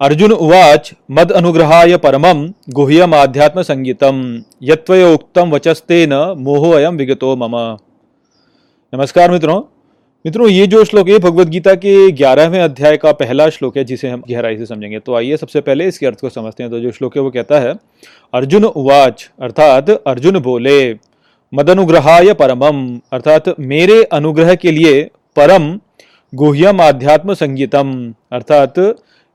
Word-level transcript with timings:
अर्जुन 0.00 0.32
उवाच, 0.32 0.90
मद 1.10 1.32
अनुग्रहाय 1.32 1.96
परमं 1.96 2.46
गुह्यम 2.70 3.14
आध्यात्म 3.14 3.62
संगीतम 3.62 4.16
उक्तम 5.04 5.50
वचस्तेन 5.50 6.12
मोहो 6.38 6.70
अयम 6.70 6.96
विगतो 6.96 7.34
मम। 7.36 7.54
नमस्कार 8.92 9.30
मित्रों। 9.30 9.60
मित्रों, 10.24 10.48
ये 10.48 10.66
जो 10.66 10.82
श्लोक 10.84 11.08
है 11.08 11.18
भगवत 11.18 11.46
गीता 11.46 11.74
के 11.74 12.10
ग्यारहवें 12.12 12.60
अध्याय 12.60 12.96
का 12.96 13.12
पहला 13.12 13.48
श्लोक 13.48 13.76
है, 13.76 13.84
जिसे 13.84 14.08
हम 14.08 14.22
गहराई 14.30 14.56
से 14.56 14.66
समझेंगे। 14.66 14.98
तो 14.98 15.14
आइए 15.14 15.36
सबसे 15.36 15.60
पहले 15.60 15.86
इसके 15.86 16.06
अर्थ 16.06 16.20
को 16.20 16.28
समझते 16.30 16.62
हैं। 16.62 16.70
तो 16.72 16.80
जो 16.80 16.90
श्लोक 16.90 17.16
है, 17.16 17.22
वो 17.22 17.30
कहता 17.30 17.60
है, 17.60 17.74
अर्जुन 18.34 18.64
उवाच, 18.64 19.28
अर्थात 19.40 19.90
अर्जुन 19.90 20.38
बोले 20.40 20.76
मदनुग्रहाय 21.52 22.32
परमम 22.34 22.84
अर्थात 23.12 23.54
मेरे 23.60 24.02
अनुग्रह 24.12 24.54
के 24.56 24.70
लिए 24.72 25.02
परम 25.36 25.74
गुह्यम 26.32 26.80
आध्यात्म 26.82 27.34
संगीतम, 27.34 28.14
अर्थात 28.32 28.78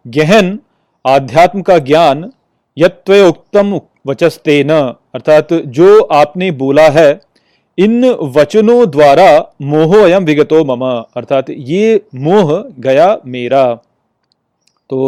गहन 0.10 0.58
आध्यात्म 1.06 1.62
का 1.62 1.78
ज्ञान 1.80 2.32
यत्व 2.78 3.14
उत्तम 3.28 3.80
वचस्ते 4.08 4.64
न 4.64 4.80
अर्थात 5.16 5.54
जो 5.54 6.02
आपने 6.02 6.52
बोला 6.52 6.88
है, 6.90 7.20
इन 7.78 8.06
वचनों 8.36 8.90
द्वारा 8.90 9.28
मोह 9.62 9.96
अयम 10.04 10.26
विगतो 10.26 10.64
मम। 10.66 10.84
अर्थात 11.16 11.50
ये 11.50 12.02
मोह 12.16 12.54
गया 12.80 13.08
मेरा। 13.26 13.64
तो 14.90 15.00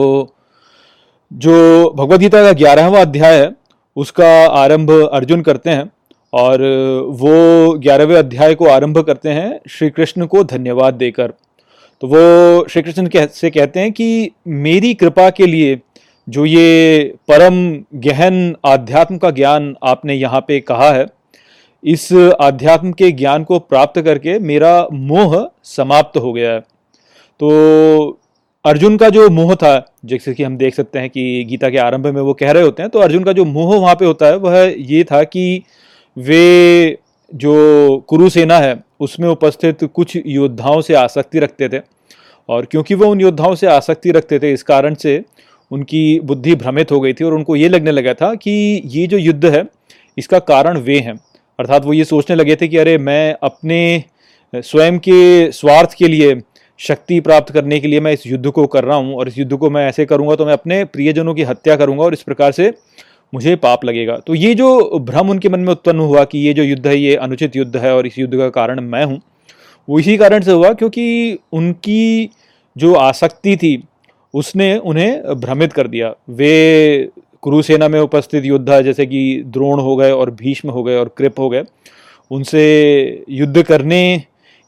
जो 1.31 1.55
भगवदगीता 1.95 2.43
का 2.43 2.51
ग्यारहवा 2.51 3.01
अध्याय 3.01 3.39
है, 3.39 3.49
उसका 3.97 4.29
आरंभ 4.47 4.91
अर्जुन 4.91 5.41
करते 5.41 5.70
हैं 5.70 5.91
और 6.33 6.61
वो 7.11 7.77
ग्यारहवें 7.77 8.15
अध्याय 8.15 8.55
को 8.55 8.65
आरंभ 8.65 8.99
करते 8.99 9.29
हैं 9.29 9.59
श्री 9.70 9.89
कृष्ण 9.89 10.26
को 10.26 10.43
धन्यवाद 10.43 10.93
देकर। 10.93 11.33
तो 12.02 12.07
वो 12.07 12.68
श्री 12.68 12.82
कृष्ण 12.82 13.07
कह, 13.07 13.26
से 13.26 13.49
कहते 13.49 13.80
हैं 13.80 13.91
कि 13.91 14.32
मेरी 14.48 14.94
कृपा 14.94 15.30
के 15.30 15.46
लिए 15.46 15.80
जो 16.27 16.46
ये 16.46 17.13
परम 17.27 17.55
गहन 17.99 18.55
आध्यात्म 18.66 19.18
का 19.18 19.32
ज्ञान 19.32 19.76
आपने 19.84 20.13
यहाँ 20.13 20.41
पे 20.41 20.60
कहा 20.60 20.91
है 20.91 21.05
इस 21.84 22.12
आध्यात्म 22.41 22.91
के 22.91 23.12
ज्ञान 23.12 23.44
को 23.44 23.60
प्राप्त 23.60 24.02
करके 24.02 24.40
मेरा 24.40 24.88
मोह 24.91 25.35
समाप्त 25.63 26.18
हो 26.18 26.34
गया 26.34 26.52
है। 26.52 26.60
तो 27.40 28.20
अर्जुन 28.66 28.98
का 28.98 29.10
जो 29.10 29.29
मोह 29.29 29.55
था 29.55 29.74
जैसे 30.05 30.34
कि 30.34 30.44
हम 30.44 30.57
देख 30.57 30.76
सकते 30.76 30.99
हैं 30.99 31.10
कि 31.10 31.44
गीता 31.49 31.70
के 31.70 31.77
आरंभ 31.77 32.07
में 32.07 32.22
वो 32.22 32.34
कह 32.34 32.52
रहे 32.52 32.63
होते 32.63 32.84
हैं 32.84 32.90
तो 32.90 32.99
अर्जुन 32.99 33.24
का 33.24 33.34
जो 33.34 33.46
मोह 33.46 33.76
वहाँ 33.79 33.96
पे 33.96 34.05
होता 34.05 34.26
है 34.26 34.35
वह 34.38 34.74
ये 34.77 35.04
था 35.04 35.24
कि 35.24 35.63
वे 36.18 36.98
जो 37.34 37.98
कुरुसेना 38.07 38.57
है 38.57 38.76
उसमें 39.02 39.27
उपस्थित 39.30 39.84
कुछ 39.85 40.18
योद्धाओं 40.18 40.82
से 40.82 40.94
आसक्ति 40.96 41.40
रखते 41.40 41.70
थे। 41.70 41.82
और 42.49 42.66
क्योंकि 42.66 42.96
वो 42.96 43.07
उन 43.07 43.21
योद्धाओं 43.21 43.55
से 43.55 43.68
आसक्ति 43.68 44.12
रखते 44.12 44.40
थे, 44.40 44.54
इस 44.54 44.63
कारण 44.63 44.96
से 44.96 45.24
उनकी 45.71 46.20
बुद्धि 46.21 46.55
भ्रमित 46.55 46.91
हो 46.91 46.99
गई 46.99 47.13
थी 47.13 47.24
और 47.24 47.34
उनको 47.34 47.55
ये 47.55 47.70
लगने 47.70 47.91
लगा 47.91 48.13
था 48.13 48.34
कि 48.35 48.52
ये 48.85 49.05
जो 49.07 49.18
युद्ध 49.18 49.46
है, 49.46 49.63
इसका 50.18 50.40
कारण 50.41 50.77
वे 50.79 50.99
हैं। 50.99 51.20
अर्थात 51.60 51.85
वो 51.85 51.94
ये 51.94 52.04
सोचने 52.05 52.35
लगे 52.35 52.55
थे 52.55 52.68
कि 52.68 52.77
अरे, 52.77 52.98
मैं 52.98 53.35
अपने 53.44 54.04
स्वयं 54.54 54.98
के 54.99 55.52
स्वार्थ 55.52 55.94
के 55.98 56.07
लिए 56.07 56.41
शक्ति 56.79 57.20
प्राप्त 57.20 57.52
करने 57.54 57.79
के 57.79 57.88
लिए 57.88 57.99
मैं 57.99 58.12
इस 58.13 58.26
युद्ध 58.27 58.49
को 58.49 58.66
कर 58.68 58.84
रहा 58.84 58.98
हूँ 58.98 59.16
और 59.16 59.27
इस 59.27 59.38
युद्ध 59.38 59.57
को 59.57 59.70
मैं 59.70 59.88
ऐसे 59.88 60.05
करूँगा 60.05 60.35
तो 60.35 60.46
मैं 60.46 60.54
अपने 60.54 60.84
प्रियजनों 60.85 61.34
की 61.34 61.44
हत्या 61.44 61.76
करूँगा 61.76 62.04
और 62.04 62.13
इस 62.13 62.22
प्रकार 62.22 62.52
से 62.52 62.72
मुझे 63.34 63.55
पाप 63.55 63.85
लगेगा। 63.85 64.16
तो 64.18 64.35
ये 64.35 64.53
जो 64.56 65.00
भ्रम 65.01 65.29
उनके 65.29 65.50
मन 65.50 65.59
में 65.59 65.72
उत्पन्न 65.72 66.00
हुआ 66.00 66.24
कि 66.25 66.40
ये 66.40 66.53
जो 66.53 66.63
युद्ध 66.63 66.85
है, 66.88 66.97
ये 66.97 67.16
अनुचित 67.18 67.56
युद्ध 67.56 67.75
है 67.78 67.96
और 67.96 68.07
इस 68.07 68.18
युद्ध 68.19 68.38
का 68.38 68.50
कारण 68.51 68.79
मैं 68.81 69.03
हूँ, 69.06 69.19
वो 69.88 70.00
इसी 70.00 70.18
कारण 70.18 70.41
से 70.41 70.51
हुआ 70.51 70.72
क्योंकि 70.73 71.38
उनकी 71.53 72.29
जो 72.75 72.94
आसक्ति 72.95 73.55
थी, 73.57 73.83
उसने 74.33 74.75
उन्हें 74.78 75.39
भ्रमित 75.39 75.73
कर 75.73 75.88
दिया। 75.88 76.13
वे 76.29 77.09
कुरुसेना 77.44 77.88
में 77.88 78.00
उपस्थित 78.00 78.45
योद्धा 78.45 78.79
जैसे 78.81 79.05
कि 79.05 79.22
द्रोण 79.47 79.79
हो 79.79 79.95
गए 79.95 80.11
और 80.11 80.31
भीष्म 80.31 80.69
हो 80.69 80.84
गए 80.84 80.95
और 80.95 81.13
कृप 81.17 81.39
हो 81.39 81.50
गए, 81.50 81.63
उनसे 82.31 83.23
युद्ध 83.29 83.63
करने 83.63 84.23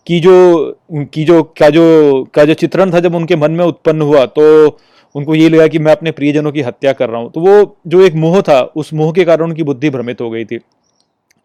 की 0.08 0.20
जो 0.20 0.78
की 0.94 1.24
जो 1.24 1.42
क्या 1.44 1.70
जो, 1.70 2.24
का 2.34 2.46
जो 2.46 2.54
चित्रण 2.54 2.94
था 2.94 3.00
जब 3.00 3.16
उनके 3.16 3.36
मन 3.36 3.52
में 3.52 3.66
उत्पन्न 3.66 4.02
हुआ 4.02 4.26
तो 4.28 4.78
उनको 5.16 5.36
ये 5.36 5.50
लगा 5.50 5.68
कि 5.68 5.80
मैं 5.80 5.92
अपने 5.92 6.12
प्रियजनों 6.12 6.52
की 6.52 6.62
हत्या 6.62 6.94
कर 6.94 7.10
रहा 7.10 7.22
हूँ। 7.22 7.32
तो 7.32 7.40
वो 7.40 7.78
जो 7.88 8.02
एक 8.02 8.14
मोह 8.16 8.42
था, 8.42 8.60
उस 8.62 8.94
मोह 8.94 9.12
के 9.14 9.24
कारण 9.24 9.44
उनकी 9.44 9.64
बुद्धि 9.64 9.90
भ्रमित 9.90 10.22
हो 10.22 10.30
गई 10.30 10.46
थी। 10.46 10.58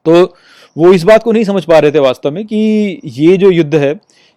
तो 0.07 0.23
वो 0.77 0.93
इस 0.93 1.03
बात 1.03 1.23
को 1.23 1.33
नहीं 1.33 1.45
समझ 1.45 1.65
पा 1.65 1.79
रहे 1.79 1.93
थे 1.93 1.99
वास्तव 1.99 2.31
में 2.31 2.45
कि 2.47 3.01
ये 3.05 3.37
जो 3.37 3.51
युद्ध 3.51 3.75
है, 3.75 3.95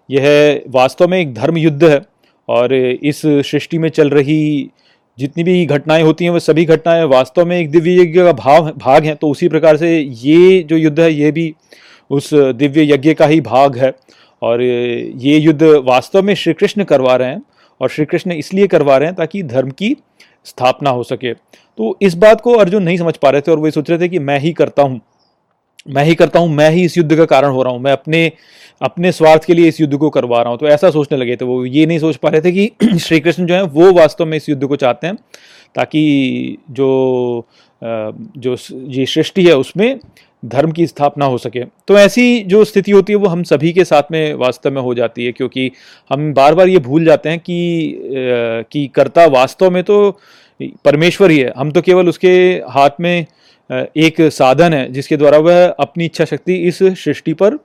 यह 0.10 0.64
वास्तव 0.70 1.08
में 1.08 1.20
एक 1.20 1.34
धर्म 1.34 1.58
युद्ध 1.58 1.84
है 1.84 2.02
और 2.50 2.74
इस 2.74 3.22
सृष्टि 3.26 3.78
में 3.78 3.90
चल 3.90 4.10
रही 4.10 4.70
जितनी 5.18 5.44
भी 5.44 5.66
घटनाएँ 5.66 6.04
होती 6.04 6.26
हैं, 6.26 6.32
वो 6.32 6.40
सभी 6.40 6.66
घटनाएँ 6.66 7.04
वास्तव 7.04 7.46
में 7.46 7.58
एक 7.60 7.70
दिव्य 7.72 8.02
यज्ञ 8.02 8.24
का 8.24 8.32
भाव, 8.34 8.72
भाग 8.72 9.06
हैं। 9.06 9.16
तो 9.16 9.30
उसी 9.30 9.48
प्रकार 9.50 9.78
से 9.78 10.00
ये 10.00 10.64
जो 10.64 10.78
युद्ध 10.78 11.00
है, 11.00 11.14
ये 11.14 11.32
भी 11.32 11.54
उस 12.10 12.34
दिव्य 12.34 12.84
यज्ञ 12.94 13.14
का 13.14 13.26
ही 13.26 13.42
भाग 13.42 13.78
है 13.78 13.94
और 14.42 14.62
ये 14.62 15.38
युद्ध 15.38 15.64
वास्तव 15.86 16.22
में 16.22 16.34
श्री 16.36 16.54
कृष्ण 16.54 16.84
करवा 16.84 17.16
रहे 17.16 17.30
हैं। 17.30 17.42
और 17.82 17.90
श्री 17.90 18.06
कृष्ण 18.06 18.32
इसलिए 18.34 18.68
करवा 18.68 18.98
रहे 18.98 19.08
हैं 19.08 19.16
ताकि 19.16 19.44
धर्म 19.44 19.70
की 19.72 19.96
स्थापना 20.46 20.90
हो 20.90 21.04
सके। 21.04 21.34
तो 21.34 21.98
इस 22.02 22.14
बात 22.16 22.42
को 22.42 22.54
अर्जुन 22.54 22.84
नहीं 22.84 22.98
समझ 22.98 23.16
पा 23.18 23.30
रहे 23.30 23.42
थे 23.42 23.52
और 23.52 23.60
वो 23.60 23.72
सोच 23.72 23.90
रहे 23.90 24.00
थे 24.00 24.10
कि 24.10 24.20
मैं 24.20 24.40
ही 24.40 24.52
करता 24.54 24.84
हूँ, 24.84 25.00
मैं 25.88 26.04
ही 26.06 26.16
करता 26.16 26.40
हूँ, 26.40 26.50
मैं 26.50 26.70
ही 26.72 26.84
इस 26.86 26.98
युद्ध 26.98 27.16
का 27.18 27.26
कारण 27.26 27.52
हो 27.52 27.64
रहा 27.64 27.74
हूँ, 27.74 27.82
मैं 27.82 27.92
अपने 27.92 28.32
अपने 28.82 29.12
स्वार्थ 29.12 29.44
के 29.46 29.54
लिए 29.54 29.68
इस 29.68 29.80
युद्ध 29.82 29.98
को 29.98 30.10
करवा 30.10 30.42
रहा 30.42 30.50
हूँ। 30.50 30.60
तो 30.60 30.68
ऐसा 30.68 30.90
सोचने 30.92 31.18
लगे 31.18 31.36
थे 31.36 31.46
वो, 31.46 31.66
ये 31.66 31.86
नहीं 31.86 32.00
सोच 32.00 32.16
पा 32.16 32.30
रहे 32.30 32.42
थे 32.42 32.52
कि 32.52 32.98
श्री 33.00 33.20
कृष्ण 33.20 33.46
जो 33.46 33.56
है 33.56 33.62
वो 33.64 33.92
वास्तव 33.94 34.26
में 34.26 34.38
इस 34.38 34.50
युद्ध 34.50 34.64
को 34.66 34.76
चाहते 34.76 35.08
हैं 35.08 35.16
ताकि 35.76 36.58
जो 36.70 37.48
जो 37.82 38.56
ये 38.90 39.06
सृष्टि 39.06 39.46
है 39.46 39.56
उसमें 39.58 40.00
धर्म 40.44 40.72
की 40.72 40.86
स्थापना 40.88 41.26
हो 41.26 41.38
सके। 41.38 41.64
तो 41.88 41.98
ऐसी 41.98 42.40
जो 42.44 42.64
स्थिति 42.66 42.92
होती 42.92 43.14
है, 43.14 43.18
वो 43.18 43.28
हम 43.28 43.44
सभी 43.44 43.72
के 43.74 43.84
साथ 43.86 44.12
में 44.12 44.34
वास्तव 44.36 44.72
में 44.72 44.82
हो 44.82 44.94
जाती 44.94 45.26
है, 45.26 45.32
क्योंकि 45.32 45.72
हम 46.12 46.34
बार 46.34 46.56
बार 46.56 46.68
ये 46.68 46.80
भूल 46.80 47.06
जाते 47.06 47.30
हैं 47.30 47.40
कि 47.40 48.66
कि 48.72 48.88
कर्ता 48.96 49.26
वास्तव 49.30 49.72
में 49.72 49.84
तो 49.84 50.20
परमेश्वर 50.86 51.32
ही 51.32 51.40
है। 51.40 51.54
हम 51.58 51.72
तो 51.72 51.82
केवल 51.82 52.10
उसके 52.10 52.32
हाथ 52.70 53.00
में 53.00 53.26
एक 53.70 54.22
साधन 54.22 54.74
है, 54.74 54.92
जिसके 54.92 55.18
द्वारा 55.18 55.38
वह 55.40 55.66
अपनी 55.70 56.06
इच्छा 56.06 56.26
शक्ति 56.26 56.56
इस 56.58 56.80
सृष्टि 56.80 57.34
पर 57.34 57.58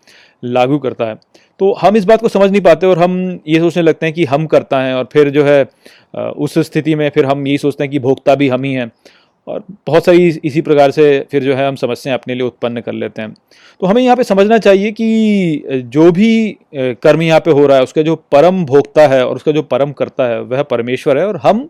लागू 0.42 0.78
करता 0.78 1.04
है। 1.04 1.14
तो 1.60 1.72
हम 1.72 1.96
इस 1.96 2.04
बात 2.04 2.20
को 2.20 2.28
समझ 2.28 2.50
नहीं 2.50 2.60
पाते 2.60 2.86
और 2.86 2.98
हम 2.98 3.40
ये 3.48 3.58
सोचने 3.60 3.82
लगते 3.82 4.06
हैं 4.06 4.14
कि 4.14 4.24
हम 4.24 4.46
करता 4.46 4.80
है 4.82 4.94
और 4.94 5.08
फिर 5.12 5.30
जो 5.30 5.44
है 5.44 5.66
उस 6.14 6.58
स्थिति 6.60 6.94
में 6.94 7.08
फिर 7.10 7.26
हम 7.26 7.46
यही 7.46 7.58
सोचते 7.58 7.84
हैं 7.84 7.90
कि 7.90 7.98
भोक्ता 7.98 8.34
भी 8.34 8.48
हम 8.48 8.64
ही 8.64 8.72
हैं। 8.72 8.90
और 9.46 9.62
बहुत 9.86 10.04
सारी 10.04 10.26
इसी 10.44 10.60
प्रकार 10.60 10.90
से 10.90 11.04
फिर 11.30 11.44
जो 11.44 11.54
है 11.54 11.66
हम 11.68 11.76
समस्याएँ 11.76 12.18
अपने 12.18 12.34
लिए 12.34 12.46
उत्पन्न 12.46 12.80
कर 12.80 12.92
लेते 12.92 13.22
हैं। 13.22 13.34
तो 13.80 13.86
हमें 13.86 14.02
यहाँ 14.02 14.16
पे 14.16 14.24
समझना 14.24 14.58
चाहिए 14.58 14.90
कि 14.92 15.82
जो 15.86 16.10
भी 16.12 16.56
कर्म 16.74 17.22
यहाँ 17.22 17.40
पे 17.40 17.50
हो 17.50 17.66
रहा 17.66 17.76
है, 17.76 17.82
उसका 17.82 18.02
जो 18.02 18.16
परम 18.32 18.64
भोक्ता 18.64 19.06
है 19.08 19.26
और 19.26 19.36
उसका 19.36 19.52
जो 19.52 19.62
परम 19.64 19.92
करता 19.92 20.24
है, 20.24 20.40
वह 20.40 20.62
परमेश्वर 20.62 21.18
है 21.18 21.26
और 21.26 21.36
हम 21.36 21.68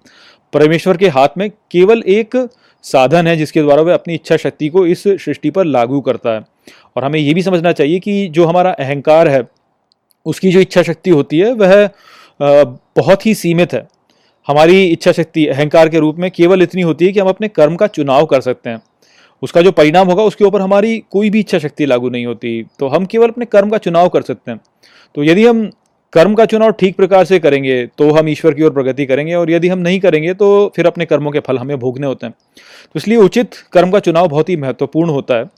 परमेश्वर 0.52 0.96
के 0.96 1.08
हाथ 1.08 1.38
में 1.38 1.48
केवल 1.70 2.02
एक 2.08 2.36
साधन 2.84 3.26
है 3.26 3.36
जिसके 3.36 3.62
द्वारा 3.62 3.82
वह 3.82 3.94
अपनी 3.94 4.14
इच्छा 4.14 4.36
शक्ति 4.36 4.68
को 4.68 4.86
इस 4.86 5.02
सृष्टि 5.04 5.50
पर 5.50 5.64
लागू 5.64 6.00
करता 6.00 6.34
है। 6.34 6.44
और 6.96 7.04
हमें 7.04 7.18
ये 7.20 7.34
भी 7.34 7.42
समझना 7.42 7.72
चाहिए 7.72 7.98
कि 7.98 8.28
जो 8.28 8.44
हमारा 8.44 8.70
अहंकार 8.70 9.28
है, 9.28 9.42
उसकी 10.26 10.50
जो 10.52 10.60
इच्छा 10.60 10.82
शक्ति 10.82 11.10
होती 11.10 11.38
है, 11.38 11.52
वह 11.52 11.88
बहुत 12.40 13.26
ही 13.26 13.34
सीमित 13.34 13.74
है। 13.74 13.86
हमारी 14.48 14.84
इच्छा 14.86 15.12
शक्ति 15.12 15.46
अहंकार 15.46 15.88
के 15.88 15.98
रूप 15.98 16.16
में 16.16 16.30
केवल 16.30 16.62
इतनी 16.62 16.82
होती 16.82 17.06
है 17.06 17.12
कि 17.12 17.20
हम 17.20 17.28
अपने 17.28 17.48
कर्म 17.48 17.76
का 17.76 17.86
चुनाव 17.86 18.26
कर 18.26 18.40
सकते 18.40 18.70
हैं। 18.70 18.82
उसका 19.42 19.62
जो 19.62 19.72
परिणाम 19.72 20.08
होगा, 20.08 20.22
उसके 20.22 20.44
ऊपर 20.44 20.60
हमारी 20.60 20.98
कोई 21.10 21.30
भी 21.30 21.40
इच्छा 21.40 21.58
शक्ति 21.58 21.86
लागू 21.86 22.10
नहीं 22.10 22.26
होती। 22.26 22.62
तो 22.78 22.88
हम 22.88 23.06
केवल 23.06 23.28
अपने 23.28 23.44
कर्म 23.44 23.70
का 23.70 23.78
चुनाव 23.78 24.08
कर 24.08 24.22
सकते 24.22 24.50
हैं। 24.50 24.60
तो 25.14 25.24
यदि 25.24 25.46
हम 25.46 25.70
कर्म 26.12 26.34
का 26.34 26.44
चुनाव 26.44 26.70
ठीक 26.70 26.96
प्रकार 26.96 27.24
से 27.24 27.38
करेंगे 27.38 27.84
तो 27.98 28.10
हम 28.10 28.28
ईश्वर 28.28 28.54
की 28.54 28.62
ओर 28.62 28.70
प्रगति 28.70 29.06
करेंगे 29.06 29.34
और 29.34 29.50
यदि 29.50 29.68
हम 29.68 29.78
नहीं 29.78 30.00
करेंगे 30.00 30.34
तो 30.34 30.72
फिर 30.76 30.86
अपने 30.86 31.06
कर्मों 31.06 31.30
के 31.30 31.40
फल 31.40 31.58
हमें 31.58 31.78
भोगने 31.78 32.06
होते 32.06 32.26
हैं। 32.26 32.34
तो 32.84 32.98
इसलिए 32.98 33.18
उचित 33.18 33.54
कर्म 33.72 33.90
का 33.90 34.00
चुनाव 34.00 34.28
बहुत 34.28 34.48
ही 34.48 34.56
महत्वपूर्ण 34.56 35.10
होता 35.10 35.34
है। 35.34 35.48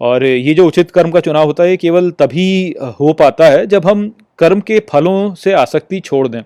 और 0.00 0.24
ये 0.24 0.54
जो 0.54 0.66
उचित 0.66 0.90
कर्म 0.90 1.10
का 1.10 1.20
चुनाव 1.20 1.46
होता 1.46 1.62
है, 1.62 1.70
ये 1.70 1.76
केवल 1.76 2.10
तभी 2.10 2.74
हो 3.00 3.12
पाता 3.12 3.46
है 3.46 3.66
जब 3.66 3.86
हम 3.86 4.08
कर्म 4.38 4.60
के 4.60 4.78
फलों 4.90 5.34
से 5.34 5.52
आसक्ति 5.52 6.00
छोड़ 6.00 6.26
दें। 6.28 6.42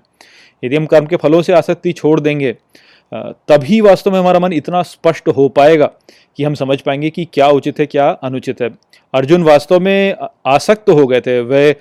यदि 0.63 0.77
हम 0.77 0.87
कर्म 0.87 1.07
के 1.07 1.17
फलों 1.17 1.43
से 1.43 1.53
आसक्ति 1.53 1.93
छोड़ 1.93 2.19
देंगे 2.21 2.57
तभी 3.13 3.81
वास्तव 3.81 4.11
में 4.11 4.19
हमारा 4.19 4.39
मन 4.39 4.53
इतना 4.53 4.83
स्पष्ट 4.85 5.29
हो 5.29 5.49
पाएगा 5.51 5.91
कि 6.39 6.45
हम 6.45 6.55
समझ 6.55 6.81
पाएँगे 6.81 7.11
कि 7.11 7.25
क्या 7.33 7.49
उचित 7.49 7.81
है, 7.81 7.87
क्या 7.87 8.09
अनुचित 8.11 8.61
है। 8.63 8.71
अर्जुन 9.15 9.43
वास्तव 9.43 9.81
में 9.81 10.15
आसक्त 10.47 10.91
हो 10.91 11.07
गए 11.07 11.21
थे 11.21 11.41
वह 11.41 11.75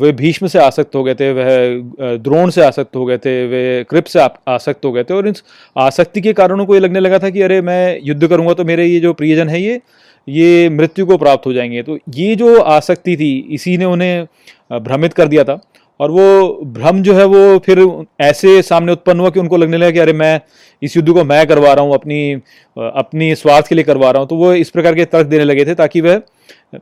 वे 0.00 0.10
भीष्म 0.12 0.46
से 0.46 0.58
आसक्त 0.58 0.94
हो 0.94 1.02
गए 1.04 1.14
थे, 1.14 1.30
वह 1.32 2.16
द्रोण 2.18 2.50
से 2.50 2.62
आसक्त 2.62 2.96
हो 2.96 3.04
गए 3.06 3.18
थे, 3.18 3.46
वे 3.46 3.84
कृप 3.90 4.04
से 4.04 4.20
आसक्त 4.48 4.84
हो 4.84 4.92
गए 4.92 5.04
थे 5.04 5.14
और 5.14 5.28
इन 5.28 5.34
आसक्ति 5.76 6.20
के 6.20 6.32
कारणों 6.32 6.66
को 6.66 6.74
ये 6.74 6.80
लगने 6.80 7.00
लगा 7.00 7.18
था 7.18 7.30
कि 7.30 7.42
अरे, 7.42 7.60
मैं 7.60 8.00
युद्ध 8.02 8.26
करूँगा 8.26 8.54
तो 8.54 8.64
मेरे 8.64 8.86
ये 8.86 9.00
जो 9.00 9.12
प्रियजन 9.12 9.48
है, 9.48 9.62
ये 9.62 9.80
ये 10.28 10.68
मृत्यु 10.70 11.06
को 11.06 11.16
प्राप्त 11.18 11.46
हो 11.46 11.52
जाएँगे। 11.52 11.82
तो 11.82 11.98
ये 12.10 12.34
जो 12.36 12.60
आसक्ति 12.60 13.16
थी, 13.16 13.38
इसी 13.50 13.76
ने 13.78 13.84
उन्हें 13.84 14.26
भ्रमित 14.74 15.12
कर 15.12 15.28
दिया 15.28 15.44
था। 15.44 15.60
और 16.00 16.10
वो 16.10 16.60
भ्रम 16.74 17.02
जो 17.02 17.14
है 17.14 17.24
वो 17.24 17.58
फिर 17.66 17.86
ऐसे 18.20 18.60
सामने 18.62 18.92
उत्पन्न 18.92 19.20
हुआ 19.20 19.30
कि 19.30 19.40
उनको 19.40 19.56
लगने 19.56 19.76
लगा 19.76 19.90
कि 19.90 19.98
अरे 19.98 20.12
मैं 20.12 20.40
इस 20.82 20.96
युद्ध 20.96 21.10
को 21.10 21.24
मैं 21.24 21.46
करवा 21.46 21.72
रहा 21.72 21.84
हूँ, 21.84 21.94
अपनी 21.94 22.32
अपनी 22.76 23.34
स्वार्थ 23.34 23.68
के 23.68 23.74
लिए 23.74 23.84
करवा 23.84 24.10
रहा 24.10 24.20
हूँ। 24.20 24.28
तो 24.28 24.36
वो 24.36 24.52
इस 24.54 24.70
प्रकार 24.70 24.94
के 24.94 25.04
तर्क 25.06 25.26
देने 25.26 25.44
लगे 25.44 25.64
थे 25.64 25.74
ताकि 25.74 26.00
वह 26.00 26.20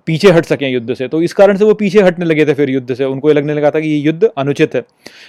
पीछे 0.06 0.30
हट 0.30 0.44
सकें 0.44 0.68
युद्ध 0.68 0.94
से। 0.94 1.08
तो 1.08 1.20
इस 1.22 1.32
कारण 1.32 1.56
से 1.56 1.64
वो 1.64 1.74
पीछे 1.74 2.02
हटने 2.02 2.24
लगे 2.24 2.46
थे 2.46 2.54
फिर 2.54 2.70
युद्ध 2.70 2.94
से। 2.94 3.04
उनको 3.04 3.28
ये 3.28 3.34
लगने 3.34 3.54
लगा 3.54 3.70
था 3.70 3.80
कि 3.80 3.88
ये 3.88 3.96
युद्ध 3.96 4.24
अनुचित 4.28 4.74
है। 4.74 4.82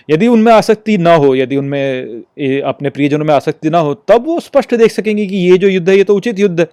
यदि 0.10 0.28
उनमें 0.28 0.52
आसक्ति 0.54 0.98
ना 0.98 1.16
हो, 1.16 1.36
यदि 1.36 1.58
उनमें 1.58 2.62
अपने 2.64 2.90
प्रियजनों 2.90 3.26
में 3.26 3.34
आसक्ति 3.34 3.70
ना 3.70 3.80
हो, 3.80 3.94
तब 3.94 4.26
वो 4.28 4.40
स्पष्ट 4.40 4.76
देख 4.76 4.92
सकेंगे 4.92 5.26
कि 5.26 5.38
ये 5.38 5.58
जो 5.58 5.68
युद्ध 5.68 5.90
है, 5.90 5.98
ये 5.98 6.04
तो 6.04 6.16
उचित 6.16 6.40
युद्ध 6.40 6.60
है। 6.60 6.68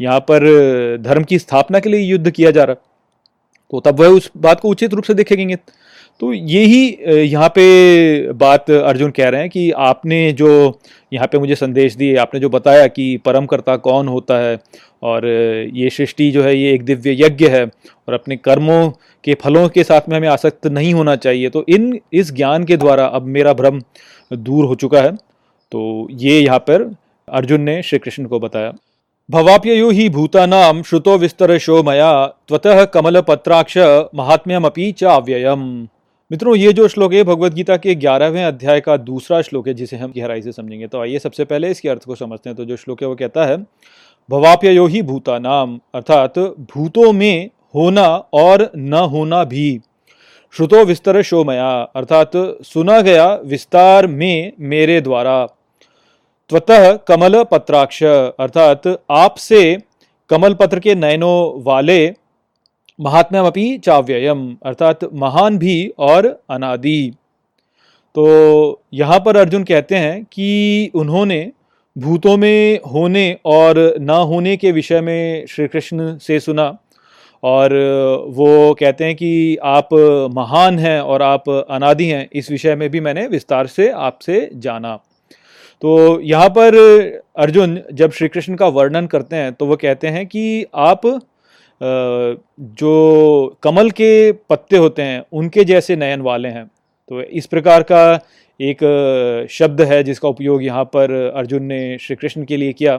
यहाँ 0.00 0.20
पर 0.20 0.96
धर्म 1.02 1.24
की 1.24 1.38
स्थापना 1.38 1.80
के 1.80 1.90
लिए 1.90 2.00
युद्ध 2.00 2.30
किया 2.30 2.50
जा 2.50 2.64
रहा। 2.64 2.74
तो 3.72 3.80
तब 3.80 4.00
वह 4.00 4.08
उस 4.08 4.30
बात 4.36 4.60
को 4.60 4.68
उचित 4.68 4.94
रूप 4.94 5.04
से 5.04 5.14
देखेंगे। 5.14 5.56
तो 6.20 6.32
यही 6.32 6.86
यहाँ 7.24 7.48
पे 7.48 8.32
बात 8.32 8.70
अर्जुन 8.70 9.10
कह 9.10 9.28
रहे 9.28 9.40
हैं 9.40 9.50
कि 9.50 9.70
आपने 9.70 10.32
जो, 10.32 10.80
यहाँ 11.12 11.26
पे 11.32 11.38
मुझे 11.38 11.54
संदेश 11.54 11.94
दिए, 11.94 12.16
आपने 12.16 12.40
जो 12.40 12.48
बताया 12.48 12.86
कि 12.86 13.16
परम 13.24 13.46
कर्ता 13.46 13.76
कौन 13.76 14.08
होता 14.08 14.38
है 14.38 14.58
और 15.02 15.26
ये 15.74 15.90
सृष्टि 15.90 16.30
जो 16.30 16.42
है, 16.42 16.56
ये 16.56 16.72
एक 16.74 16.84
दिव्य 16.84 17.16
यज्ञ 17.24 17.48
है 17.48 17.64
और 17.64 18.14
अपने 18.14 18.36
कर्मों 18.36 18.90
के 19.24 19.34
फलों 19.34 19.68
के 19.68 19.84
साथ 19.84 20.08
में 20.08 20.16
हमें 20.16 20.28
आसक्त 20.28 20.66
नहीं 20.66 20.94
होना 20.94 21.16
चाहिए। 21.16 21.48
तो 21.48 21.64
इन, 21.68 21.98
इस 22.12 22.32
ज्ञान 22.34 22.64
के 22.64 22.76
द्वारा 22.76 23.06
अब 23.06 23.26
मेरा 23.26 23.52
भ्रम 23.52 23.80
दूर 24.30 24.64
हो 24.64 24.74
चुका 24.74 25.00
है। 25.00 25.12
तो 25.72 26.08
ये 26.10 26.38
यहाँ 26.40 26.58
पर 26.58 26.90
अर्जुन 27.28 27.60
ने 27.60 27.82
श्री 27.82 27.98
कृष्ण 27.98 28.24
को 28.24 28.40
बताया। 28.40 28.72
भवाप्ययो 29.28 29.90
ही 29.90 30.08
भूतानाम 30.08 30.82
श्रुतो 30.82 31.16
विस्तरशो 31.18 31.82
मया, 31.82 32.26
त्वतः 32.48 32.84
कमल 32.84 33.20
कमलपत्राक्ष 33.20 33.78
महात्म्यमपि 34.14 34.90
च 34.92 35.04
अव्ययम 35.04 35.86
मित्रों, 36.30 36.54
ये 36.56 36.72
जो 36.72 36.86
श्लोक 36.88 37.12
है, 37.12 37.22
भगवत 37.24 37.52
गीता 37.54 37.76
के 37.76 37.94
ग्यारहवें 37.94 38.44
अध्याय 38.44 38.80
का 38.80 38.96
दूसरा 38.96 39.40
श्लोक 39.42 39.66
है, 39.68 39.74
जिसे 39.74 39.96
हम 39.96 40.12
गहराई 40.16 40.40
से 40.42 40.52
समझेंगे। 40.52 40.86
तो 40.86 41.00
आइए 41.00 41.18
सबसे 41.18 41.44
पहले 41.44 41.70
इसके 41.70 41.88
अर्थ 41.88 42.04
को 42.04 42.14
समझते 42.14 42.50
हैं। 42.50 42.56
तो 42.56 42.64
जो 42.64 42.76
श्लोक 42.76 43.02
है, 43.02 43.08
वो 43.08 43.14
कहता 43.14 43.44
है 43.46 43.56
भवाप्यो 44.28 44.86
ही 44.86 45.02
भूता 45.02 45.38
नाम 45.38 45.78
अर्थात 45.94 46.38
भूतों 46.72 47.12
में 47.12 47.50
होना 47.74 48.06
और 48.34 48.70
न 48.76 48.94
होना 49.12 49.44
भी, 49.44 49.80
श्रुतो 50.54 50.84
विस्तर 50.84 51.20
शोमया 51.22 51.70
अर्थात 51.96 52.32
सुना 52.64 53.00
गया 53.00 53.32
विस्तार 53.44 54.06
में 54.06 54.52
मेरे 54.60 55.00
द्वारा। 55.00 55.44
त्वतः 56.50 56.92
कमल 57.08 57.42
पत्राक्ष 57.44 58.02
अर्थात 58.04 58.86
आपसे 59.10 59.76
कमल 60.30 60.54
पत्र 60.54 60.80
के 60.80 60.94
नयनों 60.96 61.62
वाले 61.62 62.06
महात्म्यमपि 62.98 63.78
चाव्ययम, 63.84 64.56
अर्थात 64.66 65.04
महान 65.14 65.58
भी 65.58 65.86
और 65.98 66.26
अनादि। 66.50 67.12
तो 68.14 68.80
यहाँ 68.94 69.18
पर 69.20 69.36
अर्जुन 69.36 69.64
कहते 69.64 69.96
हैं 69.96 70.24
कि 70.24 70.90
उन्होंने 70.94 71.50
भूतों 71.96 72.36
में 72.36 72.80
होने 72.92 73.36
और 73.46 73.78
न 74.00 74.10
होने 74.28 74.56
के 74.56 74.72
विषय 74.72 75.00
में 75.00 75.46
श्री 75.46 75.66
कृष्ण 75.68 76.16
से 76.18 76.38
सुना 76.40 76.66
और 77.42 77.72
वो 78.28 78.74
कहते 78.74 79.04
हैं 79.04 79.14
कि 79.14 79.56
आप 79.64 79.88
महान 80.34 80.78
हैं 80.78 81.00
और 81.00 81.22
आप 81.22 81.48
अनादि 81.48 82.06
हैं, 82.06 82.28
इस 82.32 82.50
विषय 82.50 82.74
में 82.74 82.88
भी 82.90 83.00
मैंने 83.00 83.26
विस्तार 83.26 83.66
से 83.66 83.88
आपसे 83.90 84.48
जाना। 84.54 84.96
तो 85.82 86.20
यहाँ 86.22 86.48
पर 86.50 86.74
अर्जुन 87.38 87.80
जब 87.92 88.12
श्री 88.12 88.28
कृष्ण 88.28 88.54
का 88.54 88.66
वर्णन 88.68 89.06
करते 89.06 89.36
हैं 89.36 89.52
तो 89.52 89.66
वो 89.66 89.76
कहते 89.76 90.08
हैं 90.08 90.26
कि 90.26 90.64
आप 90.74 91.06
जो 91.80 93.58
कमल 93.62 93.90
के 93.90 94.32
पत्ते 94.50 94.76
होते 94.76 95.02
हैं, 95.02 95.22
उनके 95.32 95.64
जैसे 95.64 95.96
नयन 95.96 96.20
वाले 96.22 96.48
हैं। 96.48 96.66
तो 97.10 97.20
इस 97.22 97.46
प्रकार 97.46 97.82
का 97.82 98.18
एक 98.60 99.46
शब्द 99.50 99.80
है 99.82 100.02
जिसका 100.04 100.28
उपयोग 100.28 100.62
यहाँ 100.62 100.84
पर 100.86 101.12
अर्जुन 101.34 101.62
ने 101.64 101.98
श्री 101.98 102.16
कृष्ण 102.16 102.44
के 102.44 102.56
लिए 102.56 102.72
किया। 102.72 102.96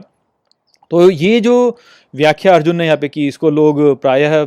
तो 0.92 1.10
ये 1.10 1.40
जो 1.42 1.78
व्याख्या 2.14 2.54
अर्जुन 2.56 2.76
ने 2.76 2.86
यहाँ 2.86 2.98
पे 2.98 3.08
की, 3.10 3.28
इसको 3.28 3.50
लोग 3.50 3.80
प्रायः 4.02 4.46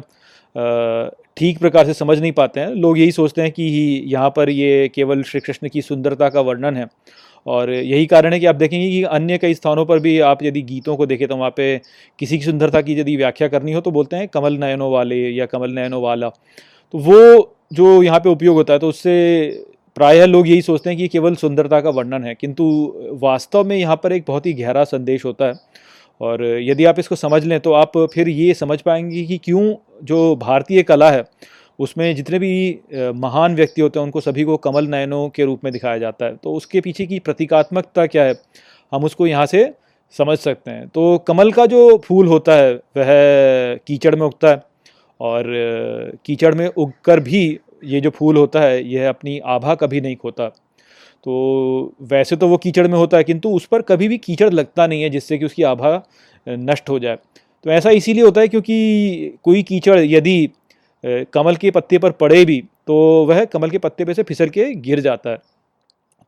ठीक 1.36 1.58
प्रकार 1.58 1.86
से 1.86 1.94
समझ 1.94 2.18
नहीं 2.18 2.32
पाते 2.32 2.60
हैं। 2.60 2.68
लोग 2.68 2.98
यही 2.98 3.12
सोचते 3.12 3.42
हैं 3.42 3.50
कि 3.52 3.62
यहाँ 4.06 4.30
पर 4.30 4.50
ये 4.50 4.88
केवल 4.94 5.22
श्री 5.22 5.40
कृष्ण 5.40 5.68
की 5.68 5.82
सुंदरता 5.82 6.28
का 6.28 6.40
वर्णन 6.40 6.76
है। 6.76 6.86
और 7.46 7.70
यही 7.70 8.06
कारण 8.06 8.32
है 8.32 8.40
कि 8.40 8.46
आप 8.46 8.54
देखेंगे 8.54 8.88
कि 8.88 9.02
अन्य 9.04 9.38
कई 9.38 9.54
स्थानों 9.54 9.84
पर 9.86 9.98
भी 9.98 10.18
आप 10.22 10.42
यदि 10.42 10.62
गीतों 10.64 10.96
को 10.96 11.06
देखें 11.06 11.26
तो 11.28 11.36
वहाँ 11.36 11.50
पे 11.56 11.76
किसी 12.18 12.38
की 12.38 12.44
सुंदरता 12.44 12.80
की 12.82 12.98
यदि 13.00 13.16
व्याख्या 13.16 13.48
करनी 13.48 13.72
हो 13.72 13.80
तो 13.80 13.90
बोलते 13.90 14.16
हैं 14.16 14.28
कमल 14.28 14.58
नयनों 14.58 14.90
वाले 14.92 15.16
या 15.28 15.46
कमल 15.46 15.70
नयनों 15.70 16.02
वाला। 16.02 16.28
तो 16.28 16.98
वो 16.98 17.56
जो 17.72 18.02
यहाँ 18.02 18.18
पे 18.20 18.28
उपयोग 18.28 18.56
होता 18.56 18.72
है 18.72 18.78
तो 18.78 18.88
उससे 18.88 19.64
प्रायः 19.96 20.26
लोग 20.26 20.48
यही 20.48 20.62
सोचते 20.62 20.90
हैं 20.90 20.98
कि 20.98 21.08
केवल 21.08 21.34
सुंदरता 21.36 21.80
का 21.80 21.90
वर्णन 21.90 22.24
है, 22.24 22.34
किंतु 22.34 22.64
वास्तव 23.22 23.64
में 23.64 23.76
यहाँ 23.76 23.96
पर 23.96 24.12
एक 24.12 24.24
बहुत 24.28 24.46
ही 24.46 24.52
गहरा 24.54 24.84
संदेश 24.86 25.24
होता 25.24 25.46
है। 25.46 25.54
और 26.20 26.44
यदि 26.60 26.84
आप 26.84 26.98
इसको 26.98 27.16
समझ 27.16 27.44
लें 27.44 27.58
तो 27.60 27.72
आप 27.72 27.92
फिर 28.14 28.28
ये 28.28 28.54
समझ 28.54 28.80
पाएँगे 28.82 29.24
कि 29.24 29.38
क्यों 29.38 29.74
जो 30.04 30.36
भारतीय 30.36 30.82
कला 30.82 31.10
है 31.10 31.24
उसमें 31.80 32.14
जितने 32.14 32.38
भी 32.38 32.80
महान 33.16 33.54
व्यक्ति 33.56 33.82
होते 33.82 33.98
हैं, 33.98 34.04
उनको 34.04 34.20
सभी 34.20 34.44
को 34.44 34.56
कमल 34.58 34.86
नयनों 34.86 35.28
के 35.28 35.44
रूप 35.44 35.64
में 35.64 35.72
दिखाया 35.72 35.98
जाता 35.98 36.26
है। 36.26 36.36
तो 36.36 36.52
उसके 36.54 36.80
पीछे 36.80 37.06
की 37.06 37.18
प्रतीकात्मकता 37.18 38.06
क्या 38.06 38.24
है, 38.24 38.34
हम 38.92 39.04
उसको 39.04 39.26
यहाँ 39.26 39.46
से 39.46 39.70
समझ 40.14 40.38
सकते 40.38 40.70
हैं। 40.70 40.86
तो 40.88 41.16
कमल 41.18 41.52
का 41.52 41.66
जो 41.66 41.96
फूल 42.04 42.26
होता 42.26 42.54
है, 42.54 42.74
वह 42.74 43.06
कीचड़ 43.86 44.14
में 44.16 44.26
उगता 44.26 44.48
है 44.48 44.62
और 45.20 45.44
कीचड़ 46.24 46.54
में 46.54 46.66
उगकर 46.66 47.20
भी 47.20 47.58
ये 47.84 48.00
जो 48.00 48.10
फूल 48.10 48.36
होता 48.36 48.60
है, 48.60 48.84
यह 48.88 49.08
अपनी 49.08 49.38
आभा 49.48 49.74
कभी 49.74 50.00
नहीं 50.00 50.16
खोता। 50.16 50.48
तो 51.24 51.94
वैसे 52.10 52.36
तो 52.36 52.48
वो 52.48 52.56
कीचड़ 52.56 52.86
में 52.88 52.98
होता 52.98 53.16
है, 53.16 53.24
किंतु 53.24 53.50
उस 53.50 53.66
पर 53.66 53.82
कभी 53.82 54.08
भी 54.08 54.18
कीचड़ 54.18 54.52
लगता 54.52 54.86
नहीं 54.86 55.02
है, 55.02 55.10
जिससे 55.10 55.38
कि 55.38 55.44
उसकी 55.44 55.62
आभा 55.64 56.02
नष्ट 56.46 56.90
हो 56.90 56.98
जाए। 56.98 57.18
तो 57.64 57.70
ऐसा 57.70 57.90
इसीलिए 57.90 58.24
होता 58.24 58.40
है 58.40 58.48
क्योंकि 58.48 59.38
कोई 59.42 59.62
कीचड़ 59.62 59.98
यदि 59.98 60.48
कमल 61.04 61.56
के 61.56 61.70
पत्ते 61.70 61.98
पर 61.98 62.10
पड़े 62.12 62.44
भी 62.44 62.60
तो 62.86 62.96
वह 63.24 63.44
कमल 63.44 63.70
के 63.70 63.78
पत्ते 63.78 64.04
पे 64.04 64.14
से 64.14 64.22
फिसल 64.22 64.48
के 64.48 64.72
गिर 64.76 65.00
जाता 65.00 65.30
है। 65.30 65.38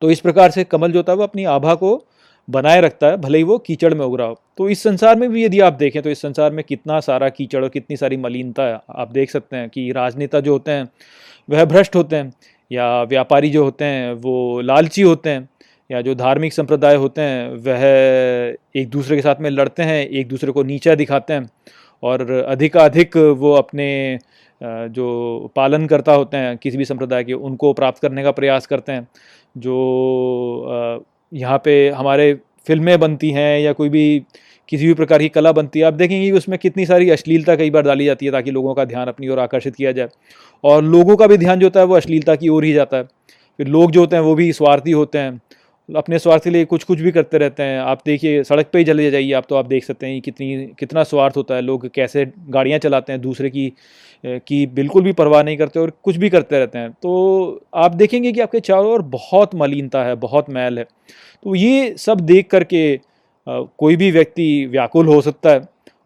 तो 0.03 0.11
इस 0.11 0.21
प्रकार 0.21 0.51
से 0.51 0.65
कमल 0.65 0.93
जो 0.93 0.99
होता 0.99 1.13
है, 1.13 1.17
वो 1.17 1.25
अपनी 1.25 1.45
आभा 1.45 1.75
को 1.75 2.05
बनाए 2.49 2.81
रखता 2.81 3.07
है, 3.07 3.17
भले 3.17 3.39
ही 3.39 3.45
वो 3.45 3.59
कीचड़ 3.59 3.93
में 3.95 4.05
उग 4.07 4.17
रहा 4.19 4.27
हो। 4.29 4.41
तो 4.59 4.69
इस 4.69 4.83
संसार 4.83 5.17
में 5.17 5.29
भी 5.31 5.45
यदि 5.45 5.61
आप 5.61 5.73
देखें 5.73 6.01
तो 6.03 6.11
इस 6.11 6.21
संसार 6.23 6.53
में 6.53 6.65
कितना 6.65 7.01
सारा 7.01 7.29
कीचड़ 7.29 7.63
और 7.63 7.69
कितनी 7.69 7.97
सारी 7.97 8.17
मलिनता 8.17 8.63
है, 8.63 8.81
आप 8.91 9.13
देख 9.13 9.31
सकते 9.31 9.57
हैं 9.57 9.69
कि 9.69 9.91
राजनेता 9.93 10.41
जो 10.41 10.53
होते 10.53 10.71
हैं, 10.71 10.89
वह 11.49 11.65
भ्रष्ट 11.65 11.97
होते 11.97 12.17
हैं, 12.17 12.33
या 12.71 13.03
व्यापारी 13.03 13.51
जो 13.51 13.65
होते 13.65 13.85
हैं, 13.85 14.13
वो 14.13 14.61
लालची 14.61 15.03
होते 15.03 15.31
हैं, 15.31 15.49
या 15.91 16.01
जो 16.01 16.15
धार्मिक 16.15 16.53
संप्रदाय 16.53 16.97
होते 16.97 17.21
हैं, 17.21 17.49
वह 17.57 18.81
एक 18.81 18.89
दूसरे 18.89 19.17
के 19.17 19.23
साथ 19.23 19.41
में 19.41 19.51
लड़ते 19.51 19.83
हैं, 19.83 20.07
एक 20.07 20.29
दूसरे 20.29 20.53
को 20.53 20.63
नीचा 20.63 20.95
दिखाते 20.95 21.33
हैं, 21.33 21.51
और 22.03 22.31
अधिकाधिक 22.31 23.17
वो 23.17 23.53
अपने 23.53 24.19
जो 24.63 25.53
पालन 25.57 25.87
करता 25.87 26.13
होते 26.13 26.37
हैं, 26.37 26.57
किसी 26.57 26.79
भी 26.79 26.85
संप्रदाय 26.85 27.25
के, 27.25 27.33
उनको 27.33 27.73
प्राप्त 27.73 28.03
करने 28.03 28.23
का 28.23 28.31
प्रयास 28.31 28.67
करते 28.67 28.93
हैं, 28.93 29.07
जो 29.59 31.05
यहाँ 31.33 31.59
पे 31.65 31.89
हमारे 31.91 32.33
फ़िल्में 32.67 32.99
बनती 33.01 33.31
हैं 33.31 33.61
या 33.61 33.73
कोई 33.73 33.89
भी, 33.89 34.23
किसी 34.69 34.87
भी 34.87 34.95
प्रकार 34.95 35.19
की 35.19 35.29
कला 35.29 35.53
बनती 35.53 35.79
है, 35.79 35.85
आप 35.85 35.95
देखेंगे 35.95 36.25
कि 36.27 36.37
उसमें 36.37 36.59
कितनी 36.59 36.87
सारी 36.87 37.11
अश्लीलता 37.11 37.57
कई 37.57 37.71
बार 37.71 37.83
डाली 37.83 38.05
जाती 38.05 38.27
है, 38.27 38.33
ताकि 38.33 38.51
लोगों 38.51 38.75
का 38.75 38.85
ध्यान 38.85 39.09
अपनी 39.09 39.29
ओर 39.29 39.39
आकर्षित 39.39 39.75
किया 39.75 39.93
जाए, 39.93 40.09
और 40.65 40.85
लोगों 40.85 41.17
का 41.17 41.27
भी 41.27 41.37
ध्यान 41.37 41.59
जो 41.61 41.67
होता 41.67 41.81
है, 41.81 41.87
वो 41.87 41.97
अश्लीलता 41.97 42.37
की 42.37 42.49
ओर 42.49 42.65
ही 42.65 42.73
जाता 42.73 42.97
है, 42.97 43.05
फिर 43.59 43.67
लोग 43.67 43.91
जो 43.91 44.01
होते 44.01 44.17
हैं, 44.17 44.23
वो 44.23 44.35
भी 44.35 44.53
स्वार्थी 44.53 44.91
होते 44.91 45.19
हैं 45.19 45.41
अपने 45.93 46.19
स्वार्थ 46.19 46.45
के 46.45 46.51
लिए 46.51 46.65
कुछ 46.65 46.85
कुछ 46.85 47.01
भी 47.01 47.11
करते 47.13 47.39
रहते 47.39 47.63
हैं। 47.63 47.79
आप 47.81 48.03
देखिए, 48.07 48.43
सड़क 48.45 48.69
पे 48.73 48.79
ही 48.79 48.85
चले 48.85 49.11
जाइए, 49.11 49.33
आप 49.33 49.45
तो 49.49 49.57
आप 49.57 49.67
देख 49.67 49.85
सकते 49.85 50.07
हैं 50.07 50.21
कितनी, 50.21 50.67
कितना 50.79 51.03
स्वार्थ 51.05 51.37
होता 51.37 51.55
है। 51.55 51.63
लोग 51.63 51.89
कैसे 51.95 52.27
गाड़ियाँ 52.49 52.79
चलाते 52.79 53.13
हैं, 53.13 53.21
दूसरे 53.23 53.51
की 53.51 53.73
की 54.25 54.67
बिल्कुल 54.69 55.03
भी 55.03 55.13
परवाह 55.13 55.43
नहीं 55.43 55.57
करते 55.57 55.81
और 55.81 55.93
कुछ 56.03 56.17
भी 56.17 56.29
करते 56.31 56.59
रहते 56.59 56.79
हैं। 56.79 56.91
तो 56.93 57.61
आप 57.75 57.95
देखेंगे 57.95 58.33
कि 58.33 58.41
आपके 58.41 58.61
चारों 58.61 58.93
ओर 58.93 59.03
बहुत 59.11 59.55
मलिनता 59.55 60.05
है, 60.05 60.15
बहुत 60.17 60.51
मैल 60.51 60.79
है। 60.79 60.85
तो 60.85 61.55
ये 61.55 61.95
सब 61.99 62.21
देख 62.21 62.51
करके 62.51 63.01
कोई 63.47 63.97
भी 63.97 64.11
व्यक्ति 64.11 64.67
व्याकुल 64.67 65.07
हो 65.07 65.21
सकता 65.21 65.51
है 65.51 65.61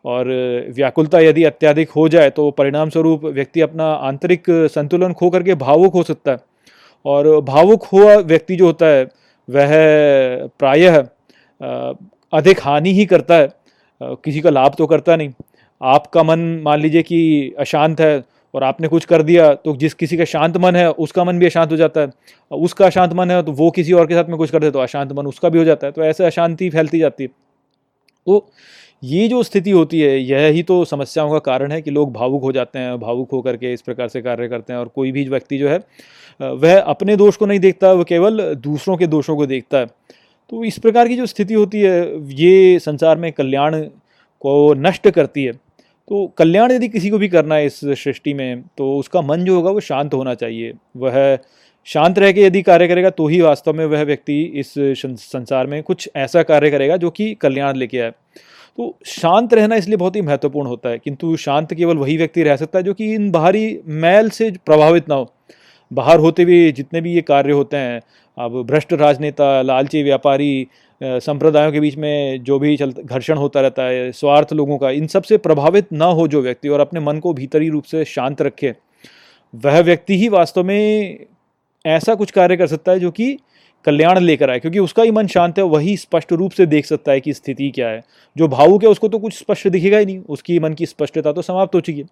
और 0.04 0.28
व्याकुलता 0.76 1.20
यदि 1.20 1.44
अत्याधिक 1.44 1.90
हो 1.90 2.08
जाए 2.08 2.30
तो 2.30 2.50
परिणाम 2.50 2.90
स्वरूप 2.90 3.24
व्यक्ति 3.24 3.60
अपना 3.60 3.92
आंतरिक 4.08 4.44
संतुलन 4.74 5.12
खो 5.12 5.30
करके 5.30 5.54
भावुक 5.56 5.94
हो 5.94 6.02
सकता 6.02 6.32
है। 6.32 6.38
और 7.04 7.40
भावुक 7.42 7.84
हुआ 7.84 8.14
व्यक्ति 8.16 8.56
जो 8.56 8.66
होता 8.66 8.86
है 8.86 9.04
वह 9.48 9.70
प्रायः 10.58 10.96
अधिक 12.32 12.60
हानि 12.60 12.92
ही 12.92 13.06
करता 13.06 13.34
है। 13.34 13.48
किसी 14.00 14.40
का 14.40 14.50
लाभ 14.50 14.74
तो 14.78 14.86
करता 14.86 15.16
नहीं। 15.16 15.32
आपका 15.80 16.22
मन 16.22 16.38
मान 16.64 16.80
लीजिए 16.80 17.02
कि 17.02 17.54
अशांत 17.58 18.00
है 18.00 18.24
और 18.54 18.64
आपने 18.64 18.88
कुछ 18.88 19.04
कर 19.04 19.22
दिया 19.22 19.52
तो 19.54 19.76
जिस 19.76 19.94
किसी 19.94 20.16
का 20.16 20.24
शांत 20.24 20.56
मन 20.56 20.76
है, 20.76 20.90
उसका 20.90 21.24
मन 21.24 21.38
भी 21.38 21.46
अशांत 21.46 21.72
हो 21.72 21.76
जाता 21.76 22.00
है। 22.00 22.10
उसका 22.50 22.86
अशांत 22.86 23.12
मन 23.12 23.30
है 23.30 23.42
तो 23.42 23.52
वो 23.52 23.70
किसी 23.70 23.92
और 23.92 24.06
के 24.06 24.14
साथ 24.14 24.28
में 24.28 24.36
कुछ 24.38 24.50
कर 24.50 24.60
दे 24.60 24.70
तो 24.70 24.78
अशांत 24.78 25.12
मन 25.12 25.26
उसका 25.26 25.48
भी 25.48 25.58
हो 25.58 25.64
जाता 25.64 25.86
है। 25.86 25.92
तो 25.92 26.04
ऐसे 26.04 26.24
अशांति 26.26 26.70
फैलती 26.70 26.98
जाती 26.98 27.24
है। 27.24 27.28
तो 28.26 28.46
ये 29.02 29.26
जो 29.28 29.42
स्थिति 29.42 29.70
होती 29.70 30.00
है, 30.00 30.18
यह 30.18 30.46
ही 30.46 30.62
तो 30.62 30.84
समस्याओं 30.84 31.30
का 31.32 31.38
कारण 31.38 31.72
है 31.72 31.80
कि 31.82 31.90
लोग 31.90 32.12
भावुक 32.12 32.42
हो 32.42 32.52
जाते 32.52 32.78
हैं, 32.78 32.98
भावुक 33.00 33.30
होकर 33.32 33.56
के 33.56 33.72
इस 33.72 33.82
प्रकार 33.82 34.08
से 34.08 34.22
कार्य 34.22 34.48
करते 34.48 34.72
हैं 34.72 34.80
और 34.80 34.88
कोई 34.88 35.12
भी 35.12 35.24
व्यक्ति 35.28 35.58
जो 35.58 35.68
है 35.68 35.78
वह 36.40 36.80
अपने 36.80 37.16
दोष 37.16 37.36
को 37.36 37.46
नहीं 37.46 37.60
देखता, 37.60 37.92
वह 37.92 38.04
केवल 38.04 38.54
दूसरों 38.56 38.96
के 38.96 39.06
दोषों 39.06 39.36
को 39.36 39.46
देखता 39.46 39.78
है। 39.78 39.86
तो 40.52 40.64
इस 40.64 40.78
प्रकार 40.78 41.08
की 41.08 41.16
जो 41.16 41.26
स्थिति 41.26 41.54
होती 41.54 41.80
है, 41.80 42.00
ये 42.34 42.78
संसार 42.78 43.18
में 43.18 43.32
कल्याण 43.32 43.80
को 44.42 44.74
नष्ट 44.76 45.08
करती 45.10 45.44
है। 45.44 45.52
तो 45.52 46.26
कल्याण 46.38 46.72
यदि 46.72 46.88
किसी 46.88 47.10
को 47.10 47.18
भी 47.18 47.28
करना 47.28 47.54
है 47.54 47.66
इस 47.66 47.80
सृष्टि 47.80 48.34
में 48.34 48.62
तो 48.78 48.96
उसका 48.98 49.20
मन 49.22 49.44
जो 49.44 49.54
होगा, 49.54 49.70
वो 49.70 49.80
शांत 49.80 50.14
होना 50.14 50.34
चाहिए। 50.34 50.72
वह 50.96 51.38
शांत 51.86 52.18
रह 52.18 52.32
के 52.32 52.42
यदि 52.42 52.62
कार्य 52.62 52.88
करेगा 52.88 53.10
तो 53.10 53.26
ही 53.26 53.40
वास्तव 53.40 53.72
में 53.72 53.84
वह 53.86 54.02
व्यक्ति 54.02 54.40
इस 54.54 54.72
संसार 54.76 55.66
में 55.66 55.82
कुछ 55.82 56.08
ऐसा 56.16 56.42
कार्य 56.42 56.70
करेगा, 56.70 56.96
जो 56.96 57.10
कि 57.10 57.34
कल्याण 57.34 57.76
लेके 57.76 57.98
आए। 57.98 58.10
तो 58.10 58.98
शांत 59.06 59.54
रहना 59.54 59.76
इसलिए 59.76 59.96
बहुत 59.96 60.16
ही 60.16 60.20
महत्वपूर्ण 60.22 60.68
होता 60.68 60.88
है, 60.88 60.98
किंतु 60.98 61.36
शांत 61.36 61.74
केवल 61.74 61.96
वही 61.96 62.16
व्यक्ति 62.16 62.42
रह 62.42 62.56
सकता 62.56 62.78
है, 62.78 62.82
जो 62.84 62.94
कि 62.94 63.12
इन 63.14 63.30
बाहरी 63.30 63.78
मैल 63.86 64.30
से 64.30 64.50
प्रभावित 64.66 65.08
ना 65.08 65.14
हो। 65.14 65.32
बाहर 65.90 66.18
होते 66.18 66.42
हुए 66.42 66.70
जितने 66.72 67.00
भी 67.00 67.14
ये 67.14 67.22
कार्य 67.22 67.52
होते 67.52 67.76
हैं, 67.76 68.00
अब 68.38 68.62
भ्रष्ट 68.62 68.92
राजनेता, 68.92 69.60
लालची 69.62 70.02
व्यापारी 70.02 70.66
संप्रदायों 71.00 71.72
के 71.72 71.80
बीच 71.80 71.96
में 71.96 72.42
जो 72.44 72.58
भी 72.58 72.76
चल, 72.76 72.92
घर्षण 72.92 73.36
होता 73.36 73.60
रहता 73.60 73.82
है, 73.82 74.10
स्वार्थ 74.12 74.52
लोगों 74.52 74.78
का, 74.78 74.90
इन 74.90 75.06
सबसे 75.06 75.36
प्रभावित 75.38 75.92
ना 75.92 76.04
हो 76.04 76.26
जो 76.28 76.42
व्यक्ति 76.42 76.68
और 76.68 76.80
अपने 76.80 77.00
मन 77.00 77.18
को 77.18 77.32
भीतरी 77.34 77.68
रूप 77.68 77.84
से 77.84 78.04
शांत 78.04 78.42
रखे, 78.42 78.74
वह 79.54 79.80
व्यक्ति 79.80 80.18
ही 80.18 80.28
वास्तव 80.28 80.64
में 80.64 81.26
ऐसा 81.84 82.14
कुछ 82.14 82.30
कार्य 82.30 82.56
कर 82.56 82.66
सकता 82.66 82.92
है 82.92 83.00
जो 83.00 83.10
कि 83.10 83.36
कल्याण 83.84 84.18
लेकर 84.18 84.50
आए, 84.50 84.60
क्योंकि 84.60 84.78
उसका 84.78 85.02
ही 85.02 85.10
मन 85.10 85.26
शांत 85.26 85.58
है, 85.58 85.64
वही 85.64 85.96
स्पष्ट 85.96 86.32
रूप 86.32 86.52
से 86.52 86.66
देख 86.66 86.86
सकता 86.86 87.12
है 87.12 87.20
कि 87.20 87.32
स्थिति 87.32 87.70
क्या 87.70 87.88
है। 87.88 88.02
जो 88.36 88.48
भावुक 88.48 88.82
है, 88.84 88.88
उसको 88.88 89.08
तो 89.08 89.18
कुछ 89.18 89.34
स्पष्ट 89.34 89.68
दिखेगा 89.68 89.98
ही 89.98 90.06
नहीं, 90.06 90.18
उसकी 90.18 90.58
मन 90.58 90.74
की 90.74 90.86
स्पष्टता 90.86 91.32
तो 91.32 91.42
समाप्त 91.42 91.74
हो 91.74 91.80
चुकी 91.80 91.98
है। 91.98 92.06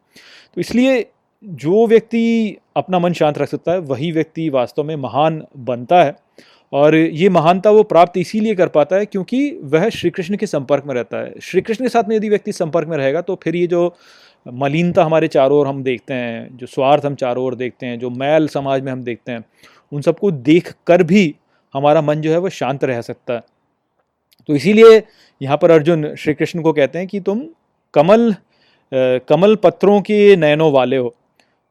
तो 0.55 0.61
इसलिए 0.61 1.05
जो 1.45 1.87
व्यक्ति 1.87 2.57
अपना 2.77 2.99
मन 2.99 3.13
शांत 3.13 3.39
रख 3.39 3.49
सकता 3.49 3.73
है, 3.73 3.79
वही 3.79 4.11
व्यक्ति 4.13 4.49
वास्तव 4.49 4.85
में 4.85 4.95
महान 4.97 5.43
बनता 5.57 6.03
है। 6.03 6.17
और 6.73 6.95
ये 6.95 7.29
महानता 7.29 7.71
वो 7.71 7.83
प्राप्त 7.83 8.17
इसीलिए 8.19 8.55
कर 8.55 8.69
पाता 8.69 8.97
है 8.97 9.07
क्योंकि 9.07 9.51
वह 9.63 9.89
श्री 9.89 10.11
कृष्ण 10.11 10.37
के 10.37 10.47
संपर्क 10.47 10.85
में 10.87 10.95
रहता 10.95 11.17
है। 11.17 11.41
श्री 11.43 11.61
कृष्ण 11.61 11.85
के 11.85 11.89
साथ 11.89 12.09
में 12.09 12.17
यदि 12.17 12.29
व्यक्ति 12.29 12.53
संपर्क 12.53 12.89
में 12.89 12.97
रहेगा 12.97 13.21
तो 13.21 13.39
फिर 13.43 13.57
ये 13.57 13.67
जो 13.67 13.95
मलिनता 14.47 15.05
हमारे 15.05 15.29
चारों 15.29 15.59
ओर 15.59 15.67
हम 15.67 15.83
देखते 15.83 16.15
हैं, 16.15 16.57
जो 16.57 16.67
स्वार्थ 16.67 17.05
हम 17.07 17.15
चारों 17.15 17.45
ओर 17.45 17.55
देखते 17.55 17.87
हैं, 17.87 17.99
जो 17.99 18.11
मैल 18.11 18.49
समाज 18.49 18.83
में 18.83 18.93
हम 18.93 19.03
देखते 19.03 19.33
हैं, 19.33 19.45
उन 19.93 20.03
सबको 20.03 20.31
देख 20.31 20.75
कर 20.87 21.03
भी 21.03 21.35
हमारा 21.75 22.03
मन 22.03 22.21
जो 22.21 22.31
है 22.31 22.39
वो 22.39 22.49
शांत 22.49 22.85
रह 22.85 23.01
सकता 23.01 23.35
है। 23.35 23.43
तो 24.49 24.55
इसीलिए 24.55 25.03
यहाँ 25.41 25.57
पर 25.57 25.71
अर्जुन 25.71 26.15
श्री 26.15 26.35
कृष्ण 26.35 26.63
को 26.63 26.73
कहते 26.73 26.99
हैं 26.99 27.09
कि 27.09 27.21
तुम 27.21 27.43
कमल 27.95 28.35
कमल 29.29 29.55
पत्रों 29.57 30.01
के 30.01 30.37
नयनों 30.37 30.73
वाले 30.73 30.97
हो। 30.97 31.15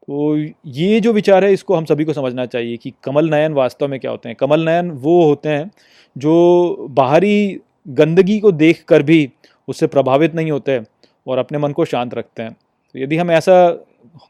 तो 0.08 0.36
ये 0.66 1.00
जो 1.00 1.12
विचार 1.12 1.44
है, 1.44 1.52
इसको 1.52 1.74
हम 1.74 1.84
सभी 1.84 2.04
को 2.04 2.12
समझना 2.12 2.44
चाहिए 2.46 2.76
कि 2.76 2.92
कमल 3.04 3.30
नयन 3.30 3.52
वास्तव 3.52 3.88
में 3.88 3.98
क्या 4.00 4.10
होते 4.10 4.28
हैं। 4.28 4.36
कमल 4.36 4.64
नयन 4.64 4.90
वो 4.90 5.22
होते 5.24 5.48
हैं 5.48 5.70
जो 6.16 6.86
बाहरी 6.90 7.60
गंदगी 7.86 8.38
को 8.40 8.52
देख 8.52 8.84
कर 8.88 9.02
भी 9.02 9.28
उससे 9.68 9.86
प्रभावित 9.86 10.34
नहीं 10.34 10.50
होते 10.50 10.80
और 11.26 11.38
अपने 11.38 11.58
मन 11.58 11.72
को 11.72 11.84
शांत 11.84 12.14
रखते 12.14 12.42
हैं। 12.42 12.52
तो 12.52 12.98
यदि 12.98 13.16
हम 13.16 13.30
ऐसा 13.30 13.68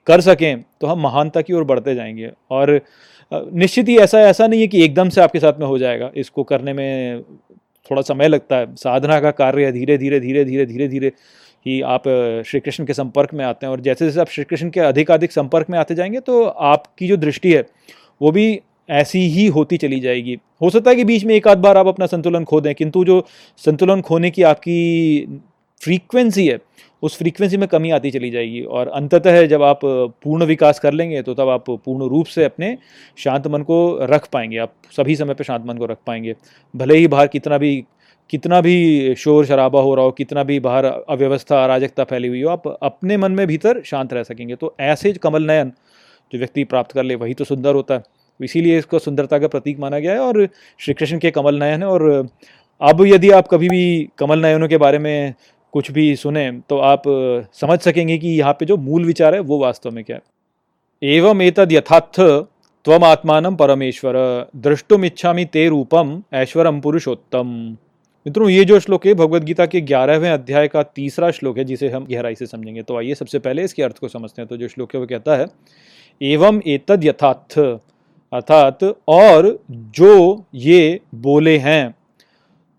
कर 0.07 0.21
सकें 0.21 0.62
तो 0.81 0.87
हम 0.87 1.00
महानता 1.00 1.40
की 1.40 1.52
ओर 1.52 1.64
बढ़ते 1.64 1.95
जाएँगे। 1.95 2.31
और 2.50 2.81
निश्चित 3.33 3.88
ही 3.88 3.97
ऐसा 3.99 4.21
ऐसा 4.21 4.47
नहीं 4.47 4.61
है 4.61 4.66
कि 4.66 4.85
एकदम 4.85 5.09
से 5.09 5.21
आपके 5.21 5.40
साथ 5.40 5.59
में 5.61 5.66
हो 5.66 5.78
जाएगा। 5.78 6.11
इसको 6.16 6.43
करने 6.45 6.73
में 6.73 7.23
थोड़ा 7.90 8.02
समय 8.02 8.28
लगता 8.28 8.57
है। 8.57 8.75
साधना 8.76 9.21
का 9.21 9.31
कार्य 9.33 9.73
धीरे 9.73 9.97
धीरे 9.99 10.21
धीरे 10.21 10.45
धीरे 10.45 10.66
धीरे 10.66 10.88
धीरे। 10.88 11.12
ही 11.66 11.80
आप 11.83 12.02
श्री 12.47 12.61
कृष्ण 12.61 12.85
के 12.85 12.94
संपर्क 12.94 13.35
में 13.35 13.44
आते 13.44 13.66
हैं 13.66 13.71
और 13.73 13.80
जैसे 13.80 14.04
जैसे 14.04 14.21
आप 14.21 14.28
श्री 14.28 14.44
कृष्ण 14.44 14.71
के 14.71 14.80
अधिक 14.80 15.11
अधिक 15.11 15.33
संपर्क 15.33 15.71
में 15.71 15.78
आते 15.78 15.94
जाएँगे 15.94 16.21
तो 16.21 16.42
आपकी 16.44 17.09
जो 17.09 17.16
दृष्टि 17.16 17.52
है, 17.52 17.64
वो 18.21 18.30
भी 18.33 18.61
ऐसी 18.88 19.18
ही 19.28 19.47
होती 19.47 19.76
चली 19.76 20.00
जाएगी। 20.00 20.37
हो 20.62 20.71
सकता 20.71 20.90
है 20.90 20.97
कि 20.97 21.04
बीच 21.04 21.25
में 21.25 21.35
एक 21.35 21.49
आध 21.49 21.59
बार 21.59 21.76
आप 21.76 21.87
अपना 21.87 22.06
संतुलन 22.06 22.44
खो 22.44 22.61
दें, 22.61 22.75
किंतु 22.75 23.04
जो 23.04 23.25
संतुलन 23.59 24.00
खोने 24.00 24.30
की 24.30 24.42
आपकी 24.42 25.40
फ्रीक्वेंसी 25.80 26.47
है, 26.47 26.59
उस 27.02 27.16
फ्रीक्वेंसी 27.18 27.56
में 27.56 27.66
कमी 27.68 27.90
आती 27.90 28.11
चली 28.11 28.30
जाएगी 28.30 28.61
और 28.62 28.88
अंततः 28.88 29.47
जब 29.47 29.62
आप 29.62 29.80
पूर्ण 29.85 30.44
विकास 30.44 30.78
कर 30.80 30.92
लेंगे 30.92 31.23
तो 31.23 31.35
तब 31.35 31.49
आप 31.49 31.64
पूर्ण 31.71 32.09
रूप 32.09 32.26
से 32.26 32.44
अपने 32.44 32.76
शांत 33.18 33.47
मन 33.47 33.62
को 33.62 33.99
रख 34.02 34.28
पाएँगे, 34.33 34.59
आप 34.59 34.73
सभी 34.97 35.16
समय 35.16 35.35
पर 35.35 35.44
शांत 35.44 35.64
मन 35.66 35.78
को 35.78 35.87
रख 35.87 35.99
पाएँगे। 36.06 36.35
भले 36.75 36.99
ही 36.99 37.09
बाहर 37.09 37.26
कितना 37.26 37.59
भी 37.59 37.85
कितना 38.31 38.61
भी 38.61 39.14
शोर 39.14 39.47
शराबा 39.47 39.81
हो 39.81 39.95
रहा 39.95 40.04
हो, 40.04 40.11
कितना 40.12 40.43
भी 40.43 40.59
बाहर 40.61 40.85
अव्यवस्था, 40.85 41.62
अराजकता 41.64 42.04
फैली 42.04 42.28
हुई 42.28 42.43
हो, 42.43 42.50
आप 42.50 42.66
अपने 42.83 43.16
मन 43.16 43.33
में 43.33 43.47
भीतर 43.47 43.81
शांत 43.85 44.12
रह 44.12 44.23
सकेंगे। 44.23 44.54
तो 44.54 44.75
ऐसे 44.83 45.12
कमल 45.14 45.47
नयन 45.47 45.73
जो 46.33 46.38
व्यक्ति 46.38 46.64
प्राप्त 46.64 46.93
कर 46.93 47.02
ले, 47.02 47.14
वही 47.14 47.35
तो 47.35 47.45
सुंदर 47.45 47.75
होता 47.75 47.95
है। 47.95 48.02
इसीलिए 48.40 48.78
इसको 48.78 48.99
सुंदरता 48.99 49.38
का 49.38 49.49
प्रतीक 49.49 49.78
माना 49.78 49.99
गया 49.99 50.12
है 50.12 50.21
और 50.21 50.47
श्री 50.81 50.95
कृष्ण 50.95 51.19
के 51.19 51.31
कमल 51.31 51.59
नयन 51.59 51.83
है। 51.83 51.88
और 51.88 52.28
अब 52.81 53.04
यदि 53.07 53.31
आप 53.31 53.49
कभी 53.49 53.69
भी 53.69 54.09
कमल 54.19 54.43
नयनों 54.43 54.69
के 54.69 54.76
बारे 54.78 54.99
में 54.99 55.35
कुछ 55.75 55.90
भी 55.93 56.14
सुने 56.16 56.50
तो 56.69 56.78
आप 56.78 57.02
समझ 57.54 57.78
सकेंगे 57.81 58.19
कि 58.19 58.28
यहाँ 58.28 58.52
पे 58.52 58.66
जो 58.66 58.76
मूल 58.78 59.04
विचार 59.04 59.35
है, 59.35 59.40
वो 59.40 59.59
वास्तव 59.59 59.90
में 59.90 60.02
क्या 60.04 60.16
है। 60.16 60.23
एवं 61.11 61.40
एतद 61.43 61.73
यथार्थ 61.73 62.21
त्वम 62.21 63.04
आत्मान 63.04 63.54
परमेश्वर 63.57 64.14
द्रष्टुम 64.57 65.04
इच्छा 65.04 65.33
ते 65.45 65.66
रूपम 65.69 66.23
ऐश्वरम 66.35 66.81
पुरुषोत्तम। 66.81 67.76
मित्रों, 68.26 68.49
ये 68.49 68.64
जो 68.64 68.81
श्लोक 68.81 69.07
है 69.07 69.14
भगवत 69.14 69.43
गीता 69.43 69.66
के 69.66 69.81
ग्यारहवें 69.81 70.31
अध्याय 70.31 70.69
का 70.69 70.83
तीसरा 70.83 71.31
श्लोक 71.31 71.59
है, 71.59 71.64
जिसे 71.64 71.88
हम 71.88 72.07
गहराई 72.07 72.35
से 72.35 72.47
समझेंगे। 72.47 72.83
तो 72.83 72.97
आइए 72.97 73.14
सबसे 73.14 73.38
पहले 73.38 73.62
इसके 73.62 73.83
अर्थ 73.83 73.99
को 73.99 74.09
समझते 74.09 74.43
हैं। 74.43 74.49
तो 74.49 74.57
जो 74.57 74.69
श्लोक 74.69 74.95
है, 74.95 75.00
वो 75.00 75.07
कहता 75.07 75.37
है, 75.37 75.47
एवं 76.23 76.61
एतद 76.66 77.04
यथार्थ 77.04 77.59
अर्थात, 78.33 78.78
और 79.09 79.59
जो 79.71 80.45
ये 80.54 81.00
बोले 81.14 81.59
हैं 81.59 81.95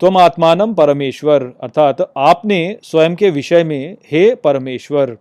तुम 0.00 0.16
आत्मानम 0.16 0.74
परमेश्वर 0.74 1.42
अर्थात, 1.62 2.12
आपने 2.16 2.76
स्वयं 2.82 3.14
के 3.14 3.30
विषय 3.30 3.64
में, 3.64 3.96
हे 4.10 4.34
परमेश्वर 4.34 5.16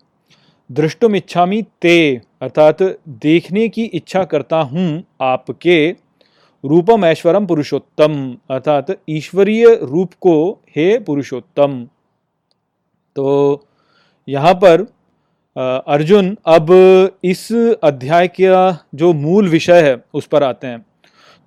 दृष्टुम 0.71 1.15
इच्छामी 1.15 1.63
ते 1.81 2.21
अर्थात, 2.41 2.83
देखने 3.09 3.69
की 3.69 3.83
इच्छा 3.83 4.23
करता 4.23 4.57
हूँ 4.57 5.03
आपके 5.21 6.04
रूपम 6.65 7.05
ऐश्वरम 7.05 7.45
पुरुषोत्तम, 7.45 8.13
अर्थात 8.51 8.87
ईश्वरीय 9.09 9.65
रूप 9.83 10.13
को 10.21 10.51
हे 10.75 10.97
पुरुषोत्तम। 10.99 11.83
तो 13.15 13.65
यहाँ 14.27 14.53
पर 14.63 14.85
अर्जुन 15.87 16.35
अब 16.45 16.71
इस 17.23 17.51
अध्याय 17.83 18.27
का 18.27 18.87
जो 18.95 19.11
मूल 19.13 19.49
विषय 19.49 19.81
है, 19.81 19.97
उस 20.13 20.25
पर 20.25 20.43
आते 20.43 20.67
हैं। 20.67 20.85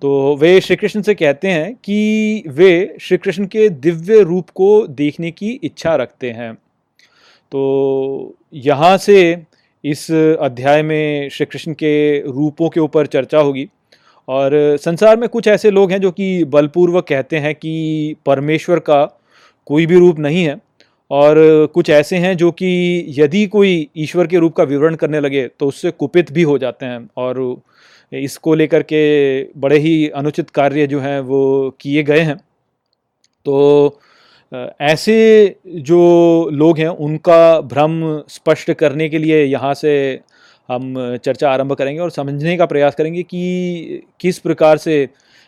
तो 0.01 0.35
वे 0.35 0.59
श्री 0.61 0.75
कृष्ण 0.75 1.01
से 1.01 1.13
कहते 1.15 1.47
हैं 1.47 1.73
कि 1.75 2.43
वे 2.47 2.97
श्री 3.01 3.17
कृष्ण 3.17 3.45
के 3.45 3.67
दिव्य 3.69 4.21
रूप 4.23 4.49
को 4.49 4.87
देखने 4.87 5.31
की 5.31 5.49
इच्छा 5.53 5.95
रखते 5.95 6.31
हैं। 6.31 6.53
तो 6.53 8.35
यहाँ 8.53 8.97
से 8.97 9.45
इस 9.83 10.09
अध्याय 10.11 10.81
में 10.83 11.29
श्री 11.29 11.45
कृष्ण 11.45 11.73
के 11.73 12.19
रूपों 12.21 12.69
के 12.69 12.79
ऊपर 12.79 13.07
चर्चा 13.07 13.39
होगी। 13.39 13.67
और 14.29 14.51
संसार 14.77 15.17
में 15.17 15.27
कुछ 15.29 15.47
ऐसे 15.47 15.71
लोग 15.71 15.91
हैं 15.91 15.99
जो 16.01 16.11
कि 16.11 16.43
बलपूर्वक 16.45 17.07
कहते 17.07 17.37
हैं 17.37 17.53
कि 17.55 18.15
परमेश्वर 18.25 18.79
का 18.79 19.03
कोई 19.67 19.85
भी 19.85 19.99
रूप 19.99 20.19
नहीं 20.19 20.43
है। 20.43 20.59
और 21.11 21.35
कुछ 21.73 21.89
ऐसे 21.89 22.17
हैं 22.17 22.35
जो 22.37 22.51
कि 22.51 23.05
यदि 23.17 23.45
कोई 23.47 23.87
ईश्वर 23.97 24.27
के 24.27 24.37
रूप 24.37 24.55
का 24.55 24.63
विवरण 24.63 24.95
करने 24.95 25.19
लगे 25.19 25.47
तो 25.49 25.67
उससे 25.67 25.91
कुपित 25.91 26.31
भी 26.31 26.41
हो 26.41 26.57
जाते 26.57 26.85
हैं। 26.85 27.09
और 27.17 27.61
इसको 28.11 28.53
लेकर 28.55 28.83
के 28.83 29.01
बड़े 29.59 29.77
ही 29.77 30.09
अनुचित 30.09 30.49
कार्य 30.49 30.87
जो 30.87 30.99
हैं, 30.99 31.19
वो 31.19 31.75
किए 31.81 32.03
गए 32.03 32.19
हैं। 32.19 32.37
तो 33.45 33.99
ऐसे 34.81 35.55
जो 35.67 36.49
लोग 36.53 36.77
हैं, 36.79 36.87
उनका 36.87 37.59
भ्रम 37.61 38.01
स्पष्ट 38.29 38.71
करने 38.73 39.09
के 39.09 39.17
लिए 39.17 39.43
यहाँ 39.43 39.73
से 39.73 40.19
हम 40.69 41.17
चर्चा 41.23 41.51
आरंभ 41.51 41.73
करेंगे 41.73 41.99
और 42.01 42.11
समझने 42.11 42.55
का 42.57 42.65
प्रयास 42.65 42.95
करेंगे 42.95 43.23
कि 43.23 44.01
किस 44.19 44.39
प्रकार 44.39 44.77
से 44.77 45.07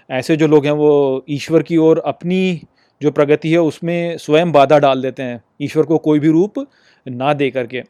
ऐसे 0.09 0.35
जो 0.37 0.47
लोग 0.47 0.65
हैं 0.65 0.71
वो 0.71 1.23
ईश्वर 1.29 1.63
की 1.63 1.77
ओर 1.77 2.01
अपनी 2.05 2.61
जो 3.01 3.11
प्रगति 3.11 3.51
है 3.51 3.57
उसमें 3.57 4.17
स्वयं 4.17 4.51
बाधा 4.51 4.77
डाल 4.79 5.01
देते 5.01 5.23
हैं, 5.23 5.41
ईश्वर 5.61 5.83
को 5.83 5.97
कोई 5.97 6.19
भी 6.19 6.27
रूप 6.27 6.67
ना 7.05 7.33
दे 7.33 7.49
करके। 7.49 7.81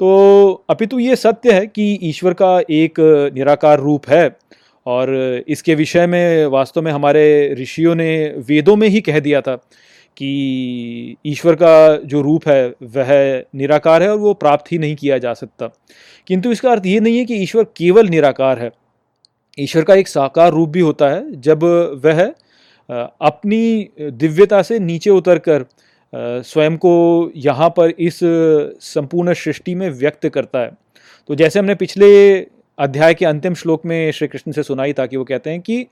तो 0.00 0.64
अपितु 0.70 0.98
ये 0.98 1.16
सत्य 1.16 1.52
है 1.52 1.66
कि 1.66 1.98
ईश्वर 2.02 2.34
का 2.34 2.60
एक 2.70 3.00
निराकार 3.34 3.80
रूप 3.80 4.08
है 4.08 4.30
और 4.86 5.14
इसके 5.48 5.74
विषय 5.74 6.06
में 6.06 6.46
वास्तव 6.46 6.82
में 6.82 6.92
हमारे 6.92 7.54
ऋषियों 7.54 7.94
ने 7.94 8.34
वेदों 8.48 8.76
में 8.76 8.88
ही 8.88 9.00
कह 9.00 9.18
दिया 9.20 9.40
था 9.40 9.58
कि 10.18 11.16
ईश्वर 11.26 11.54
का 11.54 11.96
जो 11.96 12.20
रूप 12.20 12.48
है, 12.48 12.68
वह 12.68 13.44
निराकार 13.54 14.02
है 14.02 14.10
और 14.10 14.18
वो 14.18 14.32
प्राप्त 14.34 14.72
ही 14.72 14.78
नहीं 14.78 14.96
किया 14.96 15.18
जा 15.18 15.34
सकता। 15.34 15.70
किंतु 16.26 16.52
इसका 16.52 16.70
अर्थ 16.70 16.86
ये 16.86 17.00
नहीं 17.00 17.18
है 17.18 17.24
कि 17.24 17.34
ईश्वर 17.34 17.64
केवल 17.76 18.08
निराकार 18.08 18.58
है। 18.58 18.70
ईश्वर 19.58 19.82
का 19.82 19.94
एक 19.94 20.08
साकार 20.08 20.52
रूप 20.52 20.68
भी 20.68 20.80
होता 20.80 21.08
है, 21.08 21.40
जब 21.40 21.64
वह 22.04 22.22
अपनी 23.20 23.88
दिव्यता 24.00 24.62
से 24.62 24.78
नीचे 24.78 25.10
उतर 25.10 25.38
कर 25.38 25.64
स्वयं 26.42 26.76
को 26.76 27.30
यहाँ 27.36 27.68
पर 27.70 27.90
इस 27.90 28.20
संपूर्ण 28.82 29.32
सृष्टि 29.34 29.74
में 29.74 29.88
व्यक्त 29.90 30.28
करता 30.28 30.58
है। 30.58 30.70
तो 31.28 31.34
जैसे 31.34 31.58
हमने 31.58 31.74
पिछले 31.74 32.38
अध्याय 32.78 33.14
के 33.14 33.24
अंतिम 33.26 33.54
श्लोक 33.54 33.84
में 33.86 34.10
श्री 34.12 34.26
कृष्ण 34.28 34.52
से 34.52 34.62
सुनाई 34.62 34.92
था 34.92 35.04
कि 35.06 35.16
वो 35.16 35.24
कहते 35.24 35.50
हैं 35.50 35.60
कि 35.60 35.86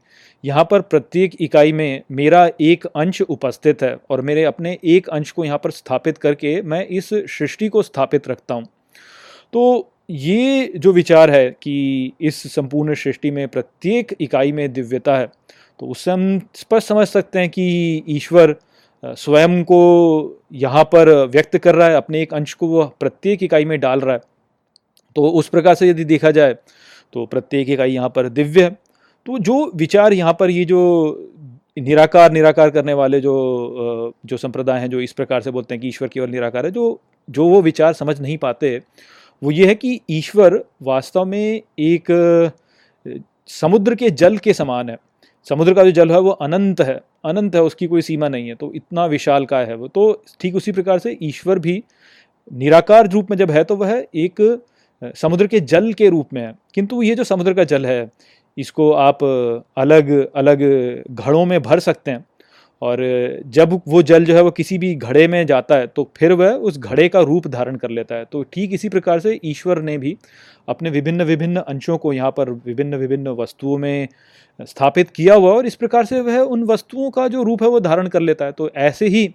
यहाँ 0.45 0.65
पर 0.71 0.81
प्रत्येक 0.81 1.31
इकाई 1.41 1.73
में 1.73 2.03
मेरा 2.11 2.49
एक 2.61 2.85
अंश 2.87 3.21
उपस्थित 3.23 3.83
है 3.83 3.97
और 4.11 4.21
मेरे 4.21 4.45
अपने 4.45 4.77
एक 4.85 5.09
अंश 5.09 5.31
को 5.31 5.45
यहाँ 5.45 5.59
पर 5.65 5.71
स्थापित 5.71 6.19
करके 6.19 6.61
मैं 6.63 6.85
इस 6.89 7.09
सृष्टि 7.09 7.69
को 7.69 7.83
स्थापित 7.83 8.29
रखता 8.29 8.55
हूँ। 8.55 8.65
तो 9.53 9.91
ये 10.11 10.73
जो 10.77 10.93
विचार 10.93 11.31
है 11.31 11.49
कि 11.63 12.13
इस 12.21 12.43
संपूर्ण 12.55 12.95
सृष्टि 12.95 13.31
में 13.31 13.47
प्रत्येक 13.49 14.15
इकाई 14.21 14.53
में 14.53 14.73
दिव्यता 14.73 15.17
है 15.17 15.27
तो 15.81 15.87
उससे 15.87 16.11
हम 16.11 16.39
स्पष्ट 16.55 16.89
समझ 16.89 17.09
सकते 17.09 17.39
हैं 17.39 17.49
कि 17.49 18.03
ईश्वर 18.09 18.55
स्वयं 19.03 19.63
को 19.65 19.83
यहाँ 20.55 20.85
पर 20.85 21.15
व्यक्त 21.27 21.57
कर 21.59 21.75
रहा 21.75 21.89
है, 21.89 21.97
अपने 21.97 22.23
एक 22.23 22.35
अंश 22.35 22.55
को 22.55 22.69
वह 22.69 22.91
प्रत्येक 23.01 23.43
इकाई 23.43 23.65
में 23.65 23.79
डाल 23.81 24.01
रहा 24.01 24.15
है। 24.15 24.21
तो 25.17 25.29
उस 25.31 25.49
प्रकार 25.49 25.75
से 25.75 25.89
यदि 25.89 26.05
देखा 26.07 26.31
जाए 26.31 26.55
तो 27.13 27.27
प्रत्येक 27.27 27.69
इकाई 27.71 27.93
यहाँ 27.93 28.09
पर 28.11 28.29
दिव्य 28.31 28.63
है। 28.63 28.71
तो 29.27 29.39
जो 29.41 29.71
विचार 29.77 30.13
यहाँ 30.13 30.33
पर 30.41 30.51
ये 30.51 30.65
जो 30.65 30.81
निराकार 31.77 32.33
निराकार 32.33 32.71
करने 32.71 32.93
वाले 32.95 33.21
जो 33.21 34.13
जो 34.25 34.37
संप्रदाय 34.37 34.81
हैं, 34.81 34.89
जो 34.91 35.01
इस 35.01 35.13
प्रकार 35.13 35.41
से 35.43 35.51
बोलते 35.51 35.75
हैं 35.75 35.81
कि 35.81 35.89
ईश्वर 35.89 36.09
केवल 36.09 36.31
निराकार 36.31 36.67
है, 36.67 36.71
जो 36.71 37.01
जो 37.29 37.49
वो 37.49 37.61
विचार 37.63 37.93
समझ 37.95 38.21
नहीं 38.21 38.37
पाते, 38.39 38.81
वो 39.43 39.51
ये 39.51 39.67
है 39.67 39.75
कि 39.75 40.01
ईश्वर 40.11 40.63
वास्तव 40.83 41.25
में 41.25 41.63
एक 41.81 42.07
समुद्र 43.51 43.95
के 43.95 44.11
जल 44.13 44.39
के 44.39 44.53
समान 44.55 44.91
है। 44.91 44.97
समुद्र 45.47 45.75
का 45.75 45.85
जो 45.85 45.91
जल 45.93 46.11
है 46.11 46.19
वो 46.21 46.31
अनंत 46.31 46.81
है 46.81 47.01
अनंत 47.25 47.55
है, 47.55 47.63
उसकी 47.63 47.87
कोई 47.87 48.03
सीमा 48.03 48.29
नहीं 48.29 48.49
है 48.49 48.55
तो 48.55 48.73
इतना 48.75 49.05
विशाल 49.07 49.45
का 49.47 49.59
है 49.59 49.75
वो। 49.75 49.89
तो 49.89 50.23
ठीक 50.41 50.57
उसी 50.57 50.73
प्रकार 50.73 50.99
से 50.99 51.17
ईश्वर 51.23 51.59
भी 51.59 51.83
निराकार 52.51 53.11
रूप 53.11 53.31
में 53.31 53.37
जब 53.37 53.51
है 53.51 53.65
तो 53.65 53.77
वह 53.77 54.05
एक 54.17 54.41
समुद्र 55.05 55.47
के 55.47 55.61
जल 55.61 55.93
के 55.93 56.09
रूप 56.09 56.33
में 56.33 56.43
है। 56.43 56.55
किंतु 56.75 57.03
ये 57.03 57.15
जो 57.15 57.25
समुद्र 57.25 57.55
का 57.55 57.65
जल 57.65 57.87
है, 57.87 58.11
इसको 58.59 58.93
आप 58.93 59.25
अलग 59.77 60.11
अलग 60.37 60.63
घड़ों 61.11 61.45
में 61.45 61.63
भर 61.63 61.81
सकते 61.81 62.11
हैं। 62.11 62.25
और 62.83 62.99
जब 63.49 63.81
वो 63.89 64.03
जल 64.03 64.25
जो 64.25 64.35
है 64.35 64.43
वो 64.43 64.51
किसी 64.51 64.79
भी 64.79 64.95
घड़े 64.95 65.27
में 65.29 65.45
जाता 65.47 65.77
है 65.77 65.87
तो 65.87 66.11
फिर 66.17 66.33
वह 66.33 66.51
उस 66.51 66.79
घड़े 66.79 67.09
का 67.09 67.21
रूप 67.21 67.47
धारण 67.47 67.77
कर 67.77 67.91
लेता 67.91 68.15
है। 68.15 68.25
तो 68.25 68.43
ठीक 68.53 68.73
इसी 68.73 68.89
प्रकार 68.89 69.21
से 69.21 69.39
ईश्वर 69.45 69.81
ने 69.83 69.97
भी 69.99 70.17
अपने 70.69 70.91
विभिन्न 70.91 71.23
विभिन्न 71.25 71.57
अंशों 71.59 71.97
को 71.99 72.13
यहाँ 72.13 72.31
पर 72.31 72.51
विभिन्न 72.67 72.97
विभिन्न 72.97 73.29
वस्तुओं 73.31 73.79
में 73.79 74.09
स्थापित 74.61 75.11
किया 75.11 75.35
हुआ 75.35 75.53
और 75.53 75.67
इस 75.67 75.75
प्रकार 75.75 76.05
से 76.05 76.21
वह 76.21 76.39
उन 76.39 76.63
वस्तुओं 76.65 77.11
का 77.11 77.27
जो 77.29 77.43
रूप 77.43 77.63
है 77.63 77.69
वो 77.69 77.81
धारण 77.81 78.09
कर 78.09 78.21
लेता 78.21 78.45
है। 78.45 78.53
तो 78.53 78.71
ऐसे 78.71 79.07
ही 79.07 79.29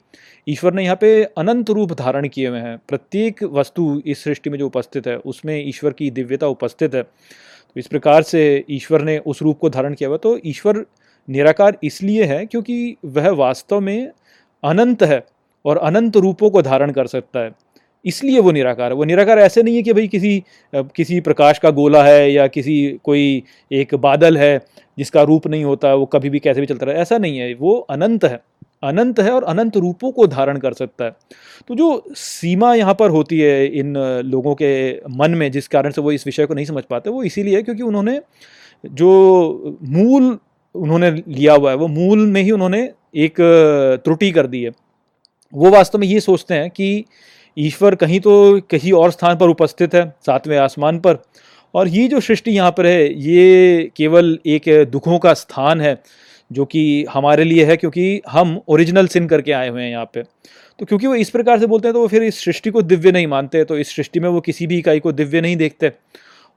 ईश्वर 0.47 0.73
ने 0.73 0.83
यहाँ 0.83 0.97
पे 1.01 1.23
अनंत 1.23 1.69
रूप 1.69 1.91
धारण 1.93 2.27
किए 2.27 2.47
हुए 2.47 2.59
हैं। 2.59 2.77
प्रत्येक 2.89 3.43
वस्तु 3.43 4.01
इस 4.05 4.23
सृष्टि 4.23 4.49
में 4.49 4.57
जो 4.59 4.65
उपस्थित 4.65 5.07
है, 5.07 5.17
उसमें 5.17 5.67
ईश्वर 5.67 5.93
की 5.93 6.09
दिव्यता 6.11 6.47
उपस्थित 6.47 6.95
है। 6.95 7.03
तो 7.03 7.79
इस 7.79 7.87
प्रकार 7.87 8.21
से 8.23 8.63
ईश्वर 8.69 9.01
ने 9.01 9.17
उस 9.19 9.41
रूप 9.41 9.59
को 9.59 9.69
धारण 9.69 9.93
किया 9.93 10.09
हुआ। 10.09 10.17
तो 10.17 10.39
ईश्वर 10.45 10.85
निराकार 11.29 11.77
इसलिए 11.83 12.23
है 12.23 12.45
क्योंकि 12.45 12.95
वह 13.05 13.29
वास्तव 13.29 13.79
में 13.79 14.11
अनंत 14.63 15.03
है 15.03 15.23
और 15.65 15.77
अनंत 15.77 16.17
रूपों 16.17 16.49
को 16.49 16.61
धारण 16.61 16.91
कर 16.91 17.07
सकता 17.07 17.39
है। 17.39 17.51
इसलिए 18.05 18.39
वो 18.39 18.51
निराकार 18.51 18.91
है। 18.91 18.97
वो 18.97 19.03
निराकार 19.03 19.39
ऐसे 19.39 19.63
नहीं 19.63 19.75
है 19.75 19.83
कि 19.83 19.93
भाई 19.93 20.07
किसी 20.07 20.43
किसी 20.75 21.19
प्रकाश 21.19 21.59
का 21.59 21.69
गोला 21.69 22.03
है 22.03 22.31
या 22.31 22.47
किसी, 22.47 22.99
कोई 23.03 23.43
एक 23.71 23.95
बादल 23.95 24.37
है 24.37 24.59
जिसका 24.97 25.21
रूप 25.21 25.47
नहीं 25.47 25.63
होता, 25.63 25.93
वो 25.93 26.05
कभी 26.05 26.29
भी 26.29 26.39
कैसे 26.39 26.61
भी 26.61 26.67
चलता 26.67 26.85
रहे। 26.85 26.95
ऐसा 26.95 27.17
नहीं 27.17 27.37
है। 27.37 27.53
वो 27.53 27.75
अनंत 27.89 28.25
है। 28.25 28.41
अनंत 28.83 29.19
है 29.19 29.31
और 29.31 29.43
अनंत 29.43 29.77
रूपों 29.77 30.11
को 30.11 30.27
धारण 30.27 30.57
कर 30.57 30.73
सकता 30.73 31.05
है। 31.05 31.11
तो 31.67 31.75
जो 31.75 32.03
सीमा 32.09 32.73
यहाँ 32.75 32.93
पर 32.93 33.09
होती 33.09 33.39
है 33.39 33.65
इन 33.67 33.93
लोगों 34.25 34.55
के 34.55 35.01
मन 35.09 35.31
में, 35.31 35.51
जिस 35.51 35.67
कारण 35.67 35.91
से 35.91 36.01
वो 36.01 36.11
इस 36.11 36.25
विषय 36.27 36.45
को 36.45 36.53
नहीं 36.53 36.65
समझ 36.65 36.83
पाते, 36.83 37.09
वो 37.09 37.23
इसीलिए 37.23 37.55
है 37.55 37.63
क्योंकि 37.63 37.83
उन्होंने 37.83 38.21
जो 38.85 39.77
मूल 39.83 40.37
उन्होंने 40.75 41.11
लिया 41.11 41.53
हुआ 41.53 41.71
है। 41.71 41.77
वो 41.77 41.87
मूल 41.87 42.25
में 42.27 42.41
ही 42.41 42.51
उन्होंने 42.51 42.81
एक 43.15 43.35
त्रुटि 44.05 44.31
कर 44.31 44.47
दी 44.47 44.63
है। 44.63 44.71
वो 45.53 45.69
वास्तव 45.69 45.99
में 45.99 46.07
ये 46.07 46.19
सोचते 46.21 46.53
हैं 46.53 46.69
कि 46.69 47.05
ईश्वर 47.57 47.95
कहीं 47.95 48.19
तो 48.19 48.59
कहीं 48.71 48.91
और 48.93 49.11
स्थान 49.11 49.37
पर 49.37 49.49
उपस्थित 49.49 49.95
है, 49.95 50.07
सातवें 50.25 50.57
आसमान 50.57 50.99
पर। 50.99 51.17
और 51.73 51.87
ये 51.87 52.07
जो 52.07 52.19
सृष्टि 52.19 52.51
यहाँ 52.51 52.71
पर 52.71 52.85
है, 52.85 53.13
ये 53.13 53.91
केवल 53.97 54.37
एक 54.47 54.69
दुखों 54.91 55.17
का 55.19 55.33
स्थान 55.33 55.81
है, 55.81 55.97
जो 56.51 56.65
कि 56.65 57.05
हमारे 57.09 57.43
लिए 57.43 57.65
है, 57.65 57.77
क्योंकि 57.77 58.21
हम 58.29 58.59
ओरिजिनल 58.67 59.07
सिन 59.07 59.27
करके 59.27 59.51
आए 59.51 59.69
हुए 59.69 59.81
हैं 59.81 59.89
यहाँ 59.91 60.09
पे। 60.13 60.23
तो 60.79 60.85
क्योंकि 60.85 61.07
वो 61.07 61.15
इस 61.15 61.29
प्रकार 61.29 61.59
से 61.59 61.67
बोलते 61.67 61.87
हैं 61.87 61.93
तो 61.93 62.01
वो 62.01 62.07
फिर 62.07 62.23
इस 62.23 62.43
सृष्टि 62.43 62.69
को 62.69 62.81
दिव्य 62.81 63.11
नहीं 63.11 63.27
मानते 63.27 63.63
तो 63.63 63.77
इस 63.77 63.95
सृष्टि 63.95 64.19
में 64.19 64.27
वो 64.29 64.41
किसी 64.41 64.67
भी 64.67 64.77
इकाई 64.77 64.99
को 64.99 65.11
दिव्य 65.11 65.41
नहीं 65.41 65.55
देखते। 65.57 65.91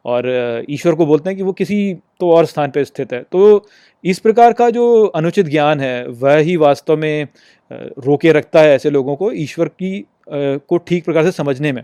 और 0.04 0.64
ईश्वर 0.70 0.94
को 0.94 1.06
बोलते 1.06 1.30
हैं 1.30 1.36
कि 1.36 1.42
वो 1.42 1.52
किसी 1.52 1.94
तो 2.20 2.30
और 2.30 2.46
स्थान 2.46 2.70
पर 2.70 2.84
स्थित 2.84 3.12
है। 3.12 3.22
तो 3.22 3.66
इस 4.04 4.18
प्रकार 4.18 4.52
का 4.52 4.68
जो 4.70 5.04
अनुचित 5.06 5.46
ज्ञान 5.46 5.80
है, 5.80 6.06
वह 6.06 6.36
ही 6.38 6.56
वास्तव 6.56 6.96
में 6.96 7.26
रोके 7.70 8.32
रखता 8.32 8.60
है 8.60 8.74
ऐसे 8.74 8.90
लोगों 8.90 9.16
को 9.16 9.30
ईश्वर 9.32 9.68
की 9.70 10.04
को 10.28 10.76
ठीक 10.78 11.04
प्रकार 11.04 11.24
से 11.24 11.32
समझने 11.32 11.72
में। 11.72 11.82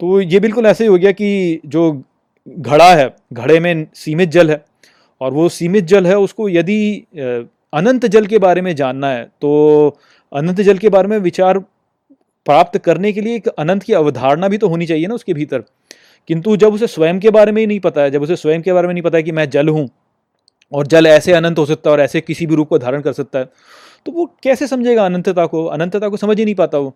तो 0.00 0.20
ये 0.20 0.40
बिल्कुल 0.40 0.66
ऐसे 0.66 0.84
ही 0.84 0.90
हो 0.90 0.96
गया 0.96 1.12
कि 1.12 1.60
जो 1.66 1.92
घड़ा 2.46 2.92
है, 2.94 3.14
घड़े 3.32 3.58
में 3.60 3.86
सीमित 3.94 4.28
जल 4.28 4.50
है 4.50 4.64
और 5.20 5.32
वो 5.32 5.48
सीमित 5.50 5.84
जल 5.84 6.06
है, 6.06 6.16
उसको 6.18 6.48
यदि 6.48 7.06
अनंत 7.72 8.06
जल 8.06 8.26
के 8.26 8.38
बारे 8.38 8.60
में 8.60 8.74
जानना 8.76 9.08
है 9.08 9.24
तो 9.40 9.98
अनंत 10.32 10.60
जल 10.60 10.78
के 10.78 10.88
बारे 10.88 11.08
में 11.08 11.18
विचार 11.20 11.58
प्राप्त 11.58 12.78
करने 12.78 13.12
के 13.12 13.20
लिए 13.20 13.36
एक 13.36 13.48
अनंत 13.48 13.82
की 13.82 13.92
अवधारणा 13.92 14.48
भी 14.48 14.58
तो 14.58 14.68
होनी 14.68 14.86
चाहिए 14.86 15.06
ना 15.06 15.14
उसके 15.14 15.34
भीतर। 15.34 15.62
किंतु 16.28 16.56
जब 16.56 16.74
उसे 16.74 16.86
स्वयं 16.86 17.20
के 17.20 17.30
बारे 17.30 17.52
में 17.52 17.60
ही 17.62 17.66
नहीं 17.66 17.80
पता 17.80 18.02
है, 18.02 18.10
जब 18.10 18.22
उसे 18.22 18.36
स्वयं 18.36 18.62
के 18.62 18.72
बारे 18.72 18.88
में 18.88 18.94
नहीं 18.94 19.02
पता 19.02 19.16
है 19.16 19.22
कि 19.22 19.32
मैं 19.32 19.48
जल 19.50 19.68
हूँ, 19.68 19.88
और 20.72 20.86
जल 20.86 21.06
ऐसे 21.06 21.32
अनंत 21.32 21.58
हो 21.58 21.66
सकता 21.66 21.90
है 21.90 21.92
और 21.92 22.00
ऐसे 22.00 22.20
किसी 22.20 22.46
भी 22.46 22.54
रूप 22.54 22.68
को 22.68 22.78
धारण 22.78 23.00
कर 23.00 23.12
सकता 23.12 23.38
है 23.38 23.48
तो 24.06 24.12
वो 24.12 24.24
कैसे 24.42 24.66
समझेगा 24.66 25.04
अनंतता 25.06 25.46
को? 25.46 25.64
अनंतता 25.66 26.08
को 26.08 26.16
समझ 26.16 26.38
ही 26.38 26.44
नहीं 26.44 26.54
पाता 26.54 26.78
वो। 26.78 26.94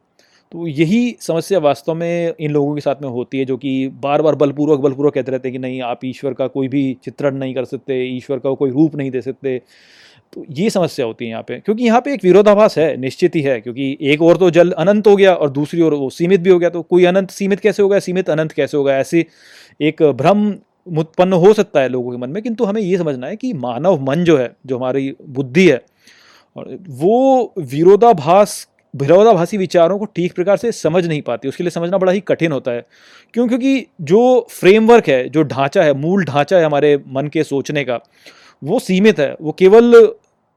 तो 0.52 0.66
यही 0.66 1.16
समस्या 1.20 1.58
वास्तव 1.58 1.94
में 1.94 2.34
इन 2.40 2.50
लोगों 2.50 2.74
के 2.74 2.80
साथ 2.80 3.02
में 3.02 3.08
होती 3.08 3.38
है, 3.38 3.44
जो 3.44 3.56
कि 3.56 3.88
बार 4.02 4.22
बार 4.22 4.34
बलपूर्वक 4.34 4.80
बलपूर्वक 4.80 5.14
कहते 5.14 5.32
रहते 5.32 5.48
हैं 5.48 5.52
कि 5.52 5.58
नहीं, 5.58 5.80
आप 5.82 6.04
ईश्वर 6.04 6.34
का 6.34 6.46
कोई 6.46 6.68
भी 6.68 6.96
चित्रण 7.04 7.36
नहीं 7.36 7.54
कर 7.54 7.64
सकते, 7.64 8.02
ईश्वर 8.06 8.38
का 8.38 8.52
कोई 8.54 8.70
रूप 8.70 8.96
नहीं 8.96 9.10
दे 9.10 9.20
सकते। 9.22 9.60
तो 10.32 10.44
ये 10.50 10.68
समस्या 10.70 11.06
होती 11.06 11.24
है 11.24 11.30
यहाँ 11.30 11.42
पे, 11.42 11.58
क्योंकि 11.58 11.84
यहाँ 11.84 12.00
पे 12.00 12.12
एक 12.14 12.24
विरोधाभास 12.24 12.76
है, 12.78 12.96
निश्चित 12.96 13.36
ही 13.36 13.40
है, 13.42 13.60
क्योंकि 13.60 13.96
एक 14.02 14.22
और 14.22 14.36
तो 14.36 14.50
जल 14.50 14.70
अनंत 14.72 15.06
हो 15.06 15.16
गया 15.16 15.34
और 15.34 15.50
दूसरी 15.50 15.82
ओर 15.82 15.94
वो 15.94 16.10
सीमित 16.10 16.40
भी 16.40 16.50
हो 16.50 16.58
गया 16.58 16.70
तो 16.70 16.82
कोई 16.82 17.04
अनंत 17.04 17.30
सीमित 17.30 17.60
कैसे 17.60 17.82
होगा, 17.82 17.98
सीमित 18.00 18.30
अनंत 18.30 18.52
कैसे 18.52 18.76
होगा? 18.76 18.96
ऐसे 18.96 19.24
एक 19.80 20.02
भ्रम 20.14 20.52
उत्पन्न 20.86 21.32
हो 21.34 21.52
सकता 21.52 21.80
है 21.80 21.88
लोगों 21.88 22.10
के 22.10 22.16
मन 22.16 22.30
में, 22.30 22.42
किंतु 22.42 22.64
हमें 22.64 22.80
ये 22.82 22.96
समझना 22.98 23.26
है 23.26 23.36
कि 23.36 23.52
मानव 23.54 24.00
मन 24.02 24.24
जो 24.24 24.36
है, 24.38 24.54
जो 24.66 24.76
हमारी 24.76 25.14
बुद्धि 25.22 25.68
है 25.68 25.84
वो 26.90 27.52
विरोधाभास, 27.60 28.66
विरोधाभासी 28.94 29.56
विचारों 29.56 29.98
को 29.98 30.04
ठीक 30.06 30.34
प्रकार 30.34 30.56
से 30.56 30.70
समझ 30.72 31.06
नहीं 31.06 31.22
पाती, 31.22 31.48
उसके 31.48 31.64
लिए 31.64 31.70
समझना 31.70 31.98
बड़ा 31.98 32.12
ही 32.12 32.20
कठिन 32.20 32.52
होता 32.52 32.70
है। 32.70 32.84
क्यों? 33.34 33.46
क्योंकि 33.48 33.86
जो 34.02 34.46
फ्रेमवर्क 34.50 35.08
है, 35.08 35.28
जो 35.28 35.42
ढांचा 35.44 35.82
है, 35.82 35.94
मूल 35.94 36.24
ढांचा 36.24 36.58
है 36.58 36.64
हमारे 36.64 36.96
मन 37.08 37.28
के 37.28 37.44
सोचने 37.44 37.84
का 37.84 37.98
वो 38.62 38.78
सीमित 38.80 39.18
है, 39.20 39.34
वो 39.40 39.52
केवल 39.52 39.94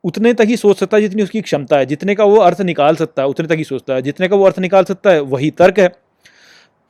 उतने 0.03 0.33
तक 0.33 0.45
ही 0.45 0.55
सोच 0.57 0.77
सकता 0.77 0.97
है 0.97 1.01
जितनी 1.03 1.23
उसकी 1.23 1.41
क्षमता 1.41 1.77
है, 1.77 1.85
जितने 1.85 2.15
का 2.15 2.23
वो 2.25 2.37
अर्थ 2.41 2.61
निकाल 2.63 2.95
सकता 2.95 3.21
है, 3.21 3.27
उतने 3.27 3.47
तक 3.47 3.55
ही 3.55 3.63
सोचता 3.63 3.93
है, 3.93 4.01
जितने 4.01 4.27
का 4.27 4.35
वो 4.35 4.45
अर्थ 4.45 4.59
निकाल 4.59 4.83
सकता 4.83 5.11
है, 5.11 5.19
वही 5.21 5.49
तर्क 5.53 5.79
है, 5.79 5.91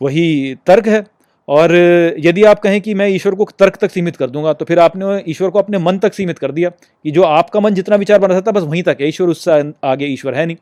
वही 0.02 0.56
तर्क 0.68 0.88
है। 0.88 1.04
और 1.48 1.74
यदि 2.20 2.44
आप 2.44 2.60
कहें 2.60 2.80
कि 2.82 2.94
मैं 2.94 3.08
ईश्वर 3.10 3.36
को 3.36 3.46
तर्क 3.60 3.76
तक 3.76 3.92
सीमित 3.92 4.16
कर 4.16 4.30
दूँगा 4.30 4.52
तो 4.54 4.66
फिर 4.66 4.80
आपने 4.80 5.06
ईश्वर 5.28 5.50
को 5.50 5.60
अपने 5.60 5.78
मन 5.78 5.98
तक 6.00 6.14
सीमित 6.14 6.40
कर 6.40 6.52
दिया 6.52 6.70
कि 6.70 7.12
जो 7.12 7.24
आपका 7.24 7.60
मन 7.60 7.74
जितना 7.74 7.96
विचार 7.96 8.20
बना 8.20 8.36
सकता 8.36 8.52
है, 8.52 8.56
बस 8.56 8.64
वहीं 8.64 8.84
तक 8.84 8.98
है, 9.02 9.08
ईश्वर 9.08 9.28
उससे 9.28 9.52
आगे 9.84 10.06
ईश्वर 10.08 10.36
है 10.36 10.46
नहीं। 10.46 10.58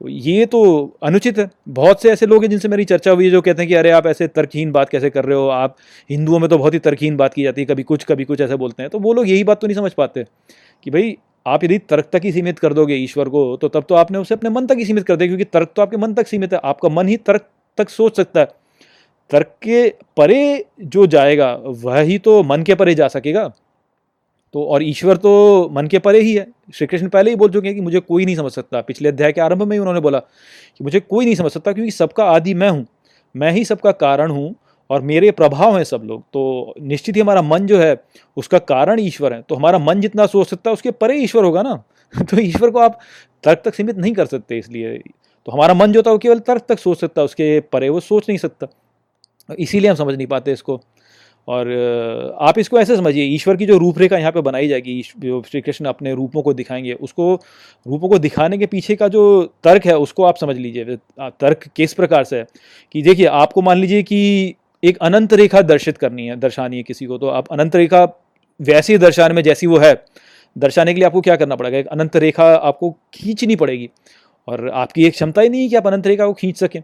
तो 0.00 0.08
ये 0.08 0.44
तो 0.46 0.60
अनुचित 1.02 1.38
है। 1.38 1.48
बहुत 1.68 2.02
से 2.02 2.10
ऐसे 2.10 2.26
लोग 2.26 2.42
हैं 2.42 2.50
जिनसे 2.50 2.68
मेरी 2.68 2.84
चर्चा 2.84 3.10
हुई 3.10 3.24
है 3.24 3.30
जो 3.30 3.40
कहते 3.40 3.62
हैं 3.62 3.68
कि 3.68 3.74
अरे 3.74 3.90
आप 3.90 4.06
ऐसे 4.06 4.26
तर्कहीन 4.28 4.72
बात 4.72 4.88
कैसे 4.88 5.10
कर 5.10 5.24
रहे 5.24 5.36
हो? 5.36 5.46
आप 5.48 5.76
हिंदुओं 6.10 6.38
में 6.38 6.48
तो 6.50 6.58
बहुत 6.58 6.74
ही 6.74 6.78
तर्कहीन 6.78 7.16
बात 7.16 7.34
की 7.34 7.42
जाती 7.42 7.60
है, 7.60 7.66
कभी 7.66 7.82
कुछ 7.82 8.04
कभी 8.04 8.24
कुछ 8.24 8.40
ऐसे 8.40 8.56
बोलते 8.56 8.82
हैं। 8.82 8.90
तो 8.90 8.98
वो 8.98 9.12
लोग 9.12 9.28
यही 9.28 9.44
बात 9.44 9.60
तो 9.60 9.66
नहीं 9.66 9.76
समझ 9.76 9.92
पाते 9.92 10.24
कि 10.84 10.90
भाई, 10.90 11.16
आप 11.46 11.64
यदि 11.64 11.78
तर्क 11.80 12.08
तक 12.12 12.20
ही 12.24 12.32
सीमित 12.32 12.58
कर 12.58 12.72
दोगे 12.74 12.94
ईश्वर 12.94 13.28
को 13.28 13.56
तो 13.56 13.68
तब 13.68 13.84
तो 13.88 13.94
आपने 13.94 14.18
उसे 14.18 14.34
अपने 14.34 14.50
मन 14.50 14.66
तक 14.66 14.76
ही 14.78 14.84
सीमित 14.84 15.04
कर 15.06 15.16
दिया, 15.16 15.28
क्योंकि 15.28 15.44
तर्क 15.44 15.72
तो 15.76 15.82
आपके 15.82 15.96
मन 15.96 16.14
तक 16.14 16.26
सीमित 16.26 16.52
है। 16.52 16.60
आपका 16.64 16.88
मन 16.88 17.08
ही 17.08 17.16
तर्क 17.18 17.48
तक 17.78 17.88
सोच 17.88 18.16
सकता 18.16 18.40
है। 18.40 18.48
तर्क 19.30 19.54
के 19.62 19.88
परे 20.16 20.64
जो 20.80 21.06
जाएगा, 21.06 21.52
वह 21.56 22.00
ही 22.00 22.18
तो 22.18 22.42
मन 22.42 22.62
के 22.62 22.74
परे 22.74 22.94
जा 22.94 23.08
सकेगा। 23.08 23.50
तो 24.56 24.64
और 24.64 24.82
ईश्वर 24.82 25.16
तो 25.16 25.68
मन 25.72 25.86
के 25.86 25.98
परे 25.98 26.20
ही 26.20 26.34
है। 26.34 26.46
श्री 26.74 26.86
कृष्ण 26.86 27.08
पहले 27.08 27.30
ही 27.30 27.36
बोल 27.36 27.50
चुके 27.50 27.68
हैं 27.68 27.74
कि 27.74 27.80
मुझे 27.80 28.00
कोई 28.00 28.24
नहीं 28.24 28.36
समझ 28.36 28.52
सकता। 28.52 28.80
पिछले 28.80 29.08
अध्याय 29.08 29.32
के 29.32 29.40
आरंभ 29.40 29.62
में 29.62 29.72
ही 29.72 29.78
उन्होंने 29.78 30.00
बोला 30.00 30.18
कि 30.18 30.84
मुझे 30.84 31.00
कोई 31.00 31.24
नहीं 31.24 31.34
समझ 31.34 31.52
सकता 31.52 31.72
क्योंकि 31.72 31.90
सबका 31.90 32.24
आदि 32.24 32.54
मैं 32.54 32.70
हूँ, 32.70 32.86
मैं 33.36 33.52
ही 33.52 33.64
सबका 33.64 33.92
कारण 33.92 34.30
हूँ 34.30 34.54
और 34.90 35.00
मेरे 35.00 35.30
प्रभाव 35.30 35.76
हैं 35.76 35.84
सब 35.84 36.02
लोग। 36.04 36.22
तो 36.22 36.74
निश्चित 36.80 37.16
ही 37.16 37.20
हमारा 37.20 37.42
मन 37.42 37.66
जो 37.66 37.78
है, 37.78 37.96
उसका 38.36 38.58
कारण 38.58 39.00
ईश्वर 39.00 39.32
है। 39.32 39.42
तो 39.42 39.54
हमारा 39.54 39.78
मन 39.78 40.00
जितना 40.00 40.26
सोच 40.26 40.48
सकता 40.48 40.70
है, 40.70 40.74
उसके 40.74 40.90
परे 40.90 41.16
ईश्वर 41.16 41.44
होगा 41.44 41.62
ना। 41.62 41.84
तो 42.22 42.38
ईश्वर 42.38 42.70
को 42.70 42.78
आप 42.78 42.98
तर्क 43.44 43.62
तक 43.64 43.74
सीमित 43.74 43.96
नहीं 43.96 44.12
कर 44.12 44.26
सकते 44.26 44.58
इसलिए। 44.58 44.98
तो 45.46 45.52
हमारा 45.52 45.74
मन 45.74 45.92
जो 45.92 45.98
होता 45.98 46.10
है 46.10 46.14
वो 46.14 46.18
केवल 46.18 46.38
तर्क 46.38 46.62
तक 46.68 46.78
सोच 46.78 47.00
सकता 47.00 47.20
है, 47.20 47.24
उसके 47.24 47.60
परे 47.60 47.88
वो 47.88 48.00
सोच 48.00 48.28
नहीं 48.28 48.38
सकता। 48.38 48.66
इसीलिए 49.58 49.90
हम 49.90 49.96
समझ 49.96 50.16
नहीं 50.16 50.26
पाते 50.26 50.52
इसको। 50.52 50.80
और 51.48 51.68
आप 52.40 52.58
इसको 52.58 52.78
ऐसे 52.80 52.96
समझिए, 52.96 53.24
ईश्वर 53.24 53.56
की 53.56 53.66
जो 53.66 53.76
रूपरेखा 53.78 54.18
यहाँ 54.18 54.32
पे 54.32 54.40
बनाई 54.40 54.68
जाएगी 54.68 55.02
श्री 55.02 55.60
कृष्ण 55.60 55.84
अपने 55.84 56.14
रूपों 56.14 56.42
को 56.42 56.52
दिखाएँगे, 56.54 56.92
उसको, 56.92 57.34
रूपों 57.86 58.08
को 58.08 58.18
दिखाने 58.18 58.58
के 58.58 58.66
पीछे 58.66 58.96
का 58.96 59.08
जो 59.08 59.42
तर्क 59.64 59.86
है, 59.86 59.96
उसको 59.98 60.24
आप 60.24 60.36
समझ 60.36 60.56
लीजिए। 60.56 60.96
तर्क 61.20 61.68
किस 61.76 61.94
प्रकार 61.94 62.24
से 62.24 62.38
है? 62.38 62.46
कि 62.92 63.02
देखिए, 63.02 63.26
आपको 63.26 63.62
मान 63.62 63.78
लीजिए 63.78 64.02
कि 64.02 64.54
एक 64.84 64.98
अनंत 64.98 65.32
रेखा 65.34 65.62
दर्शित 65.62 65.98
करनी 65.98 66.26
है, 66.26 66.36
दर्शानी 66.36 66.76
है 66.76 66.82
किसी 66.82 67.06
को 67.06 67.18
तो 67.18 67.28
आप 67.28 67.48
अनंत 67.52 67.76
रेखा 67.76 68.04
वैसी 68.60 68.98
दर्शाने 68.98 69.34
में 69.34 69.42
जैसी 69.42 69.66
वो 69.66 69.78
है, 69.78 70.04
दर्शाने 70.58 70.94
के 70.94 71.00
लिए 71.00 71.06
आपको 71.06 71.20
क्या 71.20 71.36
करना 71.36 71.56
पड़ेगा? 71.56 71.78
एक 71.78 71.86
अनंत 71.86 72.16
रेखा 72.16 72.54
आपको 72.54 72.90
खींचनी 73.14 73.56
पड़ेगी। 73.56 73.90
और 74.48 74.68
आपकी 74.70 75.06
एक 75.06 75.12
क्षमता 75.12 75.42
ही 75.42 75.48
नहीं 75.48 75.62
है 75.62 75.68
कि 75.68 75.76
आप 75.76 75.86
अनंत 75.86 76.06
रेखा 76.06 76.26
को 76.26 76.32
खींच 76.32 76.56
सकें। 76.56 76.82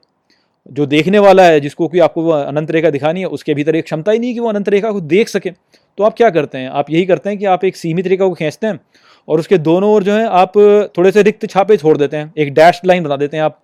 जो 0.67 0.87
देखने 0.87 1.19
वाला 1.19 1.45
है, 1.45 1.61
जिसको 1.61 1.89
कि 1.89 1.99
आपको 1.99 2.23
वो 2.23 2.31
अनंत 2.33 2.71
रेखा 2.71 2.91
दिखानी 2.91 3.21
है, 3.21 3.27
उसके 3.29 3.55
भीतर 3.55 3.77
एक 3.77 3.85
क्षमता 3.85 4.13
ही 4.13 4.19
नहीं 4.19 4.35
कि 4.35 4.41
वो 4.41 4.49
अनंत 4.49 4.69
रेखा 4.69 4.91
को 4.91 5.01
देख 5.03 5.29
सके। 5.29 5.51
तो 5.99 6.05
आप 6.05 6.15
क्या 6.17 6.31
करते 6.31 6.59
हैं? 6.59 6.69
आप 6.71 6.91
यही 6.91 7.07
करते 7.07 7.29
हैं 7.29 7.39
कि 7.39 7.45
आप 7.47 7.65
एक 7.65 7.77
सीमित 7.77 8.07
रेखा 8.07 8.27
को 8.27 8.35
खींचते 8.35 8.67
हैं 8.67 8.81
और 9.29 9.41
उसके 9.41 9.59
दोनों 9.61 9.91
ओर 9.91 10.03
जो 10.03 10.13
है 10.13 10.27
आप 10.27 10.53
थोड़े 10.99 11.11
से 11.13 11.23
रिक्त 11.23 11.47
छापे 11.47 11.77
छोड़ 11.77 11.97
देते 11.99 12.17
हैं। 12.17 12.33
एक 12.39 12.53
डैश्ड 12.55 12.87
लाइन 12.87 13.05
बना 13.05 13.17
देते 13.17 13.37
हैं 13.37 13.45
आप 13.45 13.61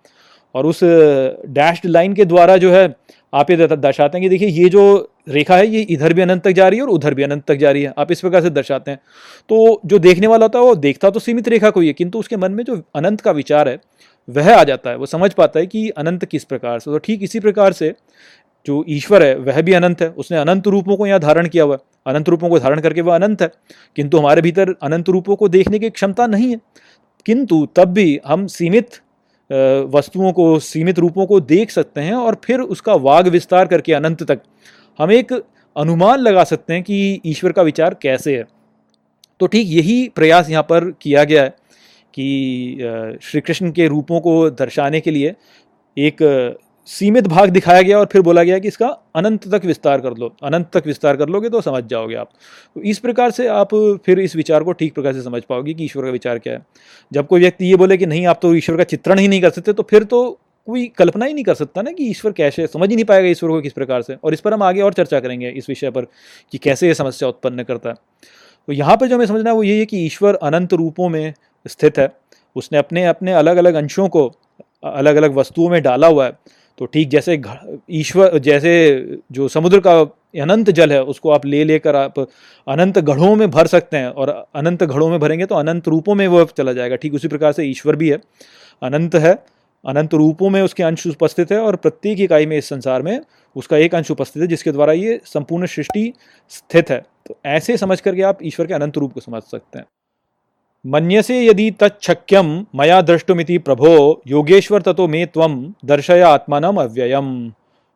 और 0.55 0.65
उस 0.65 0.79
डैश्ड 0.83 1.85
लाइन 1.85 2.13
के 2.13 2.25
द्वारा 2.25 2.57
जो 2.57 2.71
है 2.71 2.93
आप 3.33 3.49
ये 3.51 3.67
दर्शाते 3.67 4.17
हैं 4.17 4.21
कि 4.21 4.29
देखिए 4.29 4.47
ये 4.49 4.69
जो 4.69 5.13
रेखा 5.29 5.57
है, 5.57 5.67
ये 5.67 5.81
इधर 5.81 6.13
भी 6.13 6.21
अनंत 6.21 6.43
तक 6.43 6.51
जा 6.51 6.67
रही 6.67 6.79
है 6.79 6.85
और 6.85 6.89
उधर 6.89 7.13
भी 7.13 7.23
अनंत 7.23 7.43
तक 7.47 7.55
जा 7.55 7.71
रही 7.71 7.83
है। 7.83 7.93
आप 7.97 8.11
इस 8.11 8.21
प्रकार 8.21 8.41
से 8.41 8.49
दर्शाते 8.49 8.91
हैं। 8.91 8.99
तो 9.49 9.81
जो 9.85 9.99
देखने 9.99 10.27
वाला 10.27 10.45
होता 10.45 10.59
है, 10.59 10.65
वो 10.65 10.75
देखता 10.77 11.09
तो 11.09 11.19
सीमित 11.19 11.47
रेखा 11.47 11.69
को 11.69 11.79
ही 11.79 11.87
है, 11.87 11.93
किंतु 11.93 12.19
उसके 12.19 12.37
मन 12.37 12.51
में 12.51 12.63
जो 12.63 12.81
अनंत 12.95 13.21
का 13.21 13.31
विचार 13.31 13.69
है 13.69 13.79
वह 14.29 14.53
आ 14.55 14.63
जाता 14.63 14.89
है, 14.89 14.95
वो 14.97 15.05
समझ 15.05 15.31
पाता 15.33 15.59
है 15.59 15.67
कि 15.67 15.89
अनंत 15.89 16.25
किस 16.25 16.43
प्रकार 16.43 16.79
से। 16.79 16.91
तो 16.91 16.97
ठीक 16.97 17.23
इसी 17.23 17.39
प्रकार 17.39 17.73
से 17.73 17.93
जो 18.65 18.83
ईश्वर 18.89 19.23
है, 19.23 19.35
वह 19.37 19.61
भी 19.61 19.73
अनंत 19.73 20.01
है। 20.01 20.09
उसने 20.09 20.37
अनंत 20.37 20.67
रूपों 20.67 20.95
को 20.97 21.07
यहाँ 21.07 21.19
धारण 21.19 21.47
किया 21.47 21.63
हुआ 21.63 21.75
है। 21.75 22.13
अनंत 22.13 22.29
रूपों 22.29 22.49
को 22.49 22.59
धारण 22.59 22.79
करके 22.81 23.01
वह 23.01 23.15
अनंत 23.15 23.41
है। 23.41 23.49
किंतु 23.95 24.17
हमारे 24.17 24.41
भीतर 24.41 24.73
अनंत 24.83 25.09
रूपों 25.09 25.35
को 25.35 25.47
देखने 25.49 25.79
की 25.79 25.89
क्षमता 25.89 26.27
नहीं 26.27 26.49
है। 26.51 26.59
किंतु 27.25 27.65
तब 27.75 27.93
भी 27.93 28.19
हम 28.25 28.45
सीमित 28.47 28.99
वस्तुओं 29.93 30.31
को, 30.31 30.59
सीमित 30.59 30.99
रूपों 30.99 31.25
को 31.25 31.39
देख 31.39 31.71
सकते 31.71 32.01
हैं 32.01 32.13
और 32.13 32.37
फिर 32.43 32.59
उसका 32.59 32.93
वाग 32.95 33.27
विस्तार 33.27 33.67
करके 33.67 33.93
अनंत 33.93 34.23
तक 34.23 34.41
हम 34.99 35.11
एक 35.11 35.33
अनुमान 35.75 36.19
लगा 36.19 36.43
सकते 36.43 36.73
हैं 36.73 36.83
कि 36.83 37.21
ईश्वर 37.25 37.51
का 37.51 37.61
विचार 37.61 37.95
कैसे 38.01 38.37
है। 38.37 38.43
तो 39.39 39.47
ठीक 39.47 39.67
यही 39.67 40.07
प्रयास 40.15 40.49
यहाँ 40.49 40.63
पर 40.63 40.89
किया 41.01 41.23
गया 41.23 41.43
है। 41.43 41.53
कि 42.19 43.19
श्री 43.23 43.41
कृष्ण 43.41 43.71
के 43.71 43.87
रूपों 43.87 44.19
को 44.21 44.49
दर्शाने 44.51 44.99
के 44.99 45.11
लिए 45.11 45.35
एक 45.97 46.57
सीमित 46.87 47.27
भाग 47.27 47.49
दिखाया 47.49 47.81
गया 47.81 47.97
और 47.99 48.05
फिर 48.11 48.21
बोला 48.21 48.43
गया 48.43 48.57
कि 48.59 48.67
इसका 48.67 48.87
अनंत 49.15 49.47
तक 49.51 49.65
विस्तार 49.65 50.01
कर 50.01 50.13
लो। 50.17 50.31
अनंत 50.43 50.69
तक 50.73 50.87
विस्तार 50.87 51.17
कर 51.17 51.29
लोगे 51.29 51.49
तो 51.49 51.61
समझ 51.61 51.83
जाओगे 51.83 52.15
आप। 52.15 52.29
तो 52.75 52.81
इस 52.83 52.99
प्रकार 52.99 53.31
से 53.31 53.47
आप 53.47 53.75
फिर 54.05 54.19
इस 54.19 54.35
विचार 54.35 54.63
को 54.63 54.71
ठीक 54.71 54.93
प्रकार 54.93 55.13
से 55.13 55.21
समझ 55.21 55.41
पाओगे 55.49 55.73
कि 55.73 55.85
ईश्वर 55.85 56.05
का 56.05 56.11
विचार 56.11 56.39
क्या 56.39 56.53
है। 56.53 56.61
जब 57.11 57.27
कोई 57.27 57.41
व्यक्ति 57.41 57.65
ये 57.65 57.75
बोले 57.75 57.97
कि 57.97 58.05
नहीं, 58.05 58.25
आप 58.25 58.39
तो 58.41 58.53
ईश्वर 58.55 58.77
का 58.77 58.83
चित्रण 58.85 59.19
ही 59.19 59.27
नहीं 59.27 59.41
कर 59.41 59.49
सकते 59.49 59.73
तो 59.73 59.83
फिर 59.89 60.03
तो 60.05 60.39
कोई 60.67 60.85
कल्पना 60.97 61.25
ही 61.25 61.33
नहीं 61.33 61.43
कर 61.43 61.53
सकता 61.55 61.81
ना 61.81 61.91
कि 61.91 62.09
ईश्वर 62.09 62.31
कैसे, 62.31 62.65
समझ 62.67 62.89
ही 62.89 62.95
नहीं 62.95 63.05
पाएगा 63.05 63.27
ईश्वर 63.27 63.49
को 63.49 63.61
किस 63.61 63.73
प्रकार 63.73 64.01
से। 64.01 64.15
और 64.15 64.33
इस 64.33 64.41
पर 64.41 64.53
हम 64.53 64.63
आगे 64.63 64.81
और 64.81 64.93
चर्चा 64.93 65.19
करेंगे 65.19 65.49
इस 65.51 65.69
विषय 65.69 65.91
पर 65.91 66.07
कि 66.53 66.57
कैसे 66.57 66.87
ये 66.87 66.93
समस्या 66.93 67.29
उत्पन्न 67.29 67.63
करता 67.63 67.89
है। 67.89 67.95
तो 68.67 68.73
यहाँ 68.73 68.95
पर 68.97 69.07
जो 69.07 69.15
हमें 69.15 69.25
समझना 69.25 69.49
है 69.49 69.55
वो 69.55 69.63
ये 69.63 69.77
है 69.79 69.85
कि 69.85 70.05
ईश्वर 70.05 70.35
अनंत 70.35 70.73
रूपों 70.73 71.07
में 71.09 71.33
स्थित 71.65 71.99
है। 71.99 72.09
उसने 72.55 72.77
अपने 72.77 73.05
अपने 73.05 73.33
अलग 73.33 73.57
अलग 73.57 73.73
अंशों 73.75 74.07
को 74.09 74.31
अलग 74.83 75.15
अलग 75.15 75.35
वस्तुओं 75.35 75.69
में 75.69 75.81
डाला 75.83 76.07
हुआ 76.07 76.25
है। 76.25 76.37
तो 76.79 76.85
ठीक 76.85 77.09
जैसे 77.09 77.41
ईश्वर 77.91 78.37
जैसे 78.39 78.71
जो 79.31 79.47
समुद्र 79.47 79.79
का 79.79 79.99
अनंत 80.43 80.69
जल 80.69 80.91
है, 80.91 81.01
उसको 81.03 81.29
आप 81.31 81.45
ले 81.45 81.63
लेकर 81.63 81.95
आप 81.95 82.19
अनंत 82.19 82.99
घड़ों 82.99 83.35
में 83.35 83.49
भर 83.51 83.67
सकते 83.67 83.97
हैं 83.97 84.07
और 84.07 84.29
अनंत 84.55 84.83
घड़ों 84.83 85.09
में 85.09 85.19
भरेंगे 85.19 85.45
तो 85.45 85.55
अनंत 85.55 85.87
रूपों 85.87 86.15
में 86.15 86.27
वो 86.27 86.43
चला 86.47 86.73
जाएगा। 86.73 86.95
ठीक 86.95 87.13
उसी 87.13 87.27
प्रकार 87.27 87.51
से 87.51 87.63
ईश्वर 87.65 87.95
भी 87.95 88.09
है। 88.09 88.19
अनंत 88.81 89.15
है, 89.15 89.33
अनंत 89.83 90.13
रूपों 90.13 90.49
में 90.49 90.61
उसके 90.61 90.83
अंश 90.83 91.05
उपस्थित 91.07 91.51
है 91.51 91.59
और 91.59 91.75
प्रत्येक 91.75 92.19
इकाई 92.19 92.45
में 92.45 92.57
इस 92.57 92.69
संसार 92.69 93.01
में 93.01 93.19
उसका 93.55 93.77
एक 93.77 93.95
अंश 93.95 94.11
उपस्थित 94.11 94.41
है, 94.41 94.47
जिसके 94.47 94.71
द्वारा 94.71 94.93
ये 94.93 95.19
संपूर्ण 95.25 95.65
सृष्टि 95.67 96.11
स्थित 96.51 96.89
है। 96.89 97.05
तो 97.27 97.37
ऐसे 97.45 97.77
समझ 97.77 97.99
करके 98.01 98.21
आप 98.21 98.39
ईश्वर 98.43 98.67
के 98.67 98.73
अनंत 98.73 98.97
रूप 98.97 99.13
को 99.13 99.19
समझ 99.19 99.41
सकते 99.43 99.79
हैं। 99.79 99.85
मन्यसे 100.85 101.39
यदि 101.45 101.69
तच्छक्यम 101.71 102.47
मया 102.75 103.01
दृष्टुमिति 103.01 103.57
प्रभो, 103.57 104.21
योगेश्वर 104.27 104.81
ततो 104.81 105.07
मे 105.07 105.25
त्वम 105.25 105.55
दर्शय 105.85 106.21
आत्मानम 106.21 106.77
अव्ययम 106.81 107.25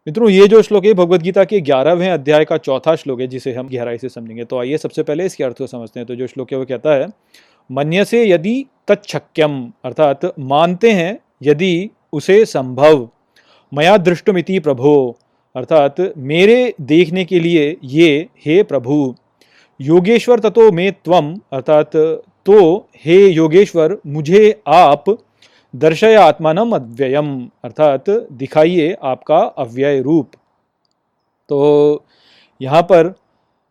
मित्रों, 0.08 0.30
ये 0.30 0.48
जो 0.48 0.62
श्लोक 0.62 0.86
है 0.86 0.93
भगवद 0.93 1.22
गीता 1.22 1.43
के 1.43 1.60
ग्यारहवें 1.62 2.10
अध्याय 2.10 2.46
का 2.46 2.58
चौथा 2.58 2.96
श्लोक 2.96 3.22
है, 3.22 3.28
जिसे 3.28 3.54
हम 3.54 3.67
गहराई 3.69 3.98
से 3.98 4.10
समझेंगे। 4.10 4.43
तो 4.43 4.60
आइए 4.60 4.78
सबसे 4.78 5.04
पहले 5.04 5.26
इसके 5.26 5.43
अर्थ 5.43 5.58
को 5.58 5.67
समझते 5.67 6.00
हैं। 6.00 6.08
तो 6.08 6.15
जो 6.15 6.28
श्लोक 6.28 6.52
है, 6.52 6.58
वो 6.58 6.65
कहता 6.65 6.93
है 6.93 7.08
मन्य 7.69 8.06
से 8.06 8.26
यदि 8.26 8.65
तच्छक्यम, 8.88 9.72
अर्थात 9.86 10.34
मानते 10.41 10.91
हैं 10.91 11.17
यदि 11.43 11.89
उसे 12.13 12.43
संभव, 12.46 13.08
मया 13.72 13.98
दृष्टुमिति 14.00 14.60
प्रभो, 14.60 15.17
अर्थात 15.56 16.02
मेरे 16.17 16.74
देखने 16.82 17.26
के 17.26 17.39
लिए 17.39 17.76
ये 17.86 18.28
हे 18.46 18.62
प्रभु, 18.63 19.15
योगेश्वर 19.80 20.39
ततो 20.39 20.72
मे 20.72 20.91
त्वम 20.93 21.36
अर्थात 21.54 21.91
तो 22.45 22.89
हे 23.06 23.17
योगेश्वर, 23.27 23.95
मुझे 24.08 24.62
आप 24.67 25.06
दर्शय 25.73 26.15
आत्मानम 26.15 26.75
अव्ययम 26.75 27.27
अर्थात 27.63 28.10
दिखाइए 28.34 28.95
आपका 29.03 29.38
अव्यय 29.38 30.01
रूप। 30.01 30.32
तो 31.49 32.06
यहाँ 32.62 32.82
पर 32.91 33.13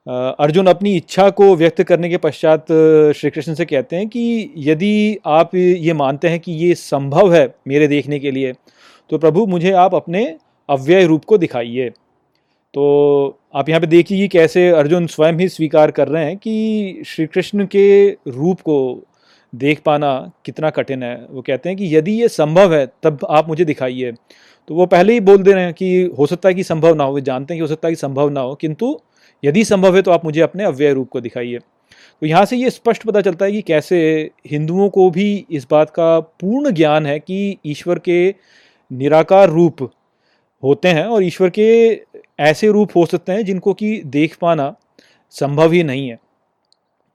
अर्जुन 0.06 0.66
अपनी 0.66 0.94
इच्छा 0.96 1.28
को 1.30 1.54
व्यक्त 1.56 1.82
करने 1.82 2.08
के 2.10 2.16
पश्चात 2.18 2.66
श्री 3.16 3.30
कृष्ण 3.30 3.54
से 3.54 3.64
कहते 3.64 3.96
हैं 3.96 4.08
कि 4.08 4.52
यदि 4.58 5.18
आप 5.26 5.54
ये 5.54 5.92
मानते 5.92 6.28
हैं 6.28 6.40
कि 6.40 6.52
ये 6.54 6.74
संभव 6.74 7.34
है 7.34 7.46
मेरे 7.68 7.88
देखने 7.88 8.18
के 8.18 8.30
लिए 8.30 8.52
तो 9.10 9.18
प्रभु, 9.18 9.46
मुझे 9.46 9.72
आप 9.72 9.94
अपने 9.94 10.24
अव्यय 10.68 11.06
रूप 11.06 11.24
को 11.24 11.38
दिखाइए। 11.38 11.90
तो 12.74 13.38
आप 13.54 13.68
यहाँ 13.68 13.80
पे 13.80 13.86
देखिए 13.86 14.18
कि 14.18 14.28
कैसे 14.28 14.68
अर्जुन 14.70 15.06
स्वयं 15.06 15.38
ही 15.38 15.48
स्वीकार 15.48 15.90
कर 15.90 16.08
रहे 16.08 16.24
हैं 16.24 16.36
कि 16.36 17.02
श्री 17.06 17.26
कृष्ण 17.26 17.66
के 17.66 18.10
रूप 18.10 18.60
को 18.60 18.76
देख 19.52 19.80
पाना 19.86 20.12
कितना 20.44 20.70
कठिन 20.70 21.02
है। 21.02 21.14
वो 21.30 21.42
कहते 21.42 21.68
हैं 21.68 21.78
कि 21.78 21.96
यदि 21.96 22.12
ये 22.12 22.28
संभव 22.28 22.74
है, 22.74 22.86
तब 23.02 23.26
आप 23.30 23.48
मुझे 23.48 23.64
दिखाइए। 23.64 24.12
तो 24.68 24.74
वो 24.74 24.86
पहले 24.86 25.12
ही 25.12 25.20
बोल 25.20 25.42
दे 25.42 25.52
रहे 25.52 25.64
हैं 25.64 25.74
कि 25.74 26.10
हो 26.18 26.26
सकता 26.26 26.48
है 26.48 26.54
कि 26.54 26.62
संभव 26.64 26.94
ना 26.94 27.04
हो, 27.04 27.14
वे 27.14 27.20
जानते 27.20 27.54
हैं 27.54 27.58
कि 27.58 27.62
हो 27.62 27.68
सकता 27.68 27.88
है 27.88 27.94
कि 27.94 28.00
संभव 28.00 28.30
ना 28.30 28.40
हो, 28.40 28.54
किंतु 28.54 28.98
यदि 29.42 29.64
संभव 29.64 29.96
है 29.96 30.02
तो 30.02 30.10
आप 30.10 30.24
मुझे 30.24 30.40
अपने 30.40 30.64
अव्यय 30.64 30.92
रूप 30.92 31.08
को 31.08 31.20
दिखाइए। 31.20 31.58
तो 31.58 32.26
यहाँ 32.26 32.44
से 32.44 32.56
ये 32.56 32.70
स्पष्ट 32.70 33.04
पता 33.06 33.20
चलता 33.20 33.44
है 33.44 33.52
कि 33.52 33.62
कैसे 33.62 34.30
हिंदुओं 34.50 34.88
को 34.88 35.10
भी 35.10 35.44
इस 35.50 35.66
बात 35.70 35.90
का 35.90 36.18
पूर्ण 36.20 36.70
ज्ञान 36.70 37.06
है 37.06 37.18
कि 37.18 37.58
ईश्वर 37.66 37.98
के 37.98 38.34
निराकार 38.90 39.50
रूप 39.50 39.90
होते 40.62 40.88
हैं 40.88 41.04
और 41.04 41.24
ईश्वर 41.24 41.50
के 41.50 41.92
ऐसे 42.38 42.68
रूप 42.68 42.90
हो 42.96 43.06
सकते 43.06 43.32
हैं 43.32 43.44
जिनको 43.44 43.74
कि 43.74 44.00
देख 44.06 44.36
पाना 44.40 44.74
संभव 45.34 45.72
ही 45.72 45.82
नहीं 45.82 46.08
है। 46.08 46.18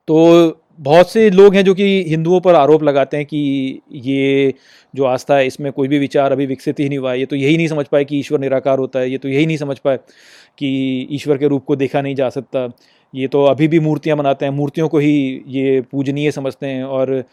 तो 0.07 0.61
बहुत 0.79 1.11
से 1.11 1.29
लोग 1.29 1.55
हैं 1.55 1.63
जो 1.65 1.73
कि 1.75 2.03
हिंदुओं 2.07 2.39
पर 2.41 2.55
आरोप 2.55 2.83
लगाते 2.83 3.17
हैं 3.17 3.25
कि 3.25 3.81
ये 3.91 4.53
जो 4.93 5.03
आस्था 5.03 5.35
है, 5.35 5.47
इसमें 5.47 5.71
कोई 5.71 5.87
भी 5.87 5.99
विचार 5.99 6.31
अभी 6.31 6.45
विकसित 6.45 6.79
ही 6.79 6.87
नहीं 6.89 6.99
हुआ 6.99 7.11
है। 7.11 7.19
ये 7.19 7.25
तो 7.25 7.35
यही 7.35 7.57
नहीं 7.57 7.67
समझ 7.67 7.85
पाए 7.87 8.05
कि 8.05 8.19
ईश्वर 8.19 8.39
निराकार 8.39 8.79
होता 8.79 8.99
है, 8.99 9.11
ये 9.11 9.17
तो 9.17 9.29
यही 9.29 9.45
नहीं 9.45 9.57
समझ 9.57 9.77
पाए 9.79 9.97
कि 10.57 11.07
ईश्वर 11.11 11.37
के 11.37 11.47
रूप 11.47 11.65
को 11.65 11.75
देखा 11.75 12.01
नहीं 12.01 12.15
जा 12.15 12.29
सकता। 12.29 12.67
ये 13.13 13.27
तो 13.27 13.43
अभी 13.45 13.67
भी 13.67 13.79
मूर्तियाँ 13.79 14.17
बनाते 14.17 14.45
हैं, 14.45 14.51
मूर्तियों 14.53 14.87
को 14.89 14.97
ही 14.99 15.43
ये 15.47 15.81
पूजनीय 15.81 16.31
समझते 16.31 16.67
हैं 16.67 16.83
और 16.83 17.23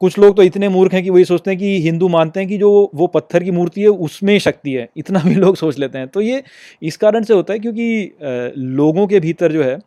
कुछ 0.00 0.18
लोग 0.18 0.36
तो 0.36 0.42
इतने 0.42 0.68
मूर्ख 0.68 0.92
हैं 0.94 1.02
कि 1.02 1.10
वही 1.10 1.24
सोचते 1.24 1.50
हैं 1.50 1.58
कि 1.58 1.80
हिंदू 1.82 2.08
मानते 2.08 2.40
हैं 2.40 2.48
कि 2.48 2.58
जो 2.58 2.70
वो 2.94 3.06
पत्थर 3.06 3.42
की 3.44 3.50
मूर्ति 3.50 3.80
है, 3.80 3.88
उसमें 3.88 4.38
शक्ति 4.38 4.72
है, 4.72 4.88
इतना 4.96 5.22
भी 5.24 5.34
लोग 5.34 5.56
सोच 5.56 5.78
लेते 5.78 5.98
हैं। 5.98 6.08
तो 6.08 6.20
ये 6.20 6.42
इस 6.82 6.96
कारण 6.96 7.22
से 7.22 7.34
होता 7.34 7.52
है 7.52 7.58
क्योंकि 7.58 8.52
लोगों 8.56 9.06
के 9.06 9.20
भीतर 9.20 9.52
जो 9.52 9.62
है, 9.62 9.78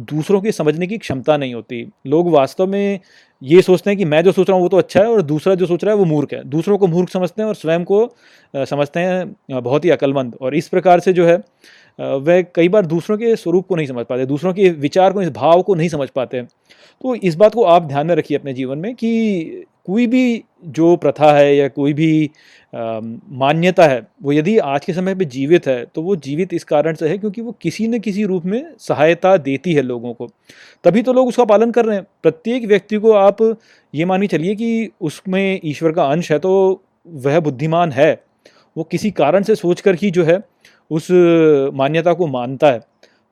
दूसरों 0.00 0.40
की 0.40 0.52
समझने 0.52 0.86
की 0.86 0.98
क्षमता 0.98 1.36
नहीं 1.36 1.54
होती। 1.54 1.86
लोग 2.06 2.30
वास्तव 2.30 2.66
में 2.66 3.00
ये 3.42 3.60
सोचते 3.62 3.90
हैं 3.90 3.96
कि 3.98 4.04
मैं 4.04 4.22
जो 4.24 4.32
सोच 4.32 4.48
रहा 4.48 4.54
हूँ 4.56 4.62
वो 4.62 4.68
तो 4.68 4.76
अच्छा 4.76 5.00
है 5.00 5.06
और 5.06 5.22
दूसरा 5.22 5.54
जो 5.54 5.66
सोच 5.66 5.84
रहा 5.84 5.94
है 5.94 5.98
वो 5.98 6.04
मूर्ख 6.04 6.32
है। 6.32 6.42
दूसरों 6.44 6.78
को 6.78 6.86
मूर्ख 6.86 7.10
समझते 7.10 7.42
हैं 7.42 7.48
और 7.48 7.54
स्वयं 7.54 7.84
को 7.84 8.08
समझते 8.54 9.00
हैं 9.00 9.62
बहुत 9.62 9.84
ही 9.84 9.90
अकलमंद। 9.90 10.36
और 10.40 10.54
इस 10.54 10.68
प्रकार 10.68 11.00
से 11.00 11.12
जो 11.12 11.26
है 11.26 11.36
वह 11.98 12.42
कई 12.54 12.68
बार 12.68 12.86
दूसरों 12.86 13.16
के 13.18 13.34
स्वरूप 13.36 13.66
को 13.66 13.76
नहीं 13.76 13.86
समझ 13.86 14.04
पाते, 14.06 14.26
दूसरों 14.26 14.52
के 14.54 14.68
विचार 14.70 15.12
को, 15.12 15.22
इस 15.22 15.30
भाव 15.32 15.62
को 15.62 15.74
नहीं 15.74 15.88
समझ 15.88 16.08
पाते 16.10 16.42
तो 16.42 17.14
इस 17.14 17.34
बात 17.34 17.54
को 17.54 17.62
आप 17.64 17.84
ध्यान 17.84 18.06
में 18.06 18.14
रखिए 18.14 18.38
अपने 18.38 18.52
जीवन 18.54 18.78
में 18.78 18.94
कि 18.94 19.64
कोई 19.86 20.06
भी 20.06 20.42
जो 20.66 20.94
प्रथा 20.96 21.32
है 21.32 21.54
या 21.56 21.66
कोई 21.68 21.92
भी 21.92 22.30
मान्यता 22.72 23.86
है, 23.86 24.00
वो 24.22 24.32
यदि 24.32 24.56
आज 24.58 24.84
के 24.84 24.92
समय 24.92 25.14
पे 25.14 25.24
जीवित 25.24 25.66
है 25.66 25.84
तो 25.94 26.02
वो 26.02 26.14
जीवित 26.16 26.54
इस 26.54 26.64
कारण 26.64 26.94
से 26.94 27.08
है 27.08 27.18
क्योंकि 27.18 27.42
वो 27.42 27.52
किसी 27.62 27.88
न 27.88 27.98
किसी 27.98 28.24
रूप 28.24 28.44
में 28.44 28.64
सहायता 28.78 29.36
देती 29.38 29.74
है 29.74 29.82
लोगों 29.82 30.14
को। 30.14 30.28
तभी 30.84 31.02
तो 31.02 31.12
लोग 31.12 31.28
उसका 31.28 31.44
पालन 31.44 31.70
कर 31.70 31.84
रहे 31.84 31.96
हैं। 31.96 32.06
प्रत्येक 32.22 32.66
व्यक्ति 32.66 32.96
को 32.96 33.12
आप 33.12 33.42
ये 33.94 34.04
मानी 34.04 34.26
चलिए 34.26 34.54
कि 34.54 34.90
उसमें 35.00 35.60
ईश्वर 35.64 35.92
का 35.92 36.04
अंश 36.04 36.32
है 36.32 36.38
तो 36.38 36.82
वह 37.06 37.40
बुद्धिमान 37.40 37.92
है। 37.92 38.12
वो 38.76 38.84
किसी 38.84 39.10
कारण 39.12 39.42
से 39.42 39.54
सोचकर 39.54 39.94
ही 39.94 40.10
जो 40.10 40.24
है 40.24 40.42
उस 40.90 41.08
मान्यता 41.74 42.12
को 42.12 42.26
मानता 42.26 42.66
है। 42.66 42.78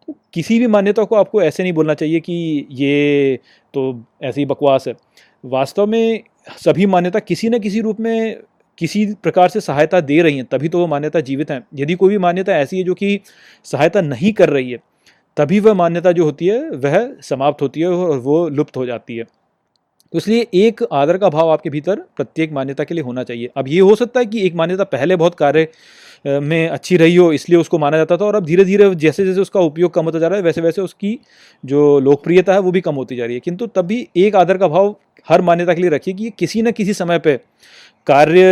तो 0.08 0.14
किसी 0.34 0.58
भी 0.58 0.66
मान्यता 0.66 1.04
को 1.04 1.16
आपको 1.16 1.42
ऐसे 1.42 1.62
नहीं 1.62 1.72
बोलना 1.72 1.94
चाहिए 1.94 2.20
कि 2.20 2.66
ये 2.70 3.38
तो 3.74 4.04
ऐसी 4.22 4.44
बकवास 4.44 4.88
है। 4.88 4.94
वास्तव 5.44 5.86
में 5.86 6.22
सभी 6.58 6.86
मान्यता 6.86 7.18
किसी 7.18 7.48
न 7.48 7.58
किसी 7.58 7.80
रूप 7.80 8.00
में 8.00 8.40
किसी 8.78 9.04
प्रकार 9.14 9.48
से 9.48 9.60
सहायता 9.60 10.00
दे 10.00 10.20
रही 10.22 10.36
हैं, 10.36 10.44
तभी 10.44 10.68
तो 10.68 10.78
वो 10.78 10.86
मान्यता 10.86 11.20
जीवित 11.20 11.50
हैं। 11.50 11.62
यदि 11.74 11.94
कोई 11.94 12.10
भी 12.10 12.18
मान्यता 12.18 12.52
ऐसी 12.52 12.78
है 12.78 12.84
जो 12.84 12.94
कि 12.94 13.20
सहायता 13.64 14.00
नहीं 14.00 14.32
कर 14.32 14.48
रही 14.48 14.70
है, 14.70 14.78
तभी 15.36 15.60
वह 15.60 15.74
मान्यता 15.74 16.12
जो 16.12 16.24
होती 16.24 16.46
है, 16.46 16.58
वह 16.70 17.14
समाप्त 17.22 17.62
होती 17.62 17.80
है 17.80 17.88
और 17.88 18.18
वो 18.18 18.48
लुप्त 18.48 18.76
हो 18.76 18.86
जाती 18.86 19.16
है। 19.16 19.24
तो 19.24 20.18
इसलिए 20.18 20.46
एक 20.54 20.82
आदर 20.92 21.18
का 21.18 21.28
भाव 21.28 21.50
आपके 21.50 21.70
भीतर 21.70 22.00
प्रत्येक 22.16 22.52
मान्यता 22.52 22.84
के 22.84 22.94
लिए 22.94 23.04
होना 23.04 23.22
चाहिए। 23.22 23.50
अब 23.56 23.68
ये 23.68 23.80
हो 23.80 23.94
सकता 23.94 24.20
है 24.20 24.26
कि 24.26 24.46
एक 24.46 24.54
मान्यता 24.54 24.84
पहले 24.84 25.16
बहुत 25.16 25.34
कार्य 25.34 25.68
में 26.24 26.68
अच्छी 26.68 26.96
रही 26.96 27.16
हो, 27.16 27.32
इसलिए 27.32 27.58
उसको 27.58 27.78
माना 27.78 27.96
जाता 27.96 28.16
था 28.16 28.24
और 28.24 28.35
अब 28.35 28.44
धीरे 28.44 28.64
धीरे 28.64 28.94
जैसे 28.94 29.24
जैसे 29.26 29.40
उसका 29.40 29.61
उपयोग 29.61 29.94
कम 29.94 30.04
होता 30.04 30.18
जा 30.18 30.28
रहा 30.28 30.38
है 30.38 30.44
वैसे 30.44 30.61
वैसे 30.61 30.82
उसकी 30.82 31.18
जो 31.64 31.98
लोकप्रियता 32.00 32.52
है, 32.52 32.61
वो 32.61 32.72
भी 32.72 32.80
कम 32.80 32.94
होती 32.94 33.16
जा 33.16 33.24
रही 33.24 33.35
है। 33.35 33.40
किंतु 33.40 33.66
तब 33.66 33.87
भी 33.87 34.06
एक 34.16 34.37
आदर 34.37 34.58
का 34.58 34.68
भाव 34.68 34.94
हर 35.28 35.42
मान्यता 35.42 35.74
के 35.74 35.80
लिए 35.82 35.90
रखिए 35.90 36.14
कि 36.14 36.30
किसी 36.38 36.62
न 36.62 36.70
किसी 36.72 36.94
समय 36.94 37.18
पर 37.18 37.38
कार्य, 38.06 38.42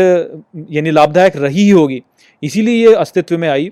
यानी 0.71 0.91
लाभदायक 0.91 1.37
रही 1.37 1.63
ही 1.63 1.71
होगी। 1.71 2.03
इसीलिए 2.43 2.87
ये 2.87 2.95
अस्तित्व 2.95 3.39
में 3.39 3.49
आई। 3.49 3.71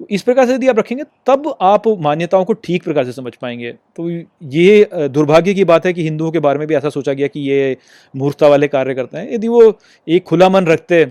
तो 0.00 0.06
इस 0.10 0.22
प्रकार 0.22 0.46
से 0.46 0.54
यदि 0.54 0.68
आप 0.68 0.78
रखेंगे, 0.78 1.04
तब 1.26 1.54
आप 1.62 1.82
मान्यताओं 2.00 2.44
को 2.44 2.52
ठीक 2.54 2.84
प्रकार 2.84 3.04
से 3.04 3.12
समझ 3.12 3.34
पाएँगे। 3.34 3.70
तो 3.72 4.08
ये 4.50 4.88
दुर्भाग्य 4.94 5.54
की 5.54 5.64
बात 5.64 5.86
है 5.86 5.92
कि 5.92 6.02
हिंदुओं 6.02 6.30
के 6.30 6.38
बारे 6.38 6.58
में 6.58 6.66
भी 6.68 6.74
ऐसा 6.74 6.88
सोचा 6.90 7.12
गया 7.12 7.26
कि 7.26 7.40
ये 7.40 7.76
मूर्खता 8.14 8.48
वाले 8.48 8.68
कार्य 8.68 8.94
करते 8.94 9.18
हैं। 9.18 9.32
यदि 9.34 9.48
वो 9.48 9.78
एक 10.06 10.24
खुला 10.24 10.48
मन 10.48 10.66
रखते 10.66 11.04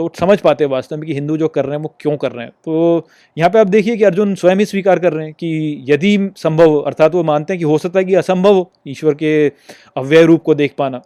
तो 0.00 0.10
समझ 0.16 0.38
पाते 0.40 0.64
हैं 0.64 0.70
वास्तव 0.70 0.96
में 0.96 1.04
कि 1.06 1.14
हिंदू 1.14 1.36
जो 1.36 1.48
कर 1.48 1.64
रहे 1.64 1.76
हैं 1.76 1.82
वो 1.82 1.94
क्यों 2.00 2.16
कर 2.16 2.32
रहे 2.32 2.44
हैं। 2.44 2.52
तो 2.64 3.06
यहाँ 3.36 3.50
पे 3.50 3.58
आप 3.58 3.66
देखिए 3.66 3.96
कि 3.96 4.04
अर्जुन 4.04 4.34
स्वयं 4.34 4.56
ही 4.56 4.64
स्वीकार 4.64 4.98
कर 4.98 5.12
रहे 5.12 5.24
हैं 5.24 5.34
कि 5.34 5.84
यदि 5.88 6.18
संभव, 6.36 6.76
अर्थात 6.76 7.14
वो 7.14 7.22
मानते 7.22 7.52
हैं 7.52 7.58
कि 7.58 7.64
हो 7.64 7.76
सकता 7.78 7.98
है 7.98 8.04
कि 8.04 8.14
असंभव 8.14 8.54
हो 8.54 8.70
ईश्वर 8.88 9.14
के 9.14 9.32
अव्यय 9.96 10.24
रूप 10.24 10.42
को 10.42 10.54
देख 10.54 10.74
पाना। 10.78 11.02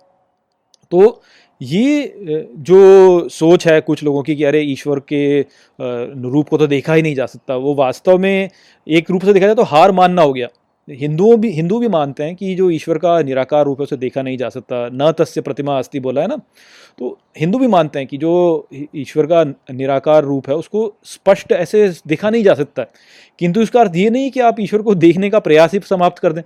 तो 0.93 1.23
ये 1.61 2.15
जो 2.61 3.29
सोच 3.31 3.67
है 3.67 3.81
कुछ 3.81 4.03
लोगों 4.05 4.23
की 4.23 4.37
कि 4.37 4.45
अरे 4.45 4.61
ईश्वर 4.63 5.01
के 5.13 5.41
रूप 5.79 6.49
को 6.49 6.59
तो 6.59 6.67
देखा 6.67 6.95
ही 6.95 7.03
नहीं 7.03 7.15
जा 7.15 7.27
सकता, 7.27 7.57
वो 7.57 7.75
वास्तव 7.75 8.19
में 8.19 8.49
एक 8.87 9.11
रूप 9.11 9.25
से 9.25 9.33
देखा 9.33 9.47
जाए 9.47 9.55
तो 9.55 9.63
हार 9.65 9.93
मानना 9.93 10.23
हो 10.23 10.33
गया। 10.33 10.49
हिंदुओं 10.89 11.37
भी, 11.37 11.51
हिंदू 11.51 11.79
भी 11.79 11.89
मानते 11.89 12.25
हैं 12.25 12.35
कि 12.37 12.55
जो 12.55 12.71
ईश्वर 12.71 12.99
का 12.99 13.21
निराकार 13.23 13.65
रूप 13.65 13.81
है, 13.81 13.85
उसे 13.85 13.97
देखा 13.97 14.23
नहीं 14.23 14.37
जा 14.39 14.49
सकता, 14.49 14.89
न 14.93 15.13
तस्य 15.19 15.41
प्रतिमा 15.41 15.79
अस्थि 15.79 16.01
बोला 16.01 16.21
है 16.21 16.29
ना? 16.29 16.37
तो 16.99 17.19
हिंदू 17.39 17.59
भी 17.59 17.67
मानते 17.67 17.99
हैं 17.99 18.09
कि 18.09 18.17
जो 18.19 18.69
ईश्वर 18.97 19.27
का 19.27 19.45
निराकार 19.73 20.25
रूप 20.25 20.49
है, 20.49 20.55
उसको 20.57 20.93
स्पष्ट 21.05 21.53
ऐसे 21.53 21.89
देखा 22.07 22.31
नहीं 22.31 22.43
जा 22.45 22.55
सकता 22.55 22.87
किंतु 23.39 23.63
इसका 23.63 23.81
अर्थ 23.81 23.97
ये 23.97 24.11
नहीं 24.11 24.31
कि 24.31 24.41
आप 24.43 24.61
ईश्वर 24.61 24.83
को 24.83 24.95
देखने 24.97 25.31
का 25.31 25.39
प्रयास 25.41 25.73
ही 25.73 25.81
समाप्त 25.85 26.19
कर 26.19 26.33
दें। 26.33 26.43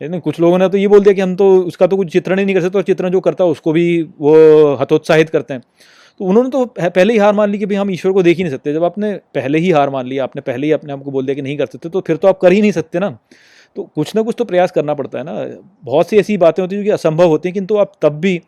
नहीं 0.00 0.20
कुछ 0.20 0.40
लोगों 0.40 0.58
ने 0.58 0.68
तो 0.68 0.78
ये 0.78 0.88
बोल 0.88 1.00
दिया 1.00 1.14
कि 1.14 1.20
हम 1.20 1.34
तो 1.36 1.46
उसका 1.60 1.86
तो 1.86 1.96
कुछ 1.96 2.12
चित्रण 2.12 2.38
ही 2.38 2.44
नहीं 2.44 2.54
कर 2.54 2.62
सकते, 2.62 2.78
और 2.78 2.84
चित्रण 2.84 3.10
जो 3.10 3.20
करता 3.20 3.44
है, 3.44 3.50
उसको 3.50 3.72
भी 3.72 4.02
वो 4.20 4.74
हतोत्साहित 4.80 5.30
करते 5.30 5.54
हैं। 5.54 5.62
तो 6.20 6.24
उन्होंने 6.24 6.50
तो 6.50 6.64
पहले 6.66 7.12
ही 7.12 7.18
हार 7.18 7.34
मान 7.34 7.50
ली 7.50 7.58
कि 7.58 7.66
भाई 7.66 7.76
हम 7.76 7.90
ईश्वर 7.90 8.12
को 8.12 8.22
देख 8.22 8.36
ही 8.36 8.42
नहीं 8.42 8.52
सकते। 8.52 8.72
जब 8.74 8.84
आपने 8.84 9.12
पहले 9.34 9.58
ही 9.58 9.70
हार 9.70 9.90
मान 9.90 10.06
लिया 10.06 10.24
आपने 10.24 10.42
पहले 10.42 10.66
ही 10.66 10.72
अपने 10.72 10.92
आप 10.92 11.02
को 11.02 11.10
बोल 11.10 11.26
दिया 11.26 11.34
कि 11.34 11.42
नहीं 11.42 11.56
कर 11.58 11.66
सकते 11.66 11.88
तो 11.88 12.00
फिर 12.00 12.16
तो 12.16 12.28
आप 12.28 12.38
कर 12.40 12.52
ही 12.52 12.60
नहीं 12.60 12.72
सकते 12.72 12.98
ना। 12.98 13.16
तो 13.76 13.82
कुछ 13.94 14.14
ना 14.16 14.22
कुछ 14.22 14.34
तो 14.38 14.44
प्रयास 14.44 14.70
करना 14.70 14.94
पड़ता 14.94 15.18
है 15.18 15.24
ना। 15.24 15.32
बहुत 15.84 16.08
सी 16.08 16.16
ऐसी 16.18 16.36
बातें 16.38 16.62
होती 16.62 16.76
हैं 16.76 16.82
जो 16.82 16.86
कि 16.86 16.90
असंभव 16.90 17.28
होती 17.28 17.48
हैं, 17.48 17.54
किंतु 17.54 17.76
आप 17.76 17.92
तब 18.02 18.20
भी 18.20 18.40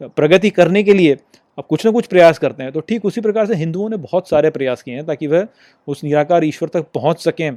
प्रगति 0.00 0.50
करने 0.50 0.82
के 0.82 0.94
लिए 0.94 1.16
आप 1.58 1.66
कुछ 1.66 1.84
ना 1.86 1.90
कुछ 1.92 2.06
प्रयास 2.06 2.38
करते 2.38 2.62
हैं। 2.62 2.72
तो 2.72 2.80
ठीक 2.80 3.04
उसी 3.04 3.20
प्रकार 3.20 3.46
से 3.46 3.54
हिंदुओं 3.54 3.88
ने 3.88 3.96
बहुत 3.98 4.28
सारे 4.28 4.50
प्रयास 4.50 4.82
किए 4.82 4.94
हैं 4.94 5.04
ताकि 5.06 5.26
वह 5.26 5.46
उस 5.88 6.04
निराकार 6.04 6.44
ईश्वर 6.44 6.68
तक 6.68 6.86
पहुँच 6.94 7.20
सकें 7.20 7.50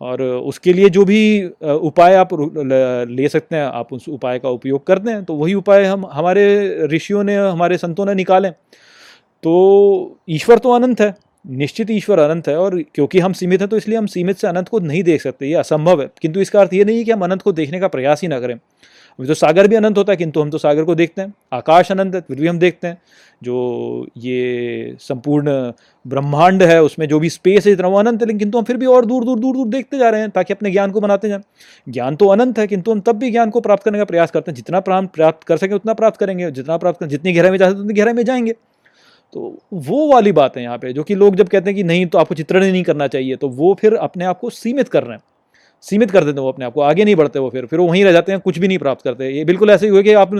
और 0.00 0.22
उसके 0.22 0.72
लिए 0.72 0.88
जो 0.90 1.04
भी 1.04 1.20
उपाय 1.62 2.14
आप 2.14 2.28
ले 2.34 3.28
सकते 3.28 3.56
हैं, 3.56 3.64
आप 3.64 3.92
उस 3.92 4.08
उपाय 4.08 4.38
का 4.38 4.48
उपयोग 4.50 4.86
करते 4.86 5.10
हैं 5.10 5.24
तो 5.24 5.34
वही 5.34 5.54
उपाय 5.54 5.84
हम, 5.84 6.06
हमारे 6.06 6.86
ऋषियों 6.86 7.22
ने, 7.24 7.36
हमारे 7.36 7.78
संतों 7.78 8.06
ने 8.06 8.14
निकाले। 8.14 8.50
तो 8.50 10.18
ईश्वर 10.28 10.58
तो 10.58 10.72
अनंत 10.72 11.00
है। 11.00 11.14
निश्चित 11.50 11.90
ईश्वर 11.90 12.18
अनंत 12.18 12.48
है 12.48 12.56
और 12.56 12.82
क्योंकि 12.94 13.18
हम 13.18 13.32
सीमित 13.32 13.60
हैं 13.60 13.68
तो 13.68 13.76
इसलिए 13.76 13.98
हम 13.98 14.06
सीमित 14.06 14.36
से 14.36 14.46
अनंत 14.46 14.68
को 14.68 14.78
नहीं 14.78 15.02
देख 15.02 15.22
सकते, 15.22 15.46
ये 15.46 15.54
असंभव 15.54 16.02
है। 16.02 16.08
किंतु 16.22 16.40
इसका 16.40 16.60
अर्थ 16.60 16.74
ये 16.74 16.84
नहीं 16.84 16.98
है 16.98 17.04
कि 17.04 17.10
हम 17.10 17.20
अनंत 17.20 17.42
को 17.42 17.52
देखने 17.52 17.80
का 17.80 17.88
प्रयास 17.88 18.22
ही 18.22 18.28
ना 18.28 18.40
करें। 18.40 18.54
अभी 18.54 19.28
तो 19.28 19.34
सागर 19.34 19.68
भी 19.68 19.76
अनंत 19.76 19.98
होता 19.98 20.12
है, 20.12 20.16
किंतु 20.16 20.40
हम 20.40 20.50
तो 20.50 20.58
सागर 20.58 20.84
को 20.84 20.94
देखते 20.94 21.22
हैं। 21.22 21.34
आकाश 21.52 21.92
अनंत 21.92 22.14
है, 22.14 22.20
फिर 22.20 22.40
भी 22.40 22.46
हम 22.46 22.58
देखते 22.58 22.88
हैं। 22.88 22.98
जो 23.42 24.06
ये 24.16 24.96
संपूर्ण 25.00 25.72
ब्रह्मांड 26.06 26.62
है, 26.62 26.82
उसमें 26.82 27.08
जो 27.08 27.20
भी 27.20 27.30
स्पेस 27.30 27.66
है, 27.66 27.72
इतना 27.72 27.88
वो 27.88 27.98
अनंत 27.98 28.20
है, 28.20 28.26
लेकिन 28.26 28.38
किंतु 28.38 28.58
हम 28.58 28.64
फिर 28.64 28.76
भी 28.76 28.86
और 28.86 29.06
दूर 29.06 29.24
दूर 29.24 29.38
दूर 29.38 29.56
दूर 29.56 29.68
देखते 29.68 29.98
जा 29.98 30.10
रहे 30.10 30.20
हैं, 30.20 30.30
ताकि 30.30 30.54
अपने 30.54 30.70
ज्ञान 30.70 30.90
को 30.90 31.00
बनाते 31.00 31.28
जाएँ। 31.28 31.40
ज्ञान 31.88 32.16
तो 32.16 32.26
अनंत 32.26 32.58
है, 32.58 32.66
किंतु 32.66 32.92
हम 32.92 33.00
तब 33.00 33.16
भी 33.16 33.30
ज्ञान 33.30 33.50
को 33.50 33.60
प्राप्त 33.60 33.82
करने 33.82 33.98
का 33.98 34.04
प्रयास 34.04 34.30
करते 34.30 34.50
हैं। 34.50 34.56
जितना 34.56 34.80
प्राप्त 34.80 35.44
कर 35.44 35.56
सकें, 35.56 35.74
उतना 35.74 35.94
प्राप्त 35.94 36.20
करेंगे, 36.20 36.50
जितना 36.50 36.76
प्राप्त 36.76 37.04
जितनी 37.04 37.32
गहराई 37.32 37.50
में 37.50 37.58
जा 37.58 37.68
सकते 37.68 37.80
उतनी 37.80 37.94
गहराई 37.94 38.14
में 38.14 38.24
जाएँगे। 38.24 38.54
तो 39.34 39.58
वो 39.72 40.06
वाली 40.12 40.32
बात 40.32 40.56
है 40.56 40.62
यहाँ 40.62 40.78
पे 40.78 40.92
जो 40.92 41.02
कि 41.02 41.14
लोग 41.14 41.36
जब 41.36 41.48
कहते 41.48 41.70
हैं 41.70 41.76
कि 41.76 41.82
नहीं 41.84 42.06
तो 42.06 42.18
आपको 42.18 42.34
चित्रण 42.34 42.62
ही 42.64 42.72
नहीं 42.72 42.82
करना 42.82 43.06
चाहिए 43.06 43.36
तो 43.36 43.48
वो 43.50 43.74
फिर 43.80 43.94
अपने 43.96 44.24
आप 44.24 44.38
को 44.40 44.50
सीमित 44.50 44.88
कर 44.88 45.02
रहे 45.02 45.16
हैं। 45.16 45.22
सीमित 45.84 46.10
कर 46.10 46.24
देते 46.24 46.36
हैं 46.36 46.42
वो 46.42 46.48
अपने 46.48 46.64
आप 46.64 46.72
को 46.72 46.80
आगे 46.80 47.04
नहीं 47.04 47.16
बढ़ते 47.16 47.38
वो 47.38 47.48
फिर 47.50 47.66
फिर 47.66 47.78
वो 47.78 47.86
वहीं 47.88 48.04
रह 48.04 48.12
जाते 48.12 48.32
हैं 48.32 48.40
कुछ 48.40 48.58
भी 48.58 48.68
नहीं 48.68 48.78
प्राप्त 48.78 49.02
करते। 49.04 49.28
ये 49.30 49.44
बिल्कुल 49.44 49.70
ऐसे 49.70 49.86
ही 49.86 49.92
हुआ 49.92 50.02
कि 50.02 50.12
आप 50.12 50.30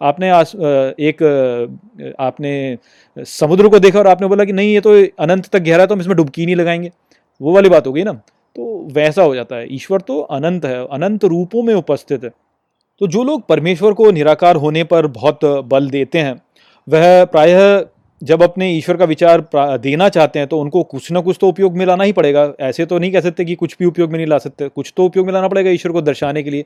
आपने 0.00 0.30
आस, 0.30 0.52
एक 0.54 2.16
आपने 2.20 2.78
समुद्र 3.16 3.68
को 3.68 3.78
देखा 3.78 3.98
और 3.98 4.06
आपने 4.06 4.26
बोला 4.26 4.44
कि 4.44 4.52
नहीं 4.52 4.72
ये 4.74 4.80
तो 4.80 4.92
अनंत 5.18 5.46
तक 5.46 5.58
गहरा 5.60 5.80
है 5.80 5.86
तो 5.86 5.94
हम 5.94 6.00
इसमें 6.00 6.16
डुबकी 6.16 6.46
नहीं 6.46 6.56
लगाएँगे। 6.56 6.90
वो 7.40 7.54
वाली 7.54 7.68
बात 7.68 7.86
हो 7.86 7.92
गई 7.92 8.02
ना? 8.02 8.12
तो 8.12 8.88
वैसा 8.92 9.22
हो 9.22 9.34
जाता 9.34 9.56
है 9.56 9.74
ईश्वर 9.74 10.00
तो 10.00 10.18
अनंत 10.20 10.64
है 10.64 10.84
अनंत 10.86 11.24
रूपों 11.24 11.62
में 11.62 11.74
उपस्थित 11.74 12.24
है। 12.24 12.30
तो 13.00 13.06
जो 13.06 13.24
लोग 13.24 13.46
परमेश्वर 13.46 13.92
को 13.92 14.10
निराकार 14.10 14.56
होने 14.56 14.84
पर 14.84 15.06
बहुत 15.08 15.44
बल 15.44 15.88
देते 15.90 16.18
हैं 16.18 16.34
वह 16.88 17.24
प्रायः 17.24 17.84
जब 18.22 18.42
अपने 18.42 18.70
ईश्वर 18.72 18.96
का 18.96 19.04
विचार 19.04 19.40
देना 19.54 20.08
चाहते 20.08 20.38
हैं 20.38 20.48
तो 20.48 20.58
उनको 20.60 20.82
कुछ 20.84 21.10
ना 21.12 21.20
कुछ 21.20 21.36
तो 21.40 21.48
उपयोग 21.48 21.76
में 21.76 21.84
लाना 21.86 22.04
ही 22.04 22.12
पड़ेगा। 22.12 22.52
ऐसे 22.60 22.84
तो 22.86 22.98
नहीं 22.98 23.12
कह 23.12 23.20
सकते 23.20 23.44
कि 23.44 23.54
कुछ 23.54 23.76
भी 23.78 23.86
उपयोग 23.86 24.10
में 24.10 24.16
नहीं 24.16 24.26
ला 24.26 24.38
सकते। 24.38 24.68
कुछ 24.68 24.92
तो 24.96 25.04
उपयोग 25.04 25.26
में 25.26 25.32
लाना 25.32 25.48
पड़ेगा 25.48 25.70
ईश्वर 25.70 25.92
को 25.92 26.00
दर्शाने 26.02 26.42
के 26.42 26.50
लिए। 26.50 26.64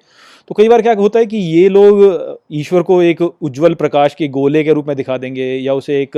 तो 0.49 0.55
कई 0.55 0.69
बार 0.69 0.83
क्या 0.83 0.95
होता 0.95 1.19
है 1.19 1.27
कि 1.27 1.37
ये 1.37 1.69
लोग 1.69 2.38
ईश्वर 2.53 2.83
को 2.83 3.01
एक 3.03 3.23
उज्जवल 3.23 3.75
प्रकाश 3.75 4.14
के 4.14 4.29
गोले 4.31 4.62
के 4.64 4.73
रूप 4.73 4.88
में 4.88 4.97
दिखा 4.97 5.16
देंगे 5.19 5.45
या 5.45 5.75
उसे 5.75 6.01
एक 6.03 6.16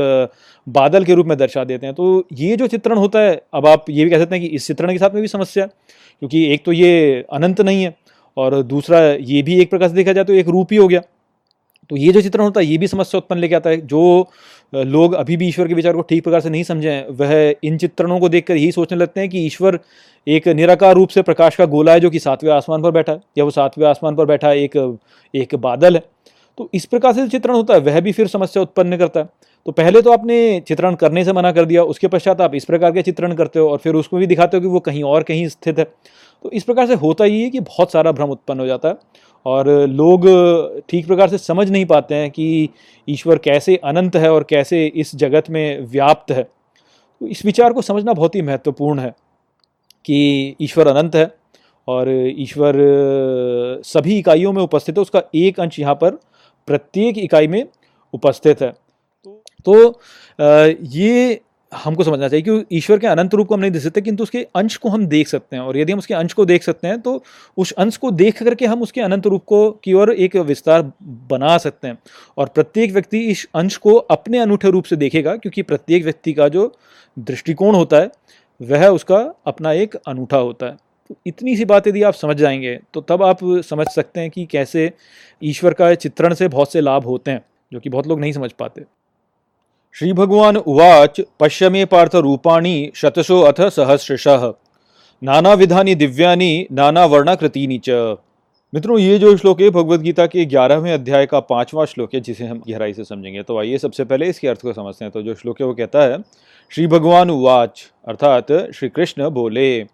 बादल 0.66 1.04
के 1.04 1.14
रूप 1.14 1.26
में 1.26 1.36
दर्शा 1.38 1.64
देते 1.64 1.86
हैं। 1.86 1.94
तो 1.94 2.26
ये 2.34 2.56
जो 2.56 2.66
चित्रण 2.66 2.98
होता 2.98 3.20
है, 3.20 3.40
अब 3.54 3.66
आप 3.66 3.84
ये 3.90 4.04
भी 4.04 4.10
कह 4.10 4.18
सकते 4.18 4.36
हैं 4.36 4.44
कि 4.44 4.54
इस 4.56 4.66
चित्रण 4.66 4.92
के 4.92 4.98
साथ 4.98 5.10
में 5.10 5.20
भी 5.22 5.28
समस्या 5.28 5.64
है, 5.64 5.70
क्योंकि 6.22 6.44
एक 6.54 6.64
तो 6.64 6.72
ये 6.72 7.24
अनंत 7.32 7.60
नहीं 7.60 7.82
है 7.82 7.94
और 8.36 8.62
दूसरा 8.64 9.00
ये 9.02 9.42
भी 9.42 9.60
एक 9.60 9.70
प्रकार 9.70 9.88
से 9.88 9.94
देखा 9.94 10.12
जाए 10.12 10.24
तो 10.24 10.32
एक 10.34 10.48
रूप 10.48 10.72
ही 10.72 10.76
हो 10.78 10.88
गया। 10.88 11.00
तो 11.90 11.96
ये 11.96 12.12
जो 12.12 12.20
चित्रण 12.20 12.44
होता 12.44 12.60
है, 12.60 12.66
ये 12.66 12.78
भी 12.78 12.86
समस्या 12.88 13.18
उत्पन्न 13.18 13.40
लेके 13.40 13.54
आता 13.54 13.70
है। 13.70 13.76
जो 13.82 14.30
लोग 14.72 15.14
अभी 15.14 15.36
भी 15.36 15.48
ईश्वर 15.48 15.68
के 15.68 15.74
विचार 15.74 15.92
को 15.92 16.00
ठीक 16.00 16.22
प्रकार 16.24 16.40
से 16.40 16.50
नहीं 16.50 16.62
समझे 16.62 17.06
वह 17.10 17.54
इन 17.64 17.76
चित्रणों 17.78 18.18
को 18.20 18.28
देखकर 18.28 18.56
यही 18.56 18.72
सोचने 18.72 18.98
लगते 18.98 19.20
हैं 19.20 19.28
कि 19.30 19.44
ईश्वर 19.46 19.78
एक 20.26 20.48
निराकार 20.48 20.94
रूप 20.94 21.08
से 21.08 21.22
प्रकाश 21.22 21.56
का 21.56 21.64
गोला 21.66 21.92
है 21.92 22.00
जो 22.00 22.10
कि 22.10 22.18
सातवें 22.18 22.52
आसमान 22.52 22.82
पर 22.82 22.90
बैठा 22.90 23.12
है। 23.12 23.20
या 23.38 23.44
वो 23.44 23.50
सातवें 23.50 23.86
आसमान 23.88 24.16
पर 24.16 24.26
बैठा 24.26 24.52
एक 24.52 24.76
एक 25.34 25.54
बादल 25.54 25.94
है। 25.94 26.02
तो 26.58 26.68
इस 26.74 26.84
प्रकार 26.86 27.12
से 27.12 27.26
चित्रण 27.28 27.54
होता 27.54 27.74
है, 27.74 27.80
वह 27.80 28.00
भी 28.00 28.12
फिर 28.12 28.26
समस्या 28.26 28.62
उत्पन्न 28.62 28.96
करता 28.96 29.20
है। 29.20 29.28
तो 29.66 29.72
पहले 29.72 30.02
तो 30.02 30.12
आपने 30.12 30.60
चित्रण 30.68 30.94
करने 30.94 31.24
से 31.24 31.32
मना 31.32 31.52
कर 31.52 31.64
दिया, 31.64 31.82
उसके 31.84 32.08
पश्चात 32.08 32.40
आप 32.40 32.54
इस 32.54 32.64
प्रकार 32.64 32.92
के 32.92 33.02
चित्रण 33.02 33.34
करते 33.34 33.58
हो 33.58 33.68
और 33.70 33.78
फिर 33.78 33.94
उसको 33.94 34.16
भी 34.16 34.26
दिखाते 34.26 34.56
हो 34.56 34.60
कि 34.60 34.68
वो 34.68 34.80
कहीं 34.80 35.02
और 35.02 35.22
कहीं 35.22 35.46
स्थित 35.48 35.78
है। 35.78 35.84
तो 36.44 36.50
इस 36.50 36.64
प्रकार 36.64 36.86
से 36.86 36.94
होता 36.94 37.24
ही 37.24 37.42
है 37.42 37.50
कि 37.50 37.60
बहुत 37.60 37.92
सारा 37.92 38.12
भ्रम 38.12 38.30
उत्पन्न 38.30 38.60
हो 38.60 38.66
जाता 38.66 38.88
है। 38.88 38.94
और 39.46 39.68
लोग 39.88 40.26
ठीक 40.88 41.06
प्रकार 41.06 41.28
से 41.28 41.38
समझ 41.38 41.70
नहीं 41.70 41.84
पाते 41.86 42.14
हैं 42.14 42.30
कि 42.30 42.68
ईश्वर 43.08 43.38
कैसे 43.38 43.76
अनंत 43.84 44.16
है 44.16 44.30
और 44.32 44.44
कैसे 44.50 44.86
इस 44.86 45.14
जगत 45.16 45.50
में 45.50 45.80
व्याप्त 45.82 46.30
है। 46.30 46.42
तो 46.42 47.26
इस 47.26 47.44
विचार 47.44 47.72
को 47.72 47.82
समझना 47.82 48.12
बहुत 48.12 48.34
ही 48.34 48.42
महत्वपूर्ण 48.42 49.00
है 49.00 49.14
कि 50.04 50.56
ईश्वर 50.60 50.88
अनंत 50.88 51.16
है 51.16 51.30
और 51.88 52.08
ईश्वर 52.38 52.76
सभी 53.86 54.18
इकाइयों 54.18 54.52
में 54.52 54.62
उपस्थित 54.62 54.96
है। 54.96 55.02
उसका 55.02 55.22
एक 55.36 55.60
अंश 55.60 55.78
यहाँ 55.78 55.94
पर 55.94 56.18
प्रत्येक 56.68 57.18
इकाई 57.18 57.46
में 57.48 57.64
उपस्थित 58.14 58.62
है। 58.62 58.72
तो 59.66 60.00
ये 60.88 61.40
हमको 61.72 62.04
समझना 62.04 62.28
चाहिए 62.28 62.42
कि 62.42 62.76
ईश्वर 62.76 62.98
के 62.98 63.06
अनंत 63.06 63.34
रूप 63.34 63.46
को 63.48 63.54
हम 63.54 63.60
नहीं 63.60 63.70
देख 63.70 63.82
सकते, 63.82 64.00
किंतु 64.00 64.22
उसके 64.22 64.46
अंश 64.56 64.76
को 64.76 64.88
हम 64.88 65.06
देख 65.06 65.28
सकते 65.28 65.56
हैं। 65.56 65.62
और 65.62 65.78
यदि 65.78 65.92
हम 65.92 65.98
उसके 65.98 66.14
अंश 66.14 66.32
को 66.32 66.44
देख 66.44 66.62
सकते 66.62 66.88
हैं 66.88 67.00
तो 67.00 67.22
उस 67.56 67.72
अंश 67.74 67.96
को 67.96 68.10
देख 68.12 68.42
करके 68.42 68.66
हम 68.66 68.82
उसके 68.82 69.00
अनंत 69.00 69.26
रूप 69.26 69.44
को 69.44 69.70
की 69.84 69.92
ओर 69.92 70.12
एक 70.12 70.36
विस्तार 70.38 70.82
बना 71.02 71.56
सकते 71.58 71.88
हैं। 71.88 71.98
और 72.38 72.48
प्रत्येक 72.48 72.92
व्यक्ति 72.92 73.20
इस 73.26 73.46
अंश 73.54 73.76
को 73.76 73.94
अपने 73.94 74.38
अनूठे 74.38 74.70
रूप 74.70 74.84
से 74.84 74.96
देखेगा, 74.96 75.36
क्योंकि 75.36 75.62
प्रत्येक 75.62 76.04
व्यक्ति 76.04 76.32
का 76.32 76.48
जो 76.48 76.72
दृष्टिकोण 77.16 77.74
होता 77.74 77.96
है, 77.96 78.10
वह 78.60 78.86
उसका 78.88 79.18
अपना 79.46 79.72
एक 79.72 79.94
अनूठा 79.96 80.36
होता 80.38 80.66
है। 80.66 80.76
तो 81.10 81.16
इतनी 81.26 81.56
सी 81.56 81.64
बात 81.64 81.86
यदि 81.86 82.02
आप 82.02 82.14
समझ 82.14 82.36
जाएँगे 82.36 82.78
तो 82.94 83.00
तब 83.00 83.22
आप 83.22 83.38
समझ 83.64 83.86
सकते 83.86 84.20
हैं 84.20 84.30
कि 84.30 84.44
कैसे 84.46 84.90
ईश्वर 85.42 85.74
का 85.74 85.94
चित्रण 85.96 86.34
से 86.34 86.48
बहुत 86.48 86.72
से 86.72 86.80
लाभ 86.80 87.04
होते 87.04 87.30
हैं, 87.30 87.44
जो 87.72 87.80
कि 87.80 87.90
बहुत 87.90 88.06
लोग 88.06 88.20
नहीं 88.20 88.32
समझ 88.32 88.50
पाते। 88.52 88.84
श्रीभगवान् 89.94 90.56
उवाच 90.56 91.20
पश्य 91.40 91.68
मे 91.68 91.84
पार्थ 91.84 92.14
रूपाणि 92.14 92.90
शतशो 92.94 93.40
अथ 93.40 93.60
सहस्रशः। 93.60 94.52
दिव्यानि, 95.94 96.66
नानावर्णाकृतीनि 96.72 97.80
च। 97.84 97.90
मित्रों, 98.74 98.98
ये 98.98 99.18
जो 99.18 99.36
श्लोक 99.36 99.60
है 99.60 99.70
भगवत 99.70 100.00
गीता 100.00 100.26
के 100.26 100.44
ग्यारहवें 100.44 100.92
अध्याय 100.92 101.26
का 101.26 101.40
पांचवा 101.40 101.84
श्लोक 101.84 102.14
है, 102.14 102.20
जिसे 102.20 102.44
हम 102.44 102.62
गहराई 102.68 102.92
से 102.92 103.04
समझेंगे। 103.04 103.42
तो 103.42 103.58
आइए, 103.58 103.78
सबसे 103.78 104.04
पहले 104.04 104.26
इसके 104.26 104.48
अर्थ 104.48 104.62
को 104.62 104.72
समझते 104.72 105.04
हैं। 105.04 105.12
तो 105.12 105.22
जो 105.22 105.34
श्लोक 105.34 105.60
है, 105.60 105.66
वो 105.66 105.74
कहता 105.74 106.02
है 106.02 106.18
श्री 106.70 106.86
भगवान 106.86 107.30
उवाच, 107.30 107.84
अर्थात 108.08 108.52
श्री 108.52 108.88
कृष्ण 108.88 109.30
बोले 109.30 109.84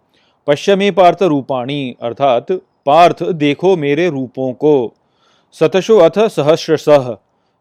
पश्चिमी 0.47 0.91
पार्थ 0.91 1.23
रूपाणी, 1.23 1.95
अर्थात 2.01 2.51
पार्थ 2.85 3.23
देखो 3.23 3.77
मेरे 3.77 4.09
रूपों 4.09 4.53
को 4.53 4.93
सतशो 5.55 5.97
अथ 5.99 6.27
सहस्र 6.29 6.77
सह 6.77 7.15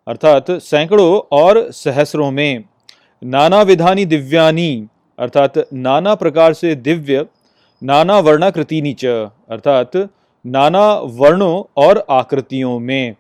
अर्थात 0.06 0.50
सैकड़ों 0.52 1.20
और 1.32 1.70
सहस्रों 1.72 2.30
में 2.30 2.64
नाना 3.22 3.60
विधानी 3.62 4.04
दिव्यानी, 4.04 4.86
अर्थात 5.18 5.54
नाना 5.74 6.14
प्रकार 6.14 6.52
से 6.54 6.74
दिव्य, 6.76 7.24
नाना 7.82 8.18
वर्णाकृति 8.20 8.80
नीच 8.82 9.04
अर्थात 9.04 9.96
नाना 10.44 10.92
वर्णों 11.14 11.62
और 11.76 12.04
आकृतियों 12.10 12.78
में। 12.80 13.14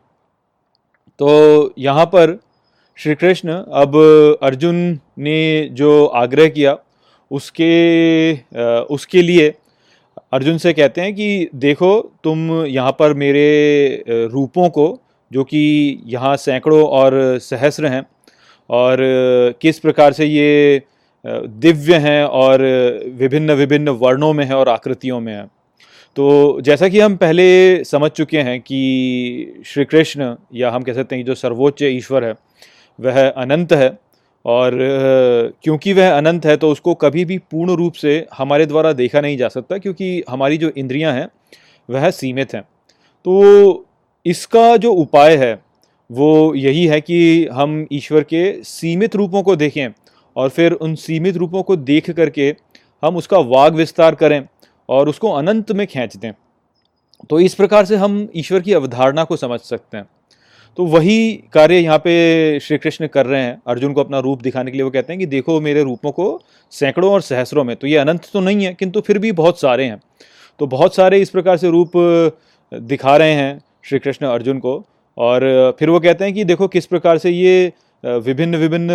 तो 1.20 1.74
यहाँ 1.78 2.04
पर 2.06 2.38
श्री 2.98 3.14
कृष्ण 3.14 3.52
अब 3.74 3.96
अर्जुन 4.42 4.76
ने 5.18 5.68
जो 5.72 6.04
आग्रह 6.06 6.48
किया, 6.48 6.76
उसके 7.30 8.32
उसके 8.86 9.22
लिए 9.22 9.52
अर्जुन 10.32 10.58
से 10.58 10.72
कहते 10.72 11.00
हैं 11.00 11.14
कि 11.14 11.48
देखो 11.56 11.98
तुम 12.24 12.50
यहाँ 12.66 12.92
पर 12.92 13.14
मेरे 13.14 14.04
रूपों 14.08 14.68
को 14.70 14.86
जो 15.30 15.44
कि 15.44 16.02
यहाँ 16.06 16.36
सैकड़ों 16.38 16.82
और 16.88 17.38
सहस्र 17.42 17.86
हैं, 17.86 18.04
और 18.70 18.96
किस 19.60 19.78
प्रकार 19.78 20.12
से 20.12 20.26
ये 20.26 20.82
दिव्य 21.24 21.96
हैं 21.98 22.24
और 22.24 22.62
विभिन्न 23.18 23.52
विभिन्न 23.54 23.88
वर्णों 23.98 24.32
में 24.32 24.44
हैं 24.44 24.54
और 24.54 24.68
आकृतियों 24.68 25.20
में 25.20 25.32
हैं। 25.32 25.46
तो 26.16 26.60
जैसा 26.60 26.88
कि 26.88 27.00
हम 27.00 27.16
पहले 27.16 27.84
समझ 27.84 28.10
चुके 28.10 28.40
हैं 28.40 28.60
कि 28.60 29.62
श्री 29.66 29.84
कृष्ण 29.84 30.34
या 30.54 30.70
हम 30.70 30.82
कह 30.82 30.92
सकते 30.92 31.16
हैं 31.16 31.24
जो 31.24 31.34
सर्वोच्च 31.34 31.82
ईश्वर 31.82 32.24
है, 32.24 32.34
वह 32.98 33.28
अनंत 33.28 33.72
है, 33.72 33.88
और 34.44 34.72
क्योंकि 35.64 35.92
वह 35.92 36.16
अनंत 36.16 36.46
है 36.46 36.56
तो 36.56 36.70
उसको 36.70 36.94
कभी 36.96 37.24
भी 37.24 37.38
पूर्ण 37.40 37.74
रूप 37.76 37.92
से 37.94 38.26
हमारे 38.34 38.66
द्वारा 38.66 38.92
देखा 38.94 39.20
नहीं 39.20 39.36
जा 39.36 39.48
सकता, 39.48 39.78
क्योंकि 39.78 40.22
हमारी 40.30 40.58
जो 40.58 40.70
इंद्रियाँ 40.76 41.12
हैं, 41.12 41.28
वह 41.88 42.10
सीमित 42.12 42.54
हैं। 42.54 42.62
तो 42.62 43.86
इसका 44.26 44.76
जो 44.76 44.92
उपाय 44.92 45.36
है, 45.36 45.54
वो 46.10 46.54
यही 46.54 46.86
है 46.86 47.00
कि 47.00 47.46
हम 47.52 47.86
ईश्वर 47.92 48.22
के 48.22 48.62
सीमित 48.64 49.16
रूपों 49.16 49.42
को 49.42 49.56
देखें 49.56 49.88
और 50.36 50.48
फिर 50.48 50.72
उन 50.72 50.94
सीमित 50.94 51.36
रूपों 51.36 51.62
को 51.62 51.76
देख 51.76 52.10
करके 52.10 52.54
हम 53.02 53.16
उसका 53.16 53.38
वाग 53.38 53.74
विस्तार 53.74 54.14
करें 54.14 54.42
और 54.88 55.08
उसको 55.08 55.30
अनंत 55.32 55.72
में 55.72 55.86
खींच 55.86 56.16
दें। 56.16 56.32
तो 57.30 57.40
इस 57.40 57.54
प्रकार 57.54 57.84
से 57.84 57.96
हम 57.96 58.28
ईश्वर 58.36 58.60
की 58.60 58.72
अवधारणा 58.72 59.24
को 59.24 59.36
समझ 59.36 59.58
सकते 59.60 59.96
हैं। 59.96 60.06
तो 60.78 60.84
वही 60.86 61.32
कार्य 61.52 61.78
यहाँ 61.78 61.98
पे 61.98 62.60
श्री 62.60 62.78
कृष्ण 62.78 63.06
कर 63.06 63.26
रहे 63.26 63.42
हैं। 63.42 63.60
अर्जुन 63.66 63.92
को 63.92 64.00
अपना 64.00 64.18
रूप 64.18 64.42
दिखाने 64.42 64.70
के 64.70 64.76
लिए 64.76 64.84
वो 64.84 64.90
कहते 64.90 65.12
हैं 65.12 65.20
कि 65.20 65.26
देखो 65.26 65.60
मेरे 65.60 65.82
रूपों 65.82 66.12
को 66.12 66.40
सैकड़ों 66.72 67.12
और 67.12 67.20
सहसरों 67.20 67.64
में 67.64 67.74
तो 67.76 67.86
ये 67.86 67.96
अनंत 67.96 68.28
तो 68.32 68.40
नहीं 68.40 68.64
है, 68.64 68.74
किंतु 68.74 69.00
फिर 69.00 69.18
भी 69.18 69.32
बहुत 69.32 69.60
सारे 69.60 69.84
हैं। 69.84 70.00
तो 70.60 70.66
बहुत 70.66 70.94
सारे 70.94 71.20
इस 71.20 71.30
प्रकार 71.30 71.56
से 71.56 71.70
रूप 71.70 71.92
दिखा 72.72 73.16
रहे 73.16 73.32
हैं। 73.32 73.60
श्री 73.84 73.98
कृष्ण 73.98 74.26
अर्जुन 74.26 74.58
को। 74.58 74.84
और 75.18 75.74
फिर 75.78 75.90
वो 75.90 76.00
कहते 76.00 76.24
हैं 76.24 76.34
कि 76.34 76.44
देखो 76.44 76.68
किस 76.68 76.86
प्रकार 76.86 77.18
से 77.18 77.30
ये 77.30 77.72
विभिन्न 78.04 78.56
विभिन्न 78.56 78.92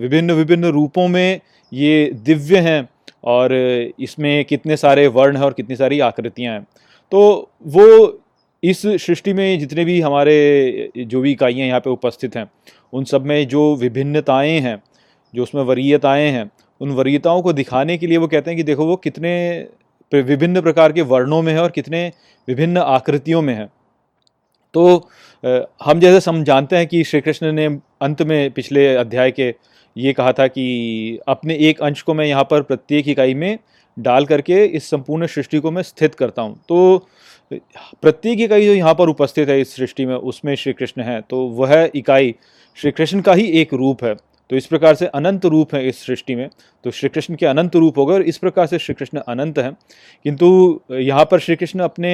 विभिन्न 0.00 0.32
विभिन्न 0.32 0.70
रूपों 0.72 1.06
में 1.08 1.40
ये 1.72 2.10
दिव्य 2.24 2.58
हैं 2.58 2.88
और 3.24 3.52
इसमें 3.54 4.44
कितने 4.44 4.76
सारे 4.76 5.06
वर्ण 5.08 5.36
हैं 5.36 5.44
और 5.44 5.52
कितनी 5.52 5.76
सारी 5.76 6.00
आकृतियाँ 6.00 6.54
हैं। 6.54 6.66
तो 7.12 7.50
वो 7.66 8.18
इस 8.62 8.82
सृष्टि 8.82 9.32
में 9.32 9.58
जितने 9.58 9.84
भी 9.84 10.00
हमारे, 10.00 10.90
जो 10.98 11.20
भी 11.20 11.32
इकाइयाँ 11.32 11.66
यहाँ 11.68 11.80
पे 11.80 11.90
उपस्थित 11.90 12.36
हैं, 12.36 12.48
उन 12.92 13.04
सब 13.04 13.24
में 13.26 13.46
जो 13.48 13.74
विभिन्नताएँ 13.76 14.58
हैं, 14.60 14.82
जो 15.34 15.42
उसमें 15.42 15.62
वरीयताएँ 15.62 16.28
हैं, 16.30 16.50
उन 16.80 16.90
वरीयताओं 16.90 17.42
को 17.42 17.52
दिखाने 17.52 17.96
के 17.98 18.06
लिए 18.06 18.18
वो 18.18 18.26
कहते 18.26 18.50
हैं 18.50 18.56
कि 18.56 18.62
देखो 18.62 18.86
वो 18.86 18.96
कितने 18.96 19.32
विभिन्न 20.12 20.60
प्रकार 20.60 20.92
के 20.92 21.02
वर्णों 21.02 21.42
में 21.42 21.52
है 21.52 21.60
और 21.60 21.70
कितने 21.70 22.06
विभिन्न 22.48 22.78
आकृतियों 22.78 23.42
में 23.42 23.54
है। 23.54 23.68
तो 24.74 25.08
हम 25.84 26.00
जैसे 26.00 26.20
सम 26.20 26.42
जानते 26.44 26.76
हैं 26.76 26.86
कि 26.86 27.02
श्री 27.04 27.20
कृष्ण 27.20 27.52
ने 27.52 27.66
अंत 28.02 28.22
में 28.22 28.50
पिछले 28.50 28.94
अध्याय 28.96 29.30
के 29.30 29.54
ये 29.96 30.12
कहा 30.12 30.32
था 30.32 30.46
कि 30.46 31.18
अपने 31.28 31.54
एक 31.68 31.80
अंश 31.82 32.02
को 32.02 32.14
मैं 32.14 32.26
यहाँ 32.26 32.44
पर 32.50 32.62
प्रत्येक 32.62 33.08
इकाई 33.08 33.34
में 33.34 33.58
डाल 33.96 34.26
करके 34.26 34.64
इस 34.66 34.88
संपूर्ण 34.90 35.26
सृष्टि 35.26 35.58
को 35.58 35.70
मैं 35.70 35.82
स्थित 35.82 36.14
करता 36.14 36.42
हूँ। 36.42 36.56
तो 36.68 37.08
प्रत्येक 38.02 38.40
इकाई 38.40 38.66
जो 38.66 38.72
यहाँ 38.72 38.94
पर 38.94 39.08
उपस्थित 39.08 39.48
है 39.48 39.60
इस 39.60 39.74
सृष्टि 39.76 40.06
में, 40.06 40.14
उसमें 40.14 40.54
श्री 40.54 40.72
कृष्ण 40.72 41.02
है। 41.02 41.20
तो 41.20 41.46
वह 41.48 41.90
इकाई 41.94 42.34
श्री 42.78 42.90
कृष्ण 42.90 43.20
का 43.20 43.32
ही 43.32 43.46
एक 43.60 43.74
रूप 43.74 44.04
है। 44.04 44.14
तो 44.50 44.56
इस 44.56 44.66
प्रकार 44.66 44.94
से 44.94 45.06
अनंत 45.06 45.44
रूप 45.46 45.74
है 45.74 45.86
इस 45.88 46.04
सृष्टि 46.06 46.34
में। 46.34 46.48
तो 46.84 46.90
श्री 46.90 47.08
कृष्ण 47.08 47.34
के 47.34 47.46
अनंत 47.46 47.76
रूप 47.76 47.98
हो 47.98 48.06
गए 48.06 48.14
और 48.14 48.22
इस 48.22 48.38
प्रकार 48.38 48.66
से 48.66 48.78
श्री 48.78 48.94
कृष्ण 48.94 49.18
अनंत 49.18 49.58
हैं। 49.58 49.72
किंतु 50.24 50.80
यहाँ 50.90 51.24
पर 51.24 51.38
श्री 51.38 51.56
कृष्ण 51.56 51.80
अपने 51.80 52.12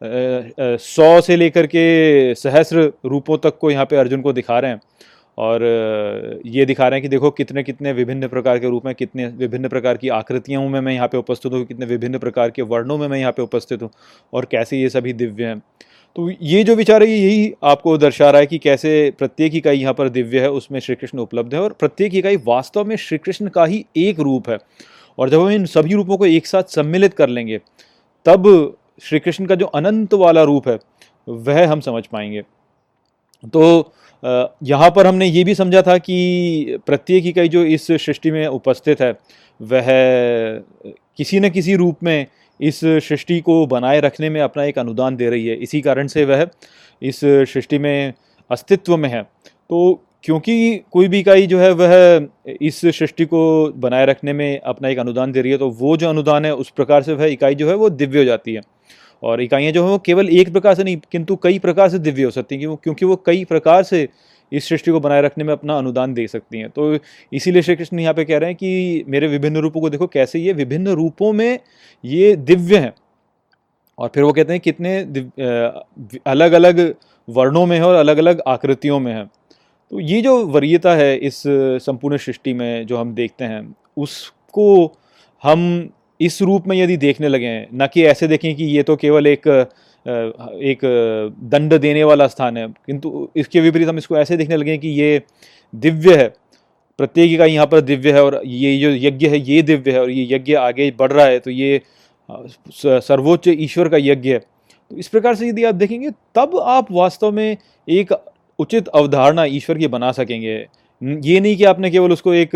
सौ 0.00 1.20
से 1.20 1.36
लेकर 1.36 1.66
के 1.66 2.34
सहस्र 2.34 2.92
रूपों 3.06 3.38
तक 3.38 3.58
को 3.58 3.70
यहाँ 3.70 3.84
पे 3.84 3.96
अर्जुन 3.96 4.20
को 4.22 4.32
दिखा 4.32 4.58
रहे 4.58 4.70
हैं। 4.70 4.80
और 5.38 5.62
ये 6.46 6.64
दिखा 6.66 6.88
रहे 6.88 6.98
हैं 6.98 7.02
कि 7.02 7.08
देखो 7.08 7.30
कितने 7.30 7.62
कितने 7.62 7.92
विभिन्न 7.92 8.28
प्रकार 8.28 8.58
के 8.58 8.68
रूप 8.70 8.84
में 8.86 8.94
कितने 8.94 9.26
विभिन्न 9.28 9.68
प्रकार 9.68 9.96
की 9.96 10.08
आकृतियों 10.10 10.68
में, 10.68 10.80
मैं 10.80 10.92
यहाँ 10.92 11.08
पे 11.08 11.18
उपस्थित 11.18 11.52
हूँ, 11.52 11.64
कितने 11.64 11.86
विभिन्न 11.86 12.18
प्रकार 12.18 12.50
के 12.50 12.62
वर्णों 12.64 12.98
में 12.98 13.06
मैं 13.08 13.18
यहाँ 13.18 13.32
पे 13.32 13.42
उपस्थित 13.42 13.82
हूँ 13.82 13.90
और 14.32 14.44
कैसे 14.44 14.80
ये 14.80 14.88
सभी 14.88 15.12
दिव्य 15.14 15.44
हैं। 15.44 15.58
तो 16.16 16.28
ये 16.32 16.62
जो 16.64 16.74
विचार 16.76 17.02
है 17.02 17.08
यही 17.10 17.52
आपको 17.64 17.96
दर्शा 17.98 18.30
रहा 18.30 18.40
है 18.40 18.46
कि 18.46 18.58
कैसे 18.58 19.12
प्रत्येक 19.18 19.54
इकाई 19.54 19.78
यहाँ 19.78 19.94
पर 19.94 20.08
दिव्य 20.08 20.40
है, 20.40 20.50
उसमें 20.50 20.78
श्री 20.80 20.94
कृष्ण 20.94 21.18
उपलब्ध 21.18 21.54
है 21.54 21.60
और 21.60 21.72
प्रत्येक 21.80 22.14
इकाई 22.14 22.36
वास्तव 22.46 22.84
में 22.84 22.96
श्री 22.96 23.18
कृष्ण 23.18 23.48
का 23.48 23.64
ही 23.64 23.84
एक 23.96 24.20
रूप 24.20 24.48
है। 24.50 24.58
और 25.18 25.30
जब 25.30 25.40
हम 25.40 25.50
इन 25.50 25.64
सभी 25.66 25.94
रूपों 25.94 26.16
को 26.16 26.26
एक 26.26 26.46
साथ 26.46 26.62
सम्मिलित 26.70 27.14
कर 27.14 27.28
लेंगे, 27.28 27.58
तब 28.26 28.76
श्री 29.02 29.18
कृष्ण 29.18 29.46
का 29.46 29.54
जो 29.54 29.66
अनंत 29.66 30.14
वाला 30.14 30.42
रूप 30.42 30.68
है, 30.68 30.78
वह 31.28 31.66
हम 31.68 31.80
समझ 31.80 32.06
पाएँगे। 32.06 32.42
तो 33.52 33.92
यहाँ 34.62 34.90
पर 34.90 35.06
हमने 35.06 35.26
ये 35.26 35.42
भी 35.44 35.54
समझा 35.54 35.82
था 35.82 35.96
कि 35.98 36.78
प्रत्येक 36.86 37.26
इकाई 37.26 37.48
जो 37.48 37.64
इस 37.64 37.86
सृष्टि 37.86 38.30
में 38.30 38.46
उपस्थित 38.46 39.00
है, 39.00 39.10
वह 39.60 39.86
किसी 41.18 41.40
न 41.40 41.50
किसी 41.50 41.74
रूप 41.76 42.02
में 42.02 42.26
इस 42.60 42.80
सृष्टि 42.80 43.40
को 43.40 43.66
बनाए 43.66 44.00
रखने 44.00 44.30
में 44.30 44.40
अपना 44.40 44.64
एक 44.64 44.78
अनुदान 44.78 45.16
दे 45.16 45.28
रही 45.30 45.46
है। 45.46 45.56
इसी 45.56 45.80
कारण 45.80 46.06
से 46.06 46.24
वह 46.24 46.46
इस 47.02 47.20
सृष्टि 47.20 47.78
में 47.78 48.12
अस्तित्व 48.50 48.96
में 48.96 49.08
है। 49.08 49.22
तो 49.22 50.00
क्योंकि 50.24 50.76
कोई 50.92 51.08
भी 51.08 51.18
इकाई 51.20 51.46
जो 51.46 51.58
है, 51.58 51.70
वह 51.72 52.56
इस 52.62 52.80
सृष्टि 52.88 53.24
को 53.24 53.72
बनाए 53.76 54.06
रखने 54.06 54.32
में 54.32 54.60
अपना 54.60 54.88
एक 54.88 54.98
अनुदान 54.98 55.32
दे 55.32 55.42
रही 55.42 55.52
है 55.52 55.58
तो 55.58 55.68
वो 55.70 55.96
जो 55.96 56.08
अनुदान 56.08 56.44
है, 56.44 56.54
उस 56.54 56.70
प्रकार 56.70 57.02
से 57.02 57.14
वह 57.14 57.26
इकाई 57.26 57.54
जो 57.54 57.68
है, 57.68 57.74
वो 57.74 57.90
दिव्य 57.90 58.18
हो 58.18 58.24
जाती 58.24 58.54
है। 58.54 58.60
और 59.22 59.42
इकाइयाँ 59.42 59.72
जो 59.72 59.84
हैं 59.84 59.90
वो 59.90 59.98
केवल 59.98 60.28
एक 60.30 60.52
प्रकार 60.52 60.74
से 60.74 60.84
नहीं, 60.84 60.96
किंतु 61.12 61.36
कई 61.36 61.58
प्रकार 61.58 61.88
से 61.88 61.98
दिव्य 61.98 62.24
हो 62.24 62.30
सकती 62.30 62.56
हैं 62.56 62.76
क्योंकि 62.76 63.06
वो 63.06 63.16
कई 63.26 63.44
प्रकार 63.44 63.82
से 63.82 64.08
इस 64.52 64.68
सृष्टि 64.68 64.90
को 64.90 65.00
बनाए 65.00 65.22
रखने 65.22 65.44
में 65.44 65.52
अपना 65.52 65.76
अनुदान 65.78 66.14
दे 66.14 66.26
सकती 66.28 66.58
हैं। 66.58 66.68
तो 66.70 66.98
इसीलिए 67.32 67.62
श्री 67.62 67.76
कृष्ण 67.76 68.00
यहाँ 68.00 68.14
पे 68.14 68.24
कह 68.24 68.38
रहे 68.38 68.50
हैं 68.50 68.56
कि 68.56 69.04
मेरे 69.08 69.28
विभिन्न 69.28 69.60
रूपों 69.60 69.80
को 69.80 69.90
देखो 69.90 70.06
कैसे 70.06 70.38
ये 70.38 70.52
विभिन्न 70.52 70.94
रूपों 70.94 71.32
में 71.32 71.58
ये 72.04 72.34
दिव्य 72.36 72.78
हैं। 72.78 72.92
और 73.98 74.10
फिर 74.14 74.22
वो 74.24 74.32
कहते 74.32 74.52
हैं 74.52 74.60
कितने 74.60 74.98
अलग 76.26 76.52
अलग 76.52 76.94
वर्णों 77.28 77.64
में 77.66 77.76
है 77.76 77.82
और 77.84 77.94
अलग 77.94 78.18
अलग 78.18 78.42
आकृतियों 78.46 79.00
में 79.00 79.12
है। 79.12 79.24
तो 79.90 80.00
ये 80.00 80.20
जो 80.22 80.36
वरीयता 80.46 80.94
है 80.94 81.16
इस 81.18 81.42
संपूर्ण 81.82 82.16
सृष्टि 82.16 82.52
में 82.54 82.86
जो 82.86 82.96
हम 82.96 83.14
देखते 83.14 83.44
हैं, 83.44 83.74
उसको 83.96 84.96
हम 85.42 85.88
इस 86.24 86.40
रूप 86.42 86.66
में 86.66 86.76
यदि 86.76 86.96
देखने 86.98 87.28
लगे 87.28 87.46
हैं, 87.46 87.68
न 87.74 87.86
कि 87.86 88.04
ऐसे 88.06 88.28
देखें 88.28 88.54
कि 88.56 88.64
ये 88.66 88.82
तो 88.82 88.96
केवल 88.96 89.26
एक 89.26 89.48
एक 90.06 90.80
दंड 91.50 91.74
देने 91.74 92.04
वाला 92.04 92.26
स्थान 92.28 92.56
है, 92.56 92.66
किंतु 92.86 93.28
इसके 93.36 93.60
विपरीत 93.60 93.88
हम 93.88 93.98
इसको 93.98 94.16
ऐसे 94.18 94.36
देखने 94.36 94.56
लगे 94.56 94.76
कि 94.78 94.88
ये 94.90 95.22
दिव्य 95.72 96.16
है, 96.16 96.28
प्रत्येक 96.98 97.38
का 97.38 97.44
यहाँ 97.46 97.66
पर 97.66 97.80
दिव्य 97.82 98.12
है 98.12 98.22
और 98.24 98.40
ये 98.44 98.76
जो 98.78 98.90
यज्ञ 99.06 99.28
है, 99.28 99.38
ये 99.40 99.62
दिव्य 99.62 99.92
है 99.92 100.00
और 100.00 100.10
ये 100.10 100.26
यज्ञ 100.30 100.54
आगे 100.56 100.90
बढ़ 100.98 101.12
रहा 101.12 101.26
है 101.26 101.38
तो 101.38 101.50
ये 101.50 101.80
सर्वोच्च 102.28 103.48
ईश्वर 103.48 103.88
का 103.88 103.96
यज्ञ 104.00 104.32
है। 104.32 104.38
तो 104.38 104.96
इस 104.96 105.08
प्रकार 105.08 105.34
से 105.34 105.48
यदि 105.48 105.64
आप 105.64 105.74
देखेंगे, 105.74 106.10
तब 106.10 106.58
आप 106.58 106.92
वास्तव 106.92 107.32
में 107.32 107.56
एक 107.88 108.12
उचित 108.58 108.88
अवधारणा 108.90 109.44
ईश्वर 109.46 109.78
की 109.78 109.86
बना 109.88 110.12
सकेंगे। 110.12 110.54
ये 111.02 111.40
नहीं 111.40 111.56
कि 111.56 111.64
आपने 111.64 111.90
केवल 111.90 112.12
उसको 112.12 112.34
एक 112.34 112.50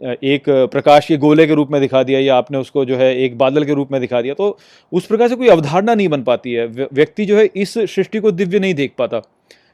एक 0.00 0.44
प्रकाश 0.72 1.06
के 1.06 1.16
गोले 1.16 1.46
के 1.46 1.54
रूप 1.54 1.70
में 1.70 1.80
दिखा 1.80 2.02
दिया 2.02 2.18
या 2.20 2.36
आपने 2.36 2.58
उसको 2.58 2.84
जो 2.84 2.96
है 2.96 3.14
एक 3.16 3.38
बादल 3.38 3.64
के 3.64 3.74
रूप 3.74 3.92
में 3.92 4.00
दिखा 4.00 4.20
दिया 4.22 4.34
तो 4.34 4.56
उस 4.92 5.06
प्रकार 5.06 5.28
से 5.28 5.36
कोई 5.36 5.48
अवधारणा 5.48 5.94
नहीं 5.94 6.08
बन 6.08 6.22
पाती 6.22 6.52
है। 6.52 6.66
व्यक्ति 6.66 7.24
जो 7.26 7.36
है 7.36 7.48
इस 7.56 7.74
सृष्टि 7.74 8.20
को 8.20 8.30
दिव्य 8.32 8.58
नहीं 8.58 8.74
देख 8.74 8.92
पाता। 8.98 9.20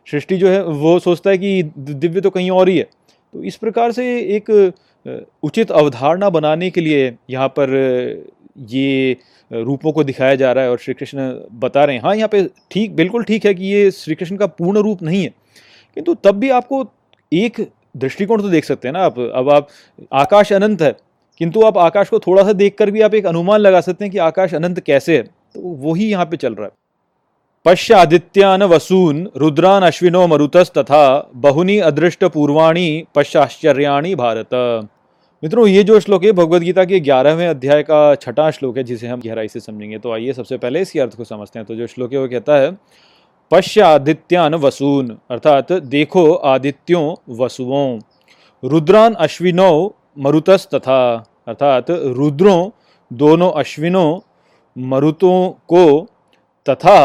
सृष्टि 0.07 0.37
जो 0.37 0.49
है 0.49 0.63
वो 0.65 0.99
सोचता 0.99 1.31
है 1.31 1.39
कि 1.39 1.63
दिव्य 1.79 2.21
तो 2.21 2.31
कहीं 2.31 2.51
और 2.51 2.69
ही 2.69 2.79
है। 2.79 2.85
तो 3.35 3.43
इस 3.45 3.57
प्रकार 3.57 3.93
से 3.93 4.05
एक 4.37 4.51
उचित 5.43 5.71
अवधारणा 5.73 6.31
बनाने 6.31 6.71
के 6.71 6.81
लिए 6.81 7.15
यहाँ 7.31 7.49
पर 7.59 7.71
ये 8.71 9.17
रूपों 9.51 9.93
को 9.93 10.05
दिखाया 10.05 10.35
जा 10.35 10.53
रहा 10.53 10.65
है 10.65 10.71
और 10.71 10.79
श्री 10.79 10.95
कृष्ण 10.95 11.31
बता 11.61 11.85
रहे 11.85 11.97
हैं। 11.97 12.03
हाँ 12.03 12.15
यहाँ 12.17 12.29
पे 12.29 12.43
ठीक, 12.71 12.95
बिल्कुल 12.97 13.25
ठीक 13.25 13.47
है 13.47 13.55
कि 13.55 13.65
ये 13.65 13.91
श्री 13.91 14.15
कृष्ण 14.15 14.37
का 14.37 14.47
पूर्ण 14.49 14.79
रूप 14.79 15.03
नहीं 15.03 15.23
है। 15.23 15.33
किंतु 15.97 16.15
तब 16.15 16.39
भी 16.39 16.51
आपको 16.51 16.85
एक 17.33 17.61
दृष्टिकोण 17.95 18.43
तो 18.43 18.49
देख 18.49 18.65
सकते 18.65 18.89
हैं 18.89 18.93
ना 18.93 19.01
आप। 19.01 19.19
अब 19.19 19.51
आप, 19.51 19.69
आकाश 20.13 20.53
अनंत 20.53 20.83
है, 20.83 20.95
किंतु 21.41 21.63
आप 21.63 21.79
आकाश 21.79 22.09
को 22.09 22.19
थोड़ा 22.19 22.43
सा 22.43 22.53
देखकर 22.53 22.91
भी 22.91 23.01
आप 23.01 23.15
एक 23.15 23.27
अनुमान 23.27 23.61
लगा 23.61 23.81
सकते 23.81 24.05
हैं 24.05 24.13
कि 24.13 24.19
आकाश 24.21 24.55
अनंत 24.55 24.81
कैसे 24.81 25.17
है। 25.17 25.23
तो 25.23 25.61
वही 25.61 26.11
यहाँ 26.11 26.25
पे 26.25 26.37
चल 26.37 26.55
रहा 26.55 26.67
है। 26.67 26.73
पश्य 27.67 27.95
आदित्यान 27.95 28.63
वसून 28.63 29.29
रुद्रान 29.37 29.83
अश्विनो 29.83 30.27
मरुतस 30.27 30.71
तथा 30.79 31.31
बहुनी 31.35 31.79
अदृष्ट 31.81 32.25
पूर्वाणी 32.25 33.05
पश्चाश्चर्याणी 33.15 34.15
भारत। 34.15 34.55
मित्रों, 35.43 35.67
ये 35.67 35.83
जो 35.83 35.99
श्लोक 36.01 36.25
है 36.25 36.33
भगवदगीता 36.33 36.85
के 36.85 37.01
ग्यारहवें 37.01 37.47
अध्याय 37.47 37.83
का 37.83 38.15
छठा 38.15 38.51
श्लोक 38.51 38.77
है, 38.77 38.85
जिसे 38.85 39.07
हम 39.07 39.21
गहराई 39.21 39.49
से 39.49 39.61
समझेंगे। 39.61 39.99
तो 39.99 40.13
आइए 40.13 40.33
सबसे 40.33 40.57
पहले 40.57 40.81
इसके 40.81 41.01
अर्थ 41.01 41.17
को 41.17 41.25
समझते 41.25 41.59
हैं। 41.59 41.67
तो 41.67 41.75
जो 41.75 41.87
श्लोक 41.87 42.13
है, 42.13 42.19
वो 42.19 42.29
कहता 42.29 42.57
है 42.57 42.71
पश्य 43.51 43.81
आदित्यान 43.81 44.55
वसून, 44.55 45.11
अर्थात 45.31 45.73
देखो 45.73 46.33
आदित्यों 46.33 47.15
वसुओं 47.37 47.99
रुद्रान 48.63 49.15
अश्विनो 49.15 49.73
मरुतस 50.19 50.67
तथा 50.75 51.03
अर्थात 51.47 51.91
रुद्रों 51.91 52.71
दोनों 53.11 53.51
अश्विनों 53.53 54.21
मरुतों 54.77 55.51
को, 55.69 56.01
तथा 56.67 56.99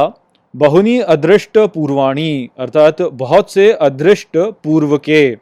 बहुनी 0.53 0.99
अदृष्ट 0.99 1.57
पूर्वाणी, 1.57 2.49
अर्थात 2.59 3.01
बहुत 3.01 3.51
से 3.51 3.71
अदृष्ट 3.71 4.37
पूर्व 4.37 4.97
के। 4.97 5.35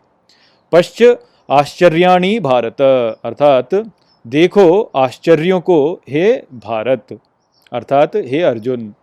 पश्च 0.74 1.04
आश्चर्याणी 1.50 2.40
भारत, 2.40 2.82
अर्थात 2.82 3.76
देखो 4.26 4.82
आश्चर्यों 4.96 5.60
को, 5.62 5.80
हे 6.10 6.32
भारत, 6.54 7.18
अर्थात 7.72 8.16
हे 8.16 8.42
अर्जुन। 8.42 8.94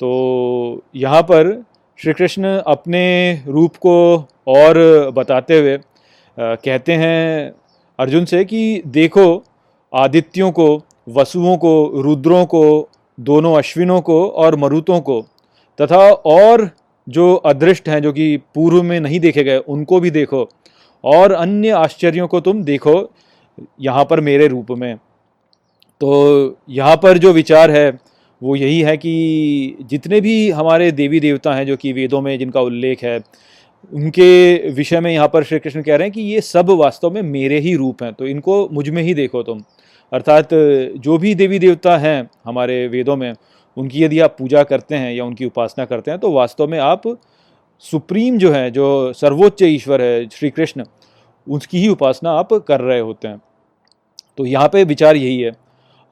तो 0.00 0.82
यहाँ 0.96 1.22
पर 1.22 1.52
श्री 1.98 2.12
कृष्ण 2.12 2.56
अपने 2.66 3.42
रूप 3.46 3.76
को 3.76 3.96
और 4.48 4.78
बताते 5.10 5.58
हुए 5.58 5.78
कहते 6.38 6.92
हैं 6.92 7.52
अर्जुन 7.98 8.24
से 8.24 8.44
कि 8.44 8.82
देखो, 8.86 9.42
आदित्यों 9.92 10.50
को, 10.52 10.82
वसुओं 11.08 11.56
को, 11.56 12.02
रुद्रों 12.02 12.44
को, 12.46 12.88
दोनों 13.18 13.54
अश्विनों 13.58 14.00
को 14.00 14.26
और 14.28 14.56
मरुतों 14.56 15.00
को, 15.00 15.20
तथा 15.78 15.98
और 16.12 16.68
जो 17.06 17.34
अदृष्ट 17.34 17.88
हैं, 17.88 18.00
जो 18.02 18.12
कि 18.12 18.36
पूर्व 18.54 18.82
में 18.82 18.98
नहीं 19.00 19.20
देखे 19.20 19.44
गए, 19.44 19.56
उनको 19.58 20.00
भी 20.00 20.10
देखो 20.10 20.48
और 21.04 21.32
अन्य 21.32 21.70
आश्चर्यों 21.70 22.26
को 22.28 22.40
तुम 22.40 22.62
देखो 22.64 23.10
यहाँ 23.80 24.04
पर 24.04 24.20
मेरे 24.20 24.46
रूप 24.48 24.70
में। 24.70 24.96
तो 26.00 26.56
यहाँ 26.68 26.96
पर 26.96 27.18
जो 27.18 27.32
विचार 27.32 27.70
है 27.70 27.90
वो 28.44 28.54
यही 28.56 28.80
है 28.80 28.96
कि 28.96 29.76
जितने 29.82 30.20
भी 30.20 30.50
हमारे 30.50 30.90
देवी 30.92 31.20
देवता 31.20 31.54
हैं 31.54 31.66
जो 31.66 31.76
कि 31.76 31.92
वेदों 31.92 32.20
में 32.20 32.38
जिनका 32.38 32.60
उल्लेख 32.60 33.02
है, 33.04 33.18
उनके 33.92 34.70
विषय 34.70 35.00
में 35.00 35.10
यहाँ 35.12 35.28
पर 35.28 35.44
श्री 35.44 35.58
कृष्ण 35.58 35.82
कह 35.82 35.96
रहे 35.96 36.06
हैं 36.06 36.12
कि 36.12 36.20
ये 36.22 36.40
सब 36.40 36.70
वास्तव 36.72 37.10
में 37.10 37.22
मेरे 37.22 37.58
ही 37.60 37.74
रूप 37.76 38.02
हैं 38.02 38.12
तो 38.12 38.26
इनको 38.26 38.68
मुझमें 38.72 39.02
ही 39.02 39.14
देखो 39.14 39.42
तुम। 39.42 39.62
अर्थात 40.12 40.48
जो 40.52 41.18
भी 41.18 41.34
देवी 41.34 41.58
देवता 41.58 41.96
हैं 41.98 42.28
हमारे 42.44 42.86
वेदों 42.88 43.16
में, 43.16 43.32
उनकी 43.76 44.02
यदि 44.02 44.20
आप 44.20 44.36
पूजा 44.38 44.62
करते 44.64 44.94
हैं 44.94 45.12
या 45.12 45.24
उनकी 45.24 45.44
उपासना 45.44 45.84
करते 45.84 46.10
हैं 46.10 46.20
तो 46.20 46.32
वास्तव 46.32 46.68
में 46.68 46.78
आप 46.80 47.02
सुप्रीम 47.84 48.38
जो 48.38 48.52
है, 48.52 48.70
जो 48.70 49.12
सर्वोच्च 49.14 49.62
ईश्वर 49.62 50.02
है 50.02 50.28
श्री 50.28 50.50
कृष्ण, 50.50 50.84
उसकी 51.46 51.78
ही 51.78 51.88
उपासना 51.88 52.30
आप 52.32 52.52
कर 52.68 52.80
रहे 52.80 53.00
होते 53.00 53.28
हैं। 53.28 53.40
तो 54.38 54.46
यहाँ 54.46 54.68
पे 54.68 54.84
विचार 54.84 55.16
यही 55.16 55.40
है 55.40 55.63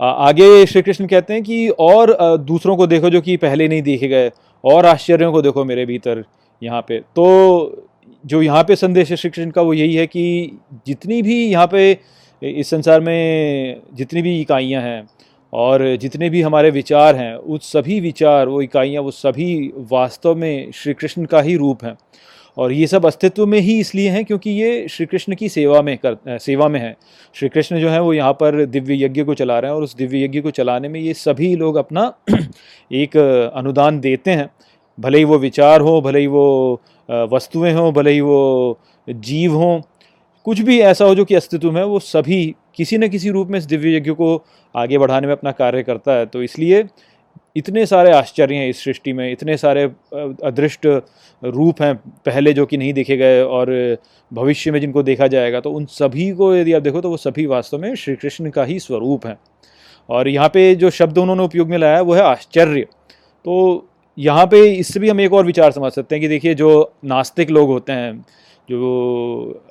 आगे 0.03 0.65
श्री 0.67 0.83
कृष्ण 0.83 1.07
कहते 1.07 1.35
हैं 1.35 1.43
कि 1.43 1.69
और 1.81 2.17
दूसरों 2.41 2.77
को 2.77 2.87
देखो 2.87 3.11
जो 3.11 3.21
कि 3.21 3.37
पहले 3.37 3.69
नहीं 3.69 3.83
देखे 3.83 4.09
गए, 4.09 4.31
और 4.65 4.87
आश्चर्यों 4.87 5.33
को 5.33 5.43
देखो 5.43 5.65
मेरे 5.65 5.85
भीतर 5.87 6.25
यहाँ 6.63 6.81
पे। 6.89 6.99
तो 7.17 7.87
जो 8.25 8.41
यहाँ 8.43 8.63
पे 8.65 8.77
संदेश 8.77 9.11
है 9.11 9.17
श्री 9.17 9.31
कृष्ण 9.31 9.51
का 9.51 9.63
वो 9.63 9.73
यही 9.75 9.95
है 9.95 10.07
कि 10.07 10.59
जितनी 10.87 11.21
भी 11.23 11.37
यहाँ 11.45 11.67
पे 11.67 11.91
इस 12.43 12.71
संसार 12.71 13.01
में 13.01 13.81
जितनी 13.95 14.23
भी 14.23 14.41
इकाइयाँ 14.41 14.83
हैं 14.83 15.07
और 15.53 15.85
जितने 15.97 16.31
भी 16.31 16.43
हमारे 16.43 16.71
विचार 16.71 17.17
हैं, 17.17 17.35
उस 17.35 17.73
सभी 17.73 18.01
विचार, 18.01 18.49
वो 18.49 18.63
इकाइयाँ, 18.63 19.03
वो 19.03 19.11
सभी 19.11 19.73
वास्तव 19.91 20.35
में 20.35 20.71
श्री 20.75 20.95
कृष्ण 20.95 21.25
का 21.25 21.41
ही 21.41 21.57
रूप 21.57 21.85
हैं। 21.85 21.97
और 22.57 22.73
ये 22.73 22.87
सब 22.87 23.07
अस्तित्व 23.07 23.47
में 23.47 23.59
ही 23.61 23.79
इसलिए 23.81 24.09
हैं 24.11 24.25
क्योंकि 24.25 24.51
ये 24.51 24.87
श्री 24.89 25.07
कृष्ण 25.07 25.35
की 25.35 25.49
सेवा 25.49 25.83
में 25.83 25.97
कर 25.99 26.39
सेवा 26.39 26.69
में 26.69 26.81
है। 26.81 26.97
श्री 27.35 27.49
कृष्ण 27.49 27.81
जो 27.81 27.89
है 27.89 28.01
वो 28.01 28.13
यहाँ 28.15 28.33
पर 28.33 28.65
दिव्य 28.67 29.05
यज्ञ 29.05 29.25
को 29.25 29.35
चला 29.35 29.59
रहे 29.59 29.71
हैं 29.71 29.77
और 29.77 29.83
उस 29.83 29.95
दिव्य 29.97 30.25
यज्ञ 30.25 30.41
को 30.41 30.51
चलाने 30.51 30.89
में 30.89 31.01
ये 31.01 31.15
सभी 31.15 31.55
लोग 31.57 31.77
अपना 31.77 32.13
एक 32.93 33.17
अनुदान 33.57 34.01
देते 34.01 34.31
हैं। 34.31 34.51
भले 34.99 35.19
ही 35.19 35.25
वो 35.25 35.39
विचार 35.39 35.81
हो, 35.81 36.01
भले 36.01 36.21
ही 36.21 36.27
वो 36.27 36.81
वस्तुएँ 37.09 37.73
हों, 37.73 37.93
भले 37.93 38.11
ही 38.11 38.21
वो 38.21 38.79
जीव 39.09 39.55
हों, 39.55 39.81
कुछ 40.47 40.61
भी 40.61 40.79
ऐसा 40.81 41.05
हो 41.05 41.15
जो 41.15 41.25
कि 41.25 41.35
अस्तित्व 41.35 41.71
में 41.73 41.83
वो 41.83 41.99
सभी 41.99 42.55
किसी 42.77 42.99
न 42.99 43.09
किसी 43.09 43.31
रूप 43.31 43.49
में 43.49 43.59
इस 43.59 43.65
दिव्य 43.65 43.97
यज्ञ 43.97 44.11
को 44.11 44.45
आगे 44.75 44.99
बढ़ाने 44.99 45.27
में 45.27 45.35
अपना 45.35 45.53
कार्य 45.53 45.83
करता 45.83 46.13
है। 46.13 46.27
तो 46.27 46.43
इसलिए 46.43 46.83
इतने 47.57 47.85
सारे 47.87 48.13
आश्चर्य 48.13 48.55
हैं 48.55 48.69
इस 48.69 48.83
सृष्टि 48.85 49.13
में, 49.13 49.31
इतने 49.33 49.57
सारे 49.57 49.85
अदृष्ट 50.45 50.87
रूप 51.43 51.83
हैं 51.83 51.95
पहले 52.27 52.53
जो 52.53 52.67
कि 52.67 52.77
नहीं 52.77 52.93
देखे 52.95 53.17
गए 53.17 53.43
और 53.43 53.71
भविष्य 54.33 54.71
में 54.71 54.81
जिनको 54.81 55.03
देखा 55.03 55.27
जाएगा। 55.27 55.61
तो 55.61 55.71
उन 55.71 55.85
सभी 55.87 56.31
को 56.33 56.55
यदि 56.57 56.73
आप 56.73 56.83
देखो 56.83 57.01
तो 57.01 57.11
वो 57.11 57.17
सभी 57.19 57.47
वास्तव 57.47 57.79
में 57.79 57.95
श्री 57.95 58.15
कृष्ण 58.17 58.51
का 58.51 58.65
ही 58.65 58.79
स्वरूप 58.81 59.27
हैं। 59.27 59.39
और 60.09 60.29
यहाँ 60.29 60.49
पे 60.49 60.75
जो 60.75 60.91
शब्द 60.91 61.19
उन्होंने 61.19 61.43
उपयोग 61.45 61.69
में 61.69 61.79
लाया 61.79 61.97
है, 61.97 62.03
वो 62.03 62.15
है 62.15 62.23
आश्चर्य। 62.23 62.87
तो 63.45 63.89
यहाँ 64.19 64.47
पे 64.47 64.65
इससे 64.71 65.01
भी 65.01 65.09
हम 65.09 65.21
एक 65.21 65.33
और 65.33 65.47
विचार 65.47 65.71
समझ 65.73 65.93
सकते 65.93 66.15
हैं 66.15 66.21
कि 66.23 66.29
देखिए 66.29 66.55
जो 66.55 66.93
नास्तिक 67.05 67.51
लोग 67.51 67.69
होते 67.69 67.93
हैं, 67.93 68.25
जो 68.69 69.63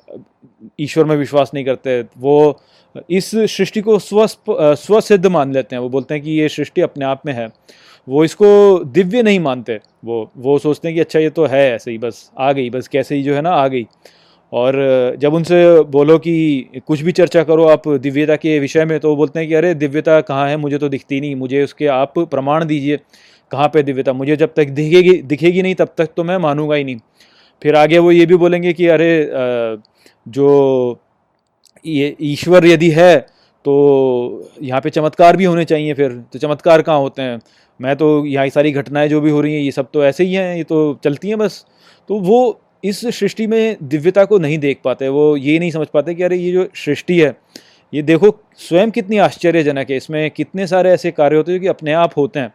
ईश्वर 0.80 1.04
में 1.04 1.16
विश्वास 1.16 1.50
नहीं 1.54 1.64
करते, 1.64 2.00
वो 2.18 2.60
इस 3.10 3.30
सृष्टि 3.30 3.80
को 3.80 3.98
स्व 3.98 4.26
स्वसिद्ध 4.76 5.26
मान 5.26 5.52
लेते 5.52 5.76
हैं। 5.76 5.82
वो 5.82 5.88
बोलते 5.88 6.14
हैं 6.14 6.22
कि 6.22 6.30
ये 6.30 6.48
सृष्टि 6.48 6.80
अपने 6.80 7.04
आप 7.04 7.22
में 7.26 7.32
है। 7.32 7.48
वो 8.08 8.24
इसको 8.24 8.48
दिव्य 8.84 9.22
नहीं 9.22 9.40
मानते। 9.40 9.78
वो 10.04 10.30
वो 10.38 10.58
सोचते 10.58 10.88
हैं 10.88 10.94
कि 10.94 11.00
अच्छा 11.00 11.18
ये 11.18 11.30
तो 11.30 11.44
है 11.46 11.70
ऐसे 11.74 11.90
ही, 11.90 11.98
बस 11.98 12.30
आ 12.38 12.52
गई, 12.52 12.70
बस 12.70 12.88
कैसे 12.88 13.14
ही 13.14 13.22
जो 13.22 13.34
है 13.34 13.42
ना, 13.42 13.50
आ 13.50 13.68
गई। 13.68 13.86
और 14.52 15.16
जब 15.18 15.34
उनसे 15.34 15.80
बोलो 15.90 16.18
कि 16.18 16.80
कुछ 16.86 17.00
भी 17.02 17.12
चर्चा 17.12 17.42
करो 17.42 17.66
आप 17.66 17.88
दिव्यता 17.88 18.36
के 18.36 18.58
विषय 18.58 18.84
में 18.84 18.98
तो 19.00 19.08
वो 19.10 19.16
बोलते 19.16 19.40
हैं 19.40 19.48
कि 19.48 19.54
अरे, 19.54 19.74
दिव्यता 19.74 20.20
कहाँ 20.20 20.48
है? 20.48 20.56
मुझे 20.56 20.78
तो 20.78 20.88
दिखती 20.88 21.20
नहीं। 21.20 21.34
मुझे 21.36 21.62
उसके 21.64 21.86
आप 21.86 22.18
प्रमाण 22.18 22.64
दीजिए। 22.64 22.98
कहाँ 23.50 23.68
पे 23.68 23.82
दिव्यता? 23.82 24.12
मुझे 24.12 24.36
जब 24.36 24.52
तक 24.56 24.68
दिखेगी 24.70 25.14
दिखेगी 25.22 25.62
नहीं, 25.62 25.74
तब 25.74 25.94
तक 25.98 26.10
तो 26.16 26.24
मैं 26.24 26.36
मानूँगा 26.38 26.76
ही 26.76 26.84
नहीं। 26.84 26.96
फिर 27.62 27.76
आगे 27.76 27.98
वो 27.98 28.12
ये 28.12 28.26
भी 28.26 28.36
बोलेंगे 28.36 28.72
कि 28.72 28.86
अरे 28.88 29.10
जो 30.26 30.98
ये 31.84 32.16
ईश्वर 32.22 32.66
यदि 32.66 32.90
है 32.90 33.18
तो 33.64 34.50
यहाँ 34.62 34.80
पे 34.80 34.90
चमत्कार 34.90 35.36
भी 35.36 35.44
होने 35.44 35.64
चाहिए 35.64 35.94
फिर। 35.94 36.12
तो 36.32 36.38
चमत्कार 36.38 36.82
कहाँ 36.82 36.98
होते 36.98 37.22
हैं? 37.22 37.38
मैं 37.80 37.94
तो 37.96 38.24
यहाँ 38.26 38.48
सारी 38.48 38.72
घटनाएँ 38.72 39.08
जो 39.08 39.20
भी 39.20 39.30
हो 39.30 39.40
रही 39.40 39.54
हैं, 39.54 39.60
ये 39.62 39.70
सब 39.70 39.90
तो 39.92 40.04
ऐसे 40.04 40.24
ही 40.24 40.34
हैं, 40.34 40.56
ये 40.56 40.64
तो 40.64 41.00
चलती 41.04 41.28
हैं 41.28 41.38
बस। 41.38 41.64
तो 42.08 42.18
वो 42.20 42.60
इस 42.84 43.00
सृष्टि 43.18 43.46
में 43.46 43.76
दिव्यता 43.82 44.24
को 44.24 44.38
नहीं 44.38 44.58
देख 44.58 44.80
पाते, 44.84 45.08
वो 45.08 45.36
ये 45.36 45.58
नहीं 45.58 45.70
समझ 45.70 45.86
पाते 45.86 46.14
कि 46.14 46.22
अरे 46.22 46.36
ये 46.36 46.52
जो 46.52 46.66
सृष्टि 46.76 47.20
है, 47.20 47.36
ये 47.92 48.02
देखो, 48.02 48.30
स्वयं 48.58 48.90
कितनी 48.90 49.18
आश्चर्यजनक 49.18 49.90
है, 49.90 49.96
इसमें 49.96 50.30
कितने 50.30 50.66
सारे 50.66 50.90
ऐसे 50.90 51.10
कार्य 51.10 51.36
होते 51.36 51.52
हैं 51.52 51.58
जो 51.58 51.62
कि 51.62 51.68
अपने 51.68 51.92
आप 51.94 52.16
होते 52.16 52.40
हैं। 52.40 52.52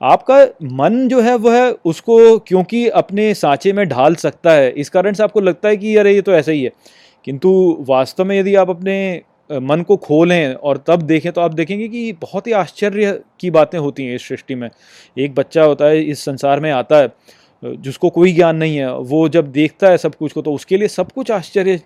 आपका 0.00 0.44
मन 0.62 1.08
जो 1.08 1.20
है 1.20 1.34
वह 1.36 1.68
उसको 1.84 2.38
क्योंकि 2.38 2.86
अपने 2.88 3.32
सांचे 3.34 3.72
में 3.72 3.86
ढाल 3.88 4.14
सकता 4.14 4.52
है। 4.52 4.70
इस 4.70 4.90
कारण 4.90 5.12
से 5.12 5.22
आपको 5.22 5.40
लगता 5.40 5.68
है 5.68 5.76
कि, 5.76 5.96
अरे, 5.96 6.14
ये 6.14 6.22
तो 6.22 6.32
ऐसा 6.32 6.52
ही 6.52 6.62
है। 6.64 6.70
किंतु 7.24 7.76
वास्तव 7.80 8.24
में 8.24 8.38
यदि 8.40 8.54
आप 8.54 8.70
अपने 8.70 9.22
मन 9.52 9.82
को 9.82 9.96
खोलें 9.96 10.54
और 10.54 10.82
तब 10.86 11.02
देखें 11.02 11.30
तो 11.32 11.40
आप 11.40 11.54
देखेंगे 11.54 11.88
कि 11.88 12.12
बहुत 12.12 12.46
ही 12.46 12.52
आश्चर्य 12.52 13.20
की 13.40 13.50
बातें 13.50 13.78
होती 13.78 14.04
हैं 14.04 14.14
इस 14.14 14.28
सृष्टि 14.28 14.54
में। 14.54 14.68
एक 15.18 15.34
बच्चा 15.34 15.64
होता 15.64 15.84
है, 15.84 16.02
इस 16.02 16.24
संसार 16.24 16.60
में 16.60 16.70
आता 16.72 16.96
है 16.96 17.12
जिसको 17.62 18.10
कोई 18.10 18.32
ज्ञान 18.32 18.56
नहीं 18.56 18.76
है, 18.76 18.92
वो 18.92 19.28
जब 19.28 19.50
देखता 19.52 19.88
है 19.88 19.98
सब 19.98 20.14
कुछ 20.14 20.32
को 20.32 20.42
तो 20.42 20.52
उसके 20.52 20.76
लिए 20.76 20.88
सब 20.88 21.12
कुछ 21.12 21.30
आश्चर्य 21.30 21.80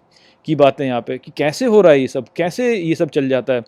की 0.46 0.54
बातें 0.54 0.84
यहाँ 0.86 1.00
पे, 1.00 1.18
कि 1.18 1.32
कैसे 1.36 1.64
हो 1.64 1.80
रहा 1.80 1.92
है 1.92 2.00
ये 2.00 2.06
सब, 2.08 2.26
कैसे 2.36 2.74
ये 2.74 2.94
सब 2.94 3.08
चल 3.08 3.28
जाता 3.28 3.52
है। 3.52 3.62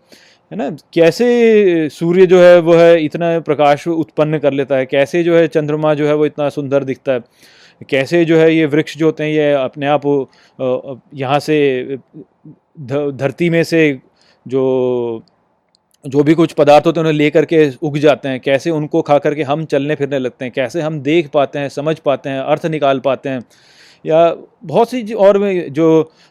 है 0.51 0.57
ना? 0.59 0.69
कैसे 0.95 1.89
सूर्य 1.89 2.27
जो 2.27 2.41
है, 2.41 2.59
वो 2.61 2.75
है 2.75 3.05
इतना 3.05 3.39
प्रकाश 3.41 3.87
उत्पन्न 3.89 4.39
कर 4.39 4.53
लेता 4.53 4.77
है? 4.77 4.87
कैसे 4.87 5.23
जो 5.25 5.37
है 5.37 5.47
चंद्रमा 5.49 5.95
जो 5.95 6.07
है, 6.07 6.15
वो 6.15 6.27
इतना 6.27 6.49
सुंदर 6.49 6.85
दिखता 6.85 7.13
है? 7.13 7.21
कैसे 7.91 8.25
जो 8.25 8.39
है 8.39 8.55
ये 8.55 8.67
वृक्ष 8.67 8.97
जो 8.99 9.07
होते 9.07 9.25
हैं, 9.25 9.31
ये 9.31 9.53
अपने 9.55 9.87
आप 9.87 10.03
यहाँ 11.15 11.39
से 11.41 11.99
धरती 12.81 13.51
में 13.51 13.63
से 13.65 13.99
जो 14.47 15.23
जो 16.05 16.23
भी 16.23 16.35
कुछ 16.35 16.53
पदार्थ 16.53 16.87
होते 16.87 17.01
हैं, 17.01 17.05
उन्हें 17.05 17.19
ले 17.19 17.29
करके 17.31 17.69
उग 17.83 17.97
जाते 17.99 18.29
हैं। 18.29 18.41
कैसे 18.41 18.71
उनको 18.71 19.01
खा 19.03 19.19
करके 19.19 19.43
हम 19.43 19.65
चलने 19.65 19.95
फिरने 19.95 20.19
लगते 20.19 20.45
हैं? 20.45 20.53
कैसे 20.55 20.81
हम 20.81 21.01
देख 21.01 21.29
पाते 21.31 21.59
हैं, 21.59 21.69
समझ 21.69 21.99
पाते 21.99 22.31
हैं, 22.31 22.41
अर्थ 22.41 22.67
निकाल 22.67 23.01
पाते 23.01 23.29
हैं? 23.29 23.41
या 24.05 24.35
बहुत 24.65 24.91
सी 24.91 25.13
और 25.15 25.39
जो 25.71 25.89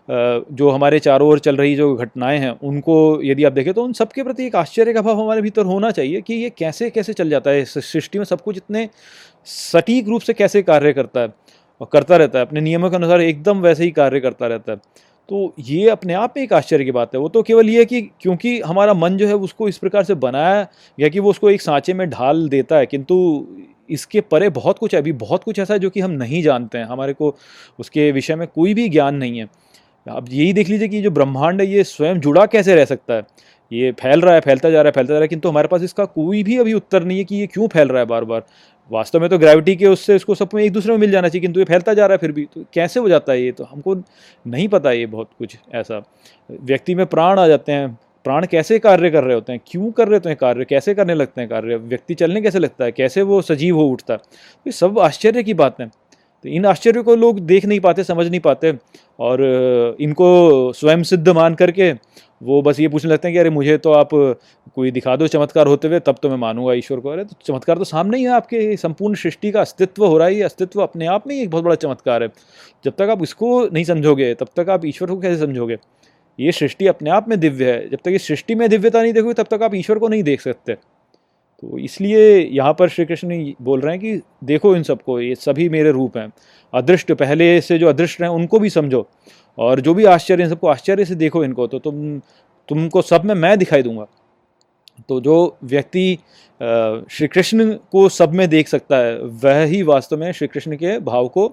जो 0.07 0.69
हमारे 0.69 0.99
चारों 0.99 1.27
ओर 1.29 1.39
चल 1.39 1.55
रही 1.57 1.75
जो 1.75 1.93
घटनाएँ 1.95 2.37
हैं, 2.39 2.51
उनको 2.61 2.97
यदि 3.23 3.43
आप 3.43 3.53
देखें 3.53 3.73
तो 3.73 3.83
उन 3.83 3.93
सबके 3.93 4.23
प्रति 4.23 4.45
एक 4.45 4.55
आश्चर्य 4.55 4.93
का 4.93 5.01
भाव 5.01 5.21
हमारे 5.21 5.41
भीतर 5.41 5.65
होना 5.65 5.91
चाहिए 5.91 6.21
कि 6.21 6.33
ये 6.33 6.49
कैसे 6.57 6.89
कैसे 6.89 7.13
चल 7.13 7.29
जाता 7.29 7.51
है 7.51 7.65
सृष्टि 7.67 8.19
में 8.19 8.25
सब 8.25 8.41
कुछ 8.41 8.57
इतने 8.57 8.87
सटीक 9.47 10.07
रूप 10.07 10.21
से 10.21 10.33
कैसे 10.33 10.61
कार्य 10.63 10.93
करता 10.93 11.21
है 11.21 11.33
और 11.81 11.87
करता 11.93 12.17
रहता 12.17 12.39
है, 12.39 12.45
अपने 12.45 12.61
नियमों 12.61 12.89
के 12.89 12.95
अनुसार 12.95 13.21
एकदम 13.21 13.61
वैसे 13.61 13.83
ही 13.83 13.91
कार्य 13.91 14.19
करता 14.19 14.47
रहता 14.47 14.71
है। 14.71 14.77
तो 15.29 15.53
ये 15.59 15.89
अपने 15.89 16.13
आप 16.13 16.33
में 16.37 16.43
एक 16.43 16.53
आश्चर्य 16.53 16.85
की 16.85 16.91
बात 16.91 17.13
है। 17.15 17.19
वो 17.19 17.27
तो 17.29 17.41
केवल 17.43 17.69
ये 17.69 17.83
कि 17.85 18.01
क्योंकि 18.21 18.59
हमारा 18.61 18.93
मन 18.93 19.17
जो 19.17 19.27
है 19.27 19.35
उसको 19.35 19.67
इस 19.69 19.77
प्रकार 19.77 20.03
से 20.03 20.13
बनाया 20.17 20.61
गया 20.97 21.09
कि 21.09 21.19
वो 21.19 21.29
उसको 21.29 21.49
एक 21.49 21.61
सांचे 21.61 21.93
में 21.93 22.09
ढाल 22.09 22.47
देता 22.49 22.77
है, 22.77 22.85
किंतु 22.85 23.47
इसके 23.89 24.21
परे 24.21 24.49
बहुत 24.49 24.79
कुछ 24.79 24.93
है। 24.93 25.01
अभी 25.01 25.11
बहुत 25.11 25.43
कुछ 25.43 25.59
ऐसा 25.59 25.73
है 25.73 25.79
जो 25.79 25.89
कि 25.89 25.99
हम 25.99 26.11
नहीं 26.13 26.41
जानते 26.43 26.77
हैं। 26.77 26.85
हमारे 26.85 27.13
को 27.13 27.35
उसके 27.79 28.11
विषय 28.11 28.35
में 28.35 28.47
कोई 28.47 28.73
भी 28.73 28.87
ज्ञान 28.89 29.15
नहीं 29.15 29.39
है। 29.39 29.47
अब 30.05 30.27
यही 30.29 30.53
देख 30.53 30.69
लीजिए 30.69 30.87
कि 30.87 31.01
जो 31.01 31.11
ब्रह्मांड 31.11 31.61
है, 31.61 31.67
ये 31.67 31.83
स्वयं 31.83 32.19
जुड़ा 32.19 32.45
कैसे 32.45 32.75
रह 32.75 32.85
सकता 32.85 33.13
है? 33.13 33.23
ये 33.71 33.91
फैल 33.91 34.21
रहा 34.21 34.33
है, 34.33 34.39
फैलता 34.39 34.69
जा 34.69 34.81
रहा 34.81 34.87
है, 34.87 34.91
फैलता 34.91 35.13
जा 35.13 35.17
रहा 35.17 35.21
है, 35.21 35.27
किंतु 35.27 35.49
हमारे 35.49 35.67
पास 35.67 35.83
इसका 35.83 36.05
कोई 36.05 36.43
भी 36.43 36.57
अभी 36.57 36.73
उत्तर 36.73 37.03
नहीं 37.03 37.17
है 37.17 37.23
कि 37.23 37.35
ये 37.35 37.47
क्यों 37.47 37.67
फैल 37.67 37.87
रहा 37.87 37.99
है 37.99 38.05
बार 38.05 38.25
बार 38.25 38.43
वास्तव 38.91 39.19
में 39.19 39.29
तो 39.29 39.37
ग्रेविटी 39.37 39.75
के 39.75 39.87
उससे 39.87 40.15
इसको 40.15 40.35
सब 40.35 40.49
में 40.53 40.63
एक 40.63 40.71
दूसरे 40.73 40.91
में 40.91 40.99
मिल 40.99 41.11
जाना 41.11 41.27
चाहिए, 41.29 41.41
किंतु 41.41 41.59
ये 41.59 41.65
फैलता 41.65 41.93
जा 41.93 42.05
रहा 42.05 42.13
है 42.13 42.17
फिर 42.17 42.31
भी। 42.31 42.45
तो 42.45 42.63
कैसे 42.73 42.99
हो 42.99 43.09
जाता 43.09 43.31
है 43.33 43.41
ये? 43.41 43.51
तो 43.51 43.63
हमको 43.63 43.95
नहीं 44.45 44.67
पता 44.67 44.91
ये 44.91 45.05
बहुत 45.05 45.29
कुछ 45.39 45.57
ऐसा। 45.73 46.01
व्यक्ति 46.51 46.95
में 46.95 47.05
प्राण 47.05 47.39
आ 47.39 47.47
जाते 47.47 47.71
हैं। 47.71 47.97
प्राण 48.23 48.45
कैसे 48.45 48.77
कार्य 48.79 49.09
कर 49.09 49.23
रहे 49.23 49.35
होते 49.35 49.53
हैं? 49.53 49.61
क्यों 49.67 49.91
कर 49.91 50.07
रहे 50.07 50.15
होते 50.15 50.29
हैं 50.29 50.37
कार्य? 50.37 50.65
कैसे 50.65 50.93
करने 50.95 51.13
लगते 51.13 51.41
हैं 51.41 51.49
कार्य? 51.49 51.75
व्यक्ति 51.75 52.13
चलने 52.13 52.41
कैसे 52.41 52.59
लगता 52.59 52.85
है? 52.85 52.91
कैसे 52.91 53.21
वो 53.21 53.41
सजीव 53.41 53.75
हो 53.75 53.87
उठता 53.87 54.13
है? 54.13 54.17
तो 54.17 54.63
ये 54.65 54.71
सब 54.71 54.99
आश्चर्य 54.99 55.43
की 55.43 55.53
बात 55.53 55.79
है। 55.81 55.89
तो 56.45 56.49
इन 56.49 56.65
आश्चर्य 56.65 57.01
को 57.01 57.15
लोग 57.15 57.39
देख 57.41 57.65
नहीं 57.65 57.79
पाते, 57.79 58.03
समझ 58.03 58.27
नहीं 58.27 58.39
पाते 58.39 58.73
और 59.19 59.41
इनको 60.01 60.71
स्वयं 60.73 61.03
सिद्ध 61.03 61.29
मान 61.29 61.55
करके 61.55 61.91
वो 62.41 62.61
बस 62.61 62.79
ये 62.79 62.87
पूछने 62.87 63.11
लगते 63.11 63.27
हैं 63.27 63.33
कि 63.35 63.39
अरे 63.39 63.49
मुझे 63.49 63.77
तो 63.77 63.91
आप 63.91 64.09
कोई 64.75 64.91
दिखा 64.91 65.15
दो 65.15 65.27
चमत्कार 65.27 65.67
होते 65.67 65.87
हुए, 65.87 65.99
तब 65.99 66.15
तो 66.23 66.29
मैं 66.29 66.37
मानूँगा 66.37 66.73
ईश्वर 66.73 66.99
को। 66.99 67.09
अरे 67.09 67.23
तो 67.23 67.35
चमत्कार 67.45 67.77
तो 67.77 67.83
सामने 67.83 68.17
ही 68.17 68.23
है 68.23 68.29
आपके 68.31 68.75
संपूर्ण 68.77 69.15
सृष्टि 69.15 69.51
का 69.51 69.61
अस्तित्व 69.61 70.05
हो 70.05 70.17
रहा 70.17 70.27
है, 70.27 70.35
ये 70.35 70.43
अस्तित्व 70.43 70.81
अपने 70.81 71.05
आप 71.07 71.27
में 71.27 71.35
ही 71.35 71.41
एक 71.41 71.49
बहुत 71.49 71.63
बड़ा 71.63 71.75
चमत्कार 71.75 72.23
है। 72.23 72.29
जब 72.85 72.93
तक 72.97 73.09
आप 73.09 73.23
इसको 73.23 73.67
नहीं 73.67 73.83
समझोगे, 73.83 74.33
तब 74.33 74.47
तक 74.57 74.69
आप 74.69 74.85
ईश्वर 74.85 75.09
को 75.09 75.19
कैसे 75.19 75.45
समझोगे? 75.45 75.77
ये 76.39 76.51
सृष्टि 76.51 76.87
अपने 76.87 77.09
आप 77.09 77.27
में 77.29 77.39
दिव्य 77.39 77.71
है, 77.71 77.89
जब 77.89 77.97
तक 78.05 78.11
इस 78.11 78.27
सृष्टि 78.27 78.55
में 78.55 78.69
दिव्यता 78.69 79.01
नहीं 79.01 79.13
देखोगे, 79.13 79.33
तब 79.33 79.47
तक 79.51 79.63
आप 79.63 79.75
ईश्वर 79.75 79.99
को 79.99 80.07
नहीं 80.07 80.23
देख 80.23 80.41
सकते। 80.41 80.75
तो 81.63 81.77
इसलिए 81.77 82.37
यहाँ 82.39 82.73
पर 82.73 82.89
श्री 82.89 83.05
कृष्ण 83.05 83.53
बोल 83.61 83.81
रहे 83.81 83.93
हैं 83.93 84.01
कि 84.01 84.21
देखो 84.45 84.75
इन 84.75 84.83
सबको, 84.83 85.19
ये 85.19 85.35
सभी 85.35 85.67
मेरे 85.69 85.91
रूप 85.91 86.17
हैं। 86.17 86.31
अदृष्ट, 86.73 87.11
पहले 87.11 87.59
से 87.61 87.77
जो 87.77 87.87
अदृष्ट 87.89 88.21
हैं, 88.21 88.29
उनको 88.29 88.59
भी 88.59 88.69
समझो। 88.69 89.07
और 89.57 89.79
जो 89.79 89.93
भी 89.93 90.05
आश्चर्य 90.05 90.47
सबको 90.49 90.67
आश्चर्य 90.67 91.05
से 91.05 91.15
देखो 91.15 91.43
इनको 91.43 91.67
तो 91.67 91.79
तुम, 91.79 92.19
तुमको 92.69 93.01
सब 93.01 93.25
में 93.25 93.33
मैं 93.35 93.57
दिखाई 93.59 93.83
दूँगा। 93.83 94.05
तो 95.09 95.19
जो 95.21 95.57
व्यक्ति 95.63 96.17
श्री 96.61 97.27
कृष्ण 97.27 97.73
को 97.91 98.07
सब 98.09 98.33
में 98.33 98.47
देख 98.49 98.67
सकता 98.67 98.97
है, 98.97 99.17
वह 99.19 99.63
ही 99.63 99.81
वास्तव 99.83 100.17
में 100.17 100.31
श्री 100.31 100.47
कृष्ण 100.47 100.75
के 100.75 100.97
भाव 101.01 101.27
को 101.27 101.47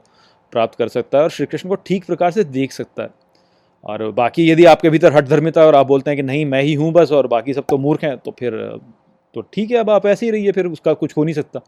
प्राप्त 0.52 0.78
कर 0.78 0.88
सकता 0.88 1.18
है 1.18 1.24
और 1.24 1.30
श्री 1.30 1.46
कृष्ण 1.46 1.68
को 1.68 1.74
ठीक 1.76 2.04
प्रकार 2.04 2.30
से 2.30 2.44
देख 2.44 2.72
सकता 2.72 3.02
है। 3.02 3.10
और 3.84 4.10
बाकी 4.12 4.50
यदि 4.50 4.64
आपके 4.64 4.90
भीतर 4.90 5.12
हट 5.12 5.24
धर्मिता 5.24 5.64
और 5.66 5.74
आप 5.74 5.86
बोलते 5.86 6.10
हैं 6.10 6.16
कि 6.16 6.22
नहीं, 6.22 6.44
मैं 6.46 6.62
ही 6.62 6.74
हूँ 6.74 6.92
बस, 6.92 7.12
और 7.12 7.26
बाकी 7.26 7.54
सब 7.54 7.64
तो 7.68 7.78
मूर्ख 7.78 8.04
हैं 8.04 8.16
तो 8.18 8.34
फिर 8.38 8.52
तो 9.36 9.42
ठीक 9.52 9.70
है, 9.70 9.76
अब 9.76 9.90
आप 9.90 10.06
ऐसे 10.06 10.26
ही 10.26 10.30
रहिए, 10.32 10.52
फिर 10.52 10.66
उसका 10.66 10.92
कुछ 10.94 11.16
हो 11.16 11.24
नहीं 11.24 11.34
सकता। 11.34 11.60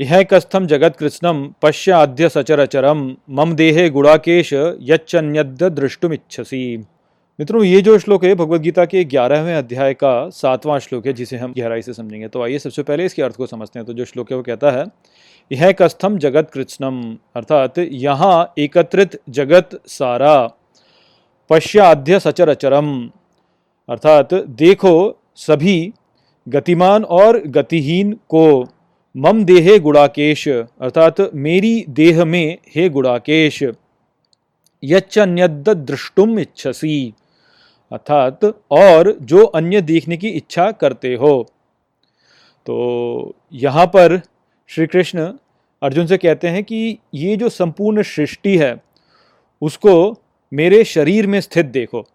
यह 0.00 0.22
कस्थम 0.22 0.66
जगत 0.66 0.96
कृष्णम 0.96 1.42
पश्चाद्य 1.62 2.28
सचर 2.28 2.58
अचरम 2.58 3.00
मम 3.30 3.54
देहे 3.54 3.88
गुड़ाकेश 3.90 4.52
यच्चन्यद 4.52 5.62
दृष्टुमिच्छसी। 5.62 6.76
मित्रों, 7.38 7.64
ये 7.64 7.80
जो 7.82 7.98
श्लोक 7.98 8.24
है 8.24 8.34
भगवत 8.34 8.60
गीता 8.60 8.84
के 8.84 9.04
ग्यारहवें 9.04 9.54
अध्याय 9.54 9.94
का 9.94 10.28
सातवां 10.30 10.78
श्लोक 10.78 11.06
है, 11.06 11.12
जिसे 11.12 11.36
हम 11.36 11.54
गहराई 11.58 11.82
से 11.82 11.92
समझेंगे। 11.92 12.28
तो 12.28 12.42
आइए 12.42 12.58
सबसे 12.58 12.82
पहले 12.82 13.04
इसके 13.04 13.22
अर्थ 13.22 13.36
को 13.36 13.46
समझते 13.46 13.78
हैं। 13.78 13.86
तो 13.86 13.92
जो 13.92 14.04
श्लोक 14.04 14.30
है, 14.30 14.36
वो 14.36 14.42
कहता 14.42 14.70
है, 14.70 14.86
यह 15.50 15.72
कस्थम 15.72 16.18
जगत 16.18 16.50
कृष्णम, 16.50 17.02
अर्थात 17.36 17.78
यहाँ 17.78 18.52
एकत्रित 18.58 19.20
जगत 19.30 19.80
सारा 19.88 20.36
पश्चाद्य 21.50 22.20
सचर 22.20 22.48
अचरम 22.48 23.10
अर्थात 23.88 24.34
देखो 24.34 24.92
सभी 25.36 25.92
गतिमान 26.50 27.04
और 27.04 27.38
गतिहीन 27.48 28.12
को। 28.28 28.68
मम 29.14 29.44
देहे 29.44 29.78
गुड़ाकेश, 29.78 30.48
अर्थात 30.48 31.20
मेरी 31.34 31.84
देह 31.88 32.24
में 32.24 32.58
हे 32.76 32.88
गुड़ाकेश। 32.88 33.62
यच्चन्यद 34.82 35.68
दृष्टुम 35.68 36.38
इच्छसी, 36.38 37.12
अर्थात 37.92 38.44
और 38.70 39.16
जो 39.22 39.44
अन्य 39.44 39.80
देखने 39.80 40.16
की 40.16 40.28
इच्छा 40.28 40.70
करते 40.72 41.14
हो। 41.14 41.42
तो 42.66 43.34
यहाँ 43.52 43.86
पर 43.86 44.20
श्री 44.70 44.86
कृष्ण 44.86 45.32
अर्जुन 45.82 46.06
से 46.06 46.16
कहते 46.18 46.48
हैं 46.48 46.62
कि 46.64 46.98
ये 47.14 47.36
जो 47.36 47.48
संपूर्ण 47.48 48.02
सृष्टि 48.02 48.56
है, 48.58 48.76
उसको 49.62 49.94
मेरे 50.52 50.82
शरीर 50.84 51.26
में 51.26 51.40
स्थित 51.40 51.66
देखो। 51.66 52.06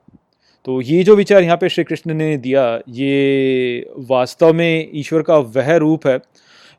तो 0.66 0.80
ये 0.82 1.04
जो 1.04 1.16
विचार 1.16 1.44
यहाँ 1.44 1.58
पे 1.58 1.70
श्री 1.70 1.84
कृष्ण 1.84 2.14
ने 2.14 2.36
दिया, 2.38 2.80
ये 2.90 3.94
वास्तव 4.10 4.54
में 4.54 4.90
ईश्वर 4.94 5.22
का 5.22 5.38
वह 5.38 5.76
रूप 5.76 6.08
है, 6.08 6.20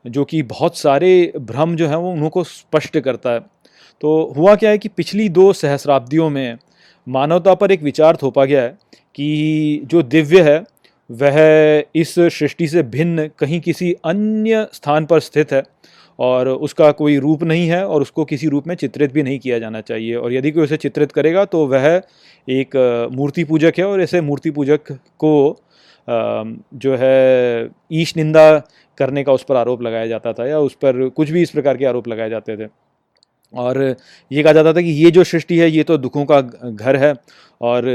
जो 0.05 0.25
कि 0.25 0.41
बहुत 0.43 0.77
सारे 0.77 1.31
भ्रम 1.37 1.75
जो 1.75 1.87
हैं 1.87 1.95
वो 1.95 2.11
उनको 2.11 2.43
स्पष्ट 2.43 2.97
करता 2.99 3.33
है। 3.33 3.39
तो 4.01 4.33
हुआ 4.37 4.55
क्या 4.55 4.69
है 4.69 4.77
कि 4.77 4.89
पिछली 4.89 5.29
दो 5.29 5.51
सहस्राब्दियों 5.53 6.29
में 6.29 6.57
मानवता 7.07 7.53
पर 7.53 7.71
एक 7.71 7.83
विचार 7.83 8.17
थोपा 8.21 8.45
गया 8.45 8.61
है 8.61 8.77
कि 9.15 9.81
जो 9.85 10.01
दिव्य 10.03 10.41
है, 10.41 10.63
वह 11.09 11.83
इस 11.95 12.13
सृष्टि 12.15 12.67
से 12.67 12.83
भिन्न 12.85 13.29
कहीं 13.39 13.59
किसी 13.61 13.93
अन्य 14.05 14.67
स्थान 14.73 15.05
पर 15.05 15.19
स्थित 15.19 15.51
है 15.53 15.63
और 16.19 16.47
उसका 16.49 16.91
कोई 16.91 17.17
रूप 17.17 17.43
नहीं 17.43 17.67
है 17.67 17.85
और 17.87 18.01
उसको 18.01 18.25
किसी 18.25 18.47
रूप 18.47 18.67
में 18.67 18.75
चित्रित 18.75 19.11
भी 19.13 19.23
नहीं 19.23 19.39
किया 19.39 19.59
जाना 19.59 19.81
चाहिए। 19.81 20.15
और 20.15 20.33
यदि 20.33 20.51
कोई 20.51 20.63
उसे 20.63 20.77
चित्रित 20.77 21.11
करेगा 21.11 21.45
तो 21.45 21.65
वह 21.67 22.01
एक 22.47 22.75
मूर्ति 23.13 23.43
पूजक 23.43 23.73
है 23.79 23.85
और 23.85 24.01
ऐसे 24.01 24.21
मूर्ति 24.21 24.51
पूजक 24.51 24.91
को 25.19 25.61
जो 26.07 26.95
है, 26.95 27.69
ईश 27.91 28.15
निंदा 28.17 28.57
करने 28.97 29.23
का 29.23 29.33
उस 29.33 29.43
पर 29.43 29.55
आरोप 29.55 29.81
लगाया 29.81 30.07
जाता 30.07 30.33
था 30.33 30.47
या 30.47 30.59
उस 30.59 30.75
पर 30.75 31.07
कुछ 31.09 31.29
भी 31.29 31.41
इस 31.41 31.49
प्रकार 31.51 31.77
के 31.77 31.85
आरोप 31.85 32.07
लगाए 32.07 32.29
जाते 32.29 32.57
थे। 32.57 32.67
और 33.53 33.81
ये 34.31 34.43
कहा 34.43 34.53
जाता 34.53 34.73
था 34.73 34.81
कि 34.81 34.91
ये 34.93 35.11
जो 35.11 35.23
सृष्टि 35.23 35.57
है, 35.59 35.69
ये 35.69 35.83
तो 35.83 35.97
दुखों 35.97 36.25
का 36.25 36.39
घर 36.41 36.95
है 36.95 37.13
और 37.61 37.85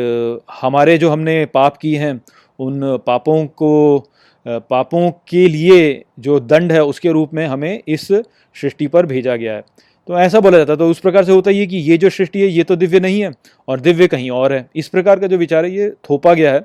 हमारे 0.61 0.97
जो 0.99 1.11
हमने 1.11 1.45
पाप 1.47 1.77
किए 1.77 1.99
हैं, 1.99 2.21
उन 2.59 2.97
पापों 3.07 3.45
को 3.47 4.09
पापों 4.47 5.11
के 5.29 5.47
लिए 5.49 6.05
जो 6.19 6.39
दंड 6.41 6.73
है, 6.73 6.83
उसके 6.85 7.11
रूप 7.11 7.35
में 7.35 7.47
हमें 7.47 7.83
इस 7.89 8.09
सृष्टि 8.09 8.87
पर 8.87 9.07
भेजा 9.07 9.37
गया 9.37 9.55
है। 9.55 9.65
तो 10.09 10.19
ऐसा 10.19 10.41
बोला 10.41 10.59
जाता 10.59 10.73
है। 10.73 10.79
तो 10.79 10.91
उस 10.91 10.99
प्रकार 10.99 11.25
से 11.25 11.33
होता 11.33 11.51
है 11.51 11.67
कि 11.67 11.77
ये 11.77 11.99
जो 11.99 12.11
सृष्टि 12.11 12.41
है, 12.41 12.47
ये 12.47 12.63
तो 12.63 12.77
दिव्य 12.77 13.01
नहीं 13.01 13.25
है 13.25 13.33
और 13.69 13.81
दिव्य 13.81 14.07
कहीं 14.07 14.31
और 14.31 14.53
है। 14.53 14.71
इस 14.77 14.89
प्रकार 14.89 15.19
का 15.19 15.27
जो 15.27 15.37
विचार 15.37 15.65
है, 15.65 15.71
ये 15.71 15.91
थोपा 15.91 16.35
गया 16.35 16.53
है 16.53 16.65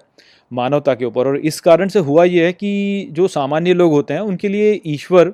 मानवता 0.53 0.93
के 0.93 1.05
ऊपर। 1.05 1.27
और 1.27 1.37
इस 1.37 1.59
कारण 1.59 1.87
से 1.87 1.99
हुआ 1.99 2.23
ये 2.23 2.45
है 2.45 2.53
कि 2.53 3.07
जो 3.11 3.27
सामान्य 3.27 3.73
लोग 3.73 3.91
होते 3.91 4.13
हैं, 4.13 4.21
उनके 4.21 4.47
लिए 4.47 4.81
ईश्वर 4.85 5.33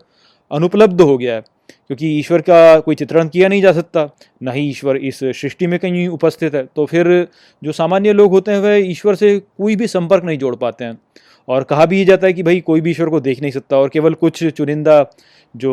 अनुपलब्ध 0.51 1.01
हो 1.01 1.17
गया 1.17 1.35
है। 1.35 1.41
क्योंकि 1.87 2.19
ईश्वर 2.19 2.41
का 2.41 2.79
कोई 2.79 2.95
चित्रण 2.95 3.27
किया 3.27 3.47
नहीं 3.47 3.61
जा 3.61 3.71
सकता, 3.71 4.09
ना 4.43 4.51
ही 4.51 4.69
ईश्वर 4.69 4.97
इस 4.97 5.19
सृष्टि 5.23 5.67
में 5.67 5.79
कहीं 5.79 6.07
उपस्थित 6.07 6.55
है। 6.55 6.67
तो 6.75 6.85
फिर 6.85 7.27
जो 7.63 7.71
सामान्य 7.71 8.13
लोग 8.13 8.31
होते 8.31 8.51
हैं, 8.51 8.59
वह 8.59 8.75
ईश्वर 8.75 9.15
से 9.15 9.39
कोई 9.39 9.75
भी 9.75 9.87
संपर्क 9.87 10.23
नहीं 10.23 10.37
जोड़ 10.37 10.55
पाते 10.55 10.85
हैं। 10.85 10.97
और 11.47 11.63
कहा 11.63 11.85
भी 11.85 11.97
ये 11.99 12.05
जाता 12.05 12.27
है 12.27 12.33
कि 12.33 12.43
भाई 12.43 12.59
कोई 12.61 12.81
भी 12.81 12.91
ईश्वर 12.91 13.09
को 13.09 13.19
देख 13.19 13.41
नहीं 13.41 13.51
सकता 13.51 13.77
और 13.77 13.89
केवल 13.89 14.13
कुछ 14.13 14.43
चुनिंदा 14.45 15.01
जो 15.55 15.71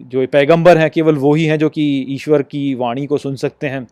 जो 0.00 0.26
पैगंबर 0.26 0.78
हैं, 0.78 0.90
केवल 0.90 1.16
वो 1.16 1.34
ही 1.34 1.44
हैं 1.44 1.58
जो 1.58 1.68
कि 1.68 1.84
ईश्वर 2.08 2.42
की 2.42 2.74
वाणी 2.74 3.06
को 3.06 3.18
सुन 3.18 3.36
सकते 3.36 3.66
हैं 3.66 3.86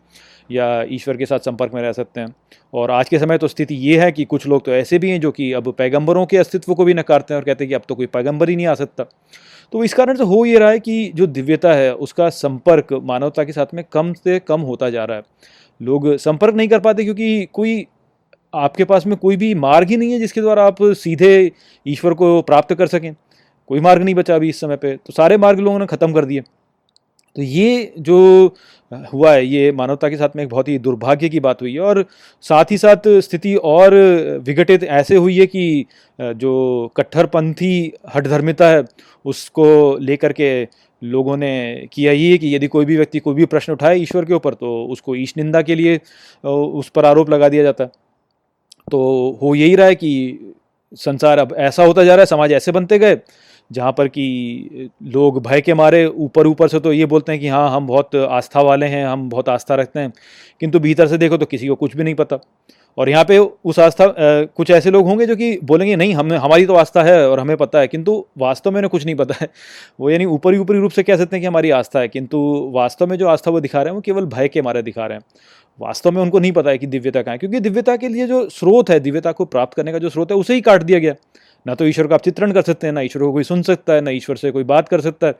या 0.49 0.83
ईश्वर 0.89 1.17
के 1.17 1.25
साथ 1.25 1.39
संपर्क 1.39 1.73
में 1.73 1.81
रह 1.81 1.91
सकते 1.91 2.21
हैं। 2.21 2.33
और 2.73 2.91
आज 2.91 3.09
के 3.09 3.19
समय 3.19 3.37
तो 3.37 3.47
स्थिति 3.47 3.75
ये 3.77 3.99
है 3.99 4.11
कि 4.11 4.25
कुछ 4.25 4.47
लोग 4.47 4.65
तो 4.65 4.71
ऐसे 4.71 4.99
भी 4.99 5.09
हैं 5.09 5.19
जो 5.21 5.31
कि 5.31 5.51
अब 5.53 5.71
पैगंबरों 5.77 6.25
के 6.25 6.37
अस्तित्व 6.37 6.73
को 6.73 6.85
भी 6.85 6.93
नकारते 6.93 7.33
हैं 7.33 7.39
और 7.41 7.45
कहते 7.45 7.63
हैं 7.63 7.69
कि 7.69 7.75
अब 7.75 7.81
तो 7.89 7.95
कोई 7.95 8.05
पैगंबर 8.07 8.49
ही 8.49 8.55
नहीं 8.55 8.67
आ 8.67 8.73
सकता। 8.73 9.03
तो 9.73 9.83
इस 9.83 9.93
कारण 9.93 10.17
से 10.17 10.23
हो 10.23 10.43
ये 10.45 10.59
रहा 10.59 10.69
है 10.69 10.79
कि 10.79 11.11
जो 11.15 11.27
दिव्यता 11.27 11.73
है, 11.73 11.93
उसका 11.93 12.29
संपर्क 12.29 12.93
मानवता 13.03 13.43
के 13.43 13.51
साथ 13.51 13.73
में 13.73 13.83
कम 13.91 14.13
से 14.13 14.39
कम 14.39 14.61
होता 14.61 14.89
जा 14.89 15.05
रहा 15.05 15.17
है। 15.17 15.23
लोग 15.81 16.15
संपर्क 16.17 16.55
नहीं 16.55 16.67
कर 16.67 16.79
पाते 16.79 17.03
क्योंकि 17.03 17.47
कोई 17.53 17.85
आपके 18.53 18.83
पास 18.83 19.05
में 19.07 19.15
कोई 19.17 19.37
भी 19.37 19.53
मार्ग 19.55 19.89
ही 19.89 19.97
नहीं 19.97 20.11
है 20.11 20.19
जिसके 20.19 20.41
द्वारा 20.41 20.63
आप 20.65 20.77
सीधे 20.83 21.51
ईश्वर 21.85 22.13
को 22.13 22.41
प्राप्त 22.41 22.73
कर 22.73 22.87
सकें। 22.87 23.13
कोई 23.69 23.79
मार्ग 23.79 24.03
नहीं 24.03 24.15
बचा 24.15 24.35
अभी 24.35 24.49
इस 24.49 24.59
समय 24.61 24.75
पे। 24.77 24.95
तो 24.95 25.13
सारे 25.13 25.37
मार्ग 25.37 25.59
लोगों 25.59 25.79
ने 25.79 25.85
ख़त्म 25.87 26.13
कर 26.13 26.25
दिए। 26.25 26.41
तो 27.35 27.41
ये 27.41 27.93
जो 27.99 28.55
हुआ 28.91 29.31
है, 29.33 29.45
ये 29.45 29.71
मानवता 29.71 30.09
के 30.09 30.17
साथ 30.17 30.29
में 30.35 30.43
एक 30.43 30.49
बहुत 30.49 30.67
ही 30.67 30.77
दुर्भाग्य 30.79 31.29
की 31.29 31.39
बात 31.39 31.61
हुई 31.61 31.73
है 31.73 31.79
और 31.81 32.03
साथ 32.43 32.71
ही 32.71 32.77
साथ 32.77 33.07
स्थिति 33.21 33.55
और 33.55 33.93
विघटित 34.45 34.83
ऐसे 34.83 35.15
हुई 35.15 35.37
है 35.39 35.45
कि 35.47 35.85
जो 36.19 36.91
कट्टरपंथी 36.97 37.91
हठधर्मिता 38.15 38.69
है, 38.69 38.83
उसको 39.25 39.97
लेकर 39.99 40.33
के 40.33 40.67
लोगों 41.01 41.37
ने 41.37 41.87
किया 41.93 42.11
ये 42.11 42.37
कि 42.37 42.55
यदि 42.55 42.67
कोई 42.67 42.85
भी 42.85 42.95
व्यक्ति 42.97 43.19
कोई 43.19 43.35
भी 43.35 43.45
प्रश्न 43.45 43.73
उठाए 43.73 43.97
ईश्वर 43.97 44.25
के 44.25 44.33
ऊपर 44.33 44.53
तो 44.53 44.75
उसको 44.85 45.15
ईश 45.15 45.33
निंदा 45.37 45.61
के 45.61 45.75
लिए 45.75 45.99
उस 46.43 46.89
पर 46.89 47.05
आरोप 47.05 47.29
लगा 47.29 47.49
दिया 47.49 47.63
जाता। 47.63 47.83
है 47.83 47.89
तो 48.91 49.39
हो 49.41 49.53
यही 49.55 49.75
रहा 49.75 49.87
है 49.87 49.95
कि 49.95 50.53
संसार 50.97 51.39
अब 51.39 51.55
ऐसा 51.59 51.83
होता 51.83 52.03
जा 52.03 52.15
रहा 52.15 52.21
है, 52.21 52.25
समाज 52.25 52.51
ऐसे 52.53 52.71
बनते 52.71 52.99
गए, 52.99 53.17
जहाँ 53.71 53.91
पर 53.91 54.07
कि 54.07 54.89
लोग 55.05 55.41
भय 55.43 55.61
के 55.61 55.73
मारे, 55.73 56.05
ऊपर 56.05 56.47
ऊपर 56.47 56.67
से 56.67 56.79
तो 56.79 56.93
ये 56.93 57.05
बोलते 57.05 57.31
हैं 57.31 57.41
कि 57.41 57.47
हाँ 57.47 57.69
हम 57.71 57.87
बहुत 57.87 58.15
आस्था 58.15 58.61
वाले 58.61 58.85
हैं, 58.85 59.05
हम 59.05 59.29
बहुत 59.29 59.49
आस्था 59.49 59.75
रखते 59.75 59.99
हैं, 59.99 60.13
किंतु 60.61 60.79
भीतर 60.79 61.07
से 61.07 61.17
देखो 61.17 61.37
तो 61.37 61.45
किसी 61.45 61.67
को 61.67 61.75
कुछ 61.75 61.95
भी 61.95 62.03
नहीं 62.03 62.15
पता। 62.15 62.39
और 62.97 63.09
यहाँ 63.09 63.23
पे 63.25 63.37
उस 63.37 63.77
आस्था 63.79 64.05
कुछ 64.47 64.71
ऐसे 64.71 64.91
लोग 64.91 65.05
होंगे 65.07 65.25
जो 65.25 65.35
कि 65.35 65.57
बोलेंगे, 65.63 65.95
नहीं 65.95 66.13
हमें 66.13 66.35
हमारी 66.37 66.65
तो 66.65 66.73
आस्था 66.73 67.03
है 67.03 67.29
और 67.29 67.39
हमें 67.39 67.55
पता 67.57 67.79
है। 67.79 67.87
किंतु 67.87 68.25
वास्तव 68.37 68.71
में 68.71 68.77
उन्हें 68.77 68.89
कुछ 68.89 69.05
नहीं 69.05 69.15
पता 69.15 69.35
है। 69.41 69.47
वो 69.99 70.09
यानी 70.09 70.25
ऊपरी 70.25 70.57
ऊपरी 70.57 70.79
रूप 70.79 70.91
से 70.91 71.03
कह 71.03 71.17
सकते 71.17 71.35
हैं 71.35 71.41
कि 71.41 71.47
हमारी 71.47 71.69
आस्था 71.71 71.99
है, 71.99 72.07
किंतु 72.07 72.39
वास्तव 72.73 73.07
में 73.07 73.17
जो 73.17 73.27
आस्था 73.27 73.51
वो 73.51 73.59
दिखा 73.59 73.81
रहे 73.81 73.89
हैं, 73.89 73.95
वो 73.95 74.01
केवल 74.01 74.25
भय 74.25 74.47
के 74.47 74.61
मारे 74.61 74.81
दिखा 74.81 75.05
रहे 75.05 75.17
हैं। 75.17 75.23
वास्तव 75.81 76.11
में 76.11 76.21
उनको 76.21 76.39
नहीं 76.39 76.51
पता 76.51 76.69
है 76.69 76.77
कि 76.77 76.87
दिव्यता 76.87 77.21
कहाँ 77.21 77.33
है, 77.33 77.37
क्योंकि 77.37 77.59
दिव्यता 77.59 77.95
के 77.97 78.07
लिए 78.07 78.27
जो 78.27 78.47
स्रोत 78.49 78.89
है, 78.89 78.99
दिव्यता 78.99 79.31
को 79.31 79.45
प्राप्त 79.45 79.73
करने 79.73 79.91
का 79.91 79.97
जो 79.97 80.09
स्रोत 80.09 80.31
है, 80.31 80.37
उसे 80.37 80.53
ही 80.53 80.61
काट 80.61 80.83
दिया 80.83 80.99
गया। 80.99 81.13
ना 81.65 81.75
तो 81.75 81.85
ईश्वर 81.85 82.07
का 82.07 82.15
आप 82.15 82.21
चित्रण 82.21 82.51
कर 82.51 82.61
सकते 82.61 82.87
हैं, 82.87 82.93
ना 82.93 83.01
ईश्वर 83.01 83.23
को 83.23 83.31
कोई 83.33 83.43
सुन 83.43 83.61
सकता 83.61 83.93
है, 83.93 84.01
ना 84.01 84.11
ईश्वर 84.11 84.35
से 84.35 84.51
कोई 84.51 84.63
बात 84.63 84.89
कर 84.89 85.01
सकता 85.01 85.27
है, 85.27 85.35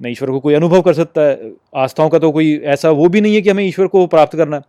ना 0.00 0.08
ईश्वर 0.08 0.30
को 0.30 0.40
कोई 0.40 0.54
अनुभव 0.54 0.80
कर 0.80 0.94
सकता 0.94 1.20
है। 1.20 1.52
आस्थाओं 1.76 2.08
का 2.08 2.18
तो 2.18 2.30
कोई 2.32 2.54
ऐसा 2.66 2.90
वो 2.90 3.08
भी 3.08 3.20
नहीं 3.20 3.34
है 3.34 3.40
कि 3.40 3.50
हमें 3.50 3.64
ईश्वर 3.64 3.86
को 3.86 4.06
प्राप्त 4.06 4.36
करना 4.36 4.56
है। 4.56 4.62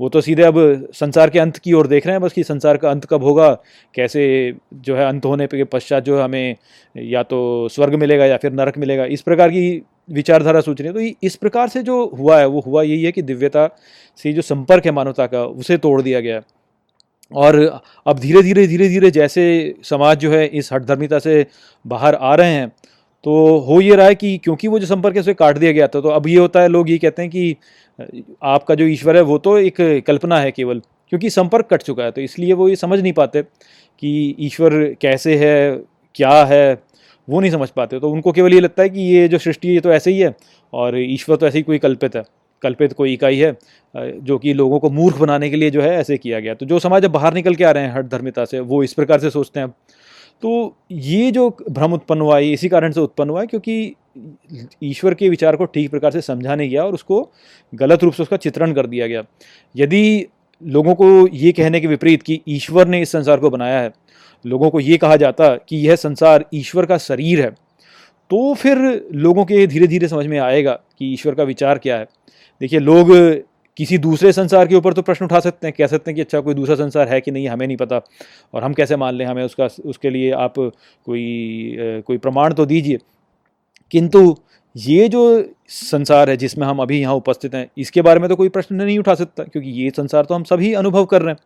वो 0.00 0.08
तो 0.08 0.20
सीधे 0.20 0.42
अब 0.42 0.56
संसार 0.94 1.30
के 1.30 1.38
अंत 1.38 1.56
की 1.56 1.72
ओर 1.72 1.86
देख 1.86 2.06
रहे 2.06 2.14
हैं, 2.14 2.22
बस 2.22 2.32
कि 2.32 2.42
संसार 2.44 2.76
का 2.76 2.90
अंत 2.90 3.04
कब 3.04 3.22
होगा, 3.22 3.50
कैसे 3.94 4.54
जो 4.74 4.96
है 4.96 5.06
अंत 5.06 5.24
होने 5.24 5.46
के 5.46 5.64
पश्चात 5.64 6.04
जो 6.04 6.20
हमें 6.20 6.56
या 6.94 7.22
तो 7.22 7.68
स्वर्ग 7.68 7.94
मिलेगा 7.94 8.26
या 8.26 8.36
फिर 8.36 8.52
नरक 8.52 8.78
मिलेगा। 8.78 9.04
इस 9.04 9.22
प्रकार 9.22 9.50
की 9.50 9.82
विचारधारा 10.12 10.60
सोच 10.60 10.80
रही 10.80 10.88
है। 10.88 10.94
तो 10.94 11.26
इस 11.26 11.36
प्रकार 11.36 11.68
से 11.68 11.82
जो 11.82 12.04
हुआ 12.18 12.38
है, 12.38 12.46
वो 12.46 12.60
हुआ 12.60 12.82
यही 12.82 13.02
है 13.04 13.12
कि 13.12 13.22
दिव्यता 13.22 13.68
से 14.18 14.32
जो 14.32 14.42
संपर्क 14.42 14.86
है 14.86 14.92
मानवता 14.92 15.26
का, 15.26 15.44
उसे 15.44 15.76
तोड़ 15.78 16.00
दिया 16.02 16.20
गया 16.20 16.40
और 17.32 17.56
अब 18.06 18.18
धीरे 18.18 18.42
धीरे 18.42 18.66
धीरे 18.66 18.88
धीरे 18.88 19.10
जैसे 19.10 19.74
समाज 19.84 20.18
जो 20.18 20.30
है 20.32 20.46
इस 20.48 20.72
हठधर्मिता 20.72 21.18
से 21.18 21.46
बाहर 21.84 22.14
आ 22.14 22.34
रहे 22.34 22.52
हैं 22.52 22.68
तो 23.24 23.32
हो 23.60 23.80
ये 23.80 23.96
रहा 23.96 24.06
है 24.06 24.14
कि 24.14 24.36
क्योंकि 24.38 24.68
वो 24.68 24.78
जो 24.78 24.86
संपर्क 24.86 25.14
है, 25.16 25.20
उसे 25.20 25.34
काट 25.34 25.58
दिया 25.58 25.72
गया 25.72 25.86
था 25.88 26.00
तो 26.00 26.08
अब 26.10 26.26
ये 26.28 26.36
होता 26.38 26.60
है, 26.60 26.68
लोग 26.68 26.90
ये 26.90 26.98
कहते 26.98 27.22
हैं 27.22 27.30
कि, 27.30 27.56
आपका 28.44 28.74
जो 28.74 28.84
ईश्वर 28.86 29.16
है, 29.16 29.22
वो 29.22 29.38
तो 29.38 29.56
एक 29.58 29.76
कल्पना 30.06 30.38
है 30.40 30.50
केवल, 30.52 30.80
क्योंकि 31.12 31.30
संपर्क 31.30 31.68
कट 31.70 31.82
चुका 31.82 32.04
है। 32.04 32.10
तो 32.10 32.20
इसलिए 32.20 32.52
वो 32.52 32.68
ये 32.68 32.76
समझ 32.76 33.00
नहीं 33.00 33.12
पाते 33.12 33.42
कि 33.42 34.36
ईश्वर 34.40 34.72
कैसे 35.00 35.36
है, 35.36 35.76
क्या 36.14 36.44
है 36.44 36.74
वो 37.32 37.40
नहीं 37.40 37.50
समझ 37.50 37.68
पाते 37.70 37.98
तो 38.00 38.10
उनको 38.10 38.32
केवल 38.32 38.54
ये 38.54 38.60
लगता 38.60 38.82
है 38.82 38.88
कि 38.90 39.00
ये 39.02 39.26
जो 39.28 39.38
सृष्टि 39.38 39.68
है, 39.68 39.74
ये 39.74 39.80
तो 39.80 39.92
ऐसे 39.92 40.10
ही 40.10 40.18
है 40.18 40.34
और 40.72 40.98
ईश्वर 40.98 41.36
तो 41.36 41.46
ऐसे 41.46 41.58
ही 41.58 41.62
कोई 41.62 41.78
कल्पित 41.78 42.16
है, 42.16 42.24
कल्पित 42.62 42.92
कोई 42.92 43.12
इकाई 43.12 43.38
है 43.38 43.56
जो 43.94 44.38
कि 44.38 44.52
लोगों 44.54 44.78
को 44.80 44.90
मूर्ख 44.90 45.16
बनाने 45.18 45.50
के 45.50 45.56
लिए 45.56 45.70
जो 45.70 45.82
है 45.82 45.90
ऐसे 45.96 46.18
किया 46.18 46.40
गया। 46.40 46.54
तो 46.54 46.66
जो 46.66 46.78
समाज 46.78 47.04
अब 47.04 47.10
बाहर 47.12 47.34
निकल 47.34 47.54
के 47.54 47.64
आ 47.64 47.70
रहे 47.70 47.84
हैं 47.84 47.94
हट 47.94 48.08
धर्मिता 48.08 48.44
से, 48.44 48.60
वो 48.60 48.82
इस 48.82 48.92
प्रकार 48.94 49.20
से 49.20 49.30
सोचते 49.30 49.60
हैं 49.60 49.68
तो 50.42 50.76
ये 50.92 51.30
जो 51.30 51.48
भ्रम 51.70 51.92
उत्पन्न 51.92 52.20
हुआ 52.20 52.36
है, 52.36 52.52
इसी 52.52 52.68
कारण 52.68 52.92
से 52.92 53.00
उत्पन्न 53.00 53.30
हुआ 53.30 53.40
है 53.40 53.46
क्योंकि 53.46 53.94
ईश्वर 54.82 55.14
के 55.14 55.28
विचार 55.28 55.56
को 55.56 55.64
ठीक 55.66 55.90
प्रकार 55.90 56.10
से 56.10 56.20
समझा 56.22 56.54
नहीं 56.54 56.70
गया 56.70 56.84
और 56.84 56.94
उसको 56.94 57.20
गलत 57.72 58.04
रूप 58.04 58.12
से 58.12 58.22
उसका 58.22 58.36
चित्रण 58.36 58.72
कर 58.72 58.86
दिया 58.86 59.06
गया। 59.06 59.22
यदि 59.74 60.26
लोगों 60.62 60.94
को 60.94 61.06
ये 61.28 61.52
कहने 61.52 61.80
के 61.80 61.86
विपरीत 61.86 62.22
कि 62.22 62.40
ईश्वर 62.48 62.88
ने 62.88 63.00
इस 63.02 63.12
संसार 63.12 63.40
को 63.40 63.50
बनाया 63.50 63.80
है 63.80 63.92
लोगों 64.44 64.70
को 64.70 64.80
ये 64.80 64.96
कहा 64.96 65.16
जाता 65.16 65.54
कि 65.58 65.76
यह 65.78 65.96
संसार 65.96 66.44
ईश्वर 66.54 66.86
का 66.86 66.98
शरीर 66.98 67.40
है। 67.40 67.50
तो 68.30 68.52
फिर 68.54 68.78
लोगों 69.14 69.44
के 69.44 69.66
धीरे 69.66 69.86
धीरे 69.86 70.08
समझ 70.08 70.26
में 70.26 70.38
आएगा 70.38 70.72
कि 70.72 71.12
ईश्वर 71.12 71.34
का 71.34 71.42
विचार 71.42 71.78
क्या 71.78 71.96
है। 71.98 72.06
देखिए, 72.60 72.78
लोग 72.80 73.10
किसी 73.76 73.98
दूसरे 73.98 74.32
संसार 74.32 74.66
के 74.66 74.74
ऊपर 74.74 74.92
तो 74.92 75.02
प्रश्न 75.02 75.24
उठा 75.24 75.40
सकते 75.40 75.66
हैं, 75.66 75.74
कह 75.78 75.86
सकते 75.86 76.10
हैं 76.10 76.14
कि 76.16 76.20
अच्छा 76.20 76.40
कोई 76.40 76.54
दूसरा 76.54 76.74
संसार 76.76 77.08
है 77.08 77.20
कि 77.20 77.30
नहीं, 77.30 77.48
हमें 77.48 77.66
नहीं 77.66 77.76
पता। 77.76 78.00
और 78.54 78.64
हम 78.64 78.72
कैसे 78.72 78.96
मान 78.96 79.14
लें, 79.14 79.24
हमें 79.26 79.42
उसका, 79.44 79.68
उसके 79.84 80.10
लिए 80.10 80.30
आप 80.32 80.54
कोई 80.56 82.02
कोई 82.06 82.18
प्रमाण 82.18 82.54
तो 82.54 82.66
दीजिए। 82.66 82.98
किंतु 83.92 84.36
ये 84.76 85.08
जो 85.08 85.22
संसार 85.68 86.30
है 86.30 86.36
जिसमें 86.36 86.66
हम 86.66 86.78
अभी 86.78 87.00
यहाँ 87.00 87.14
उपस्थित 87.14 87.54
हैं, 87.54 87.66
इसके 87.78 88.02
बारे 88.02 88.20
में 88.20 88.28
तो 88.28 88.36
कोई 88.36 88.48
प्रश्न 88.48 88.74
नहीं 88.76 88.98
उठा 88.98 89.14
सकता, 89.14 89.42
क्योंकि 89.42 89.70
ये 89.72 89.90
संसार 89.90 90.24
तो 90.24 90.34
हम 90.34 90.44
सभी 90.44 90.72
अनुभव 90.74 91.04
कर 91.04 91.22
रहे 91.22 91.30
हैं। 91.30 91.40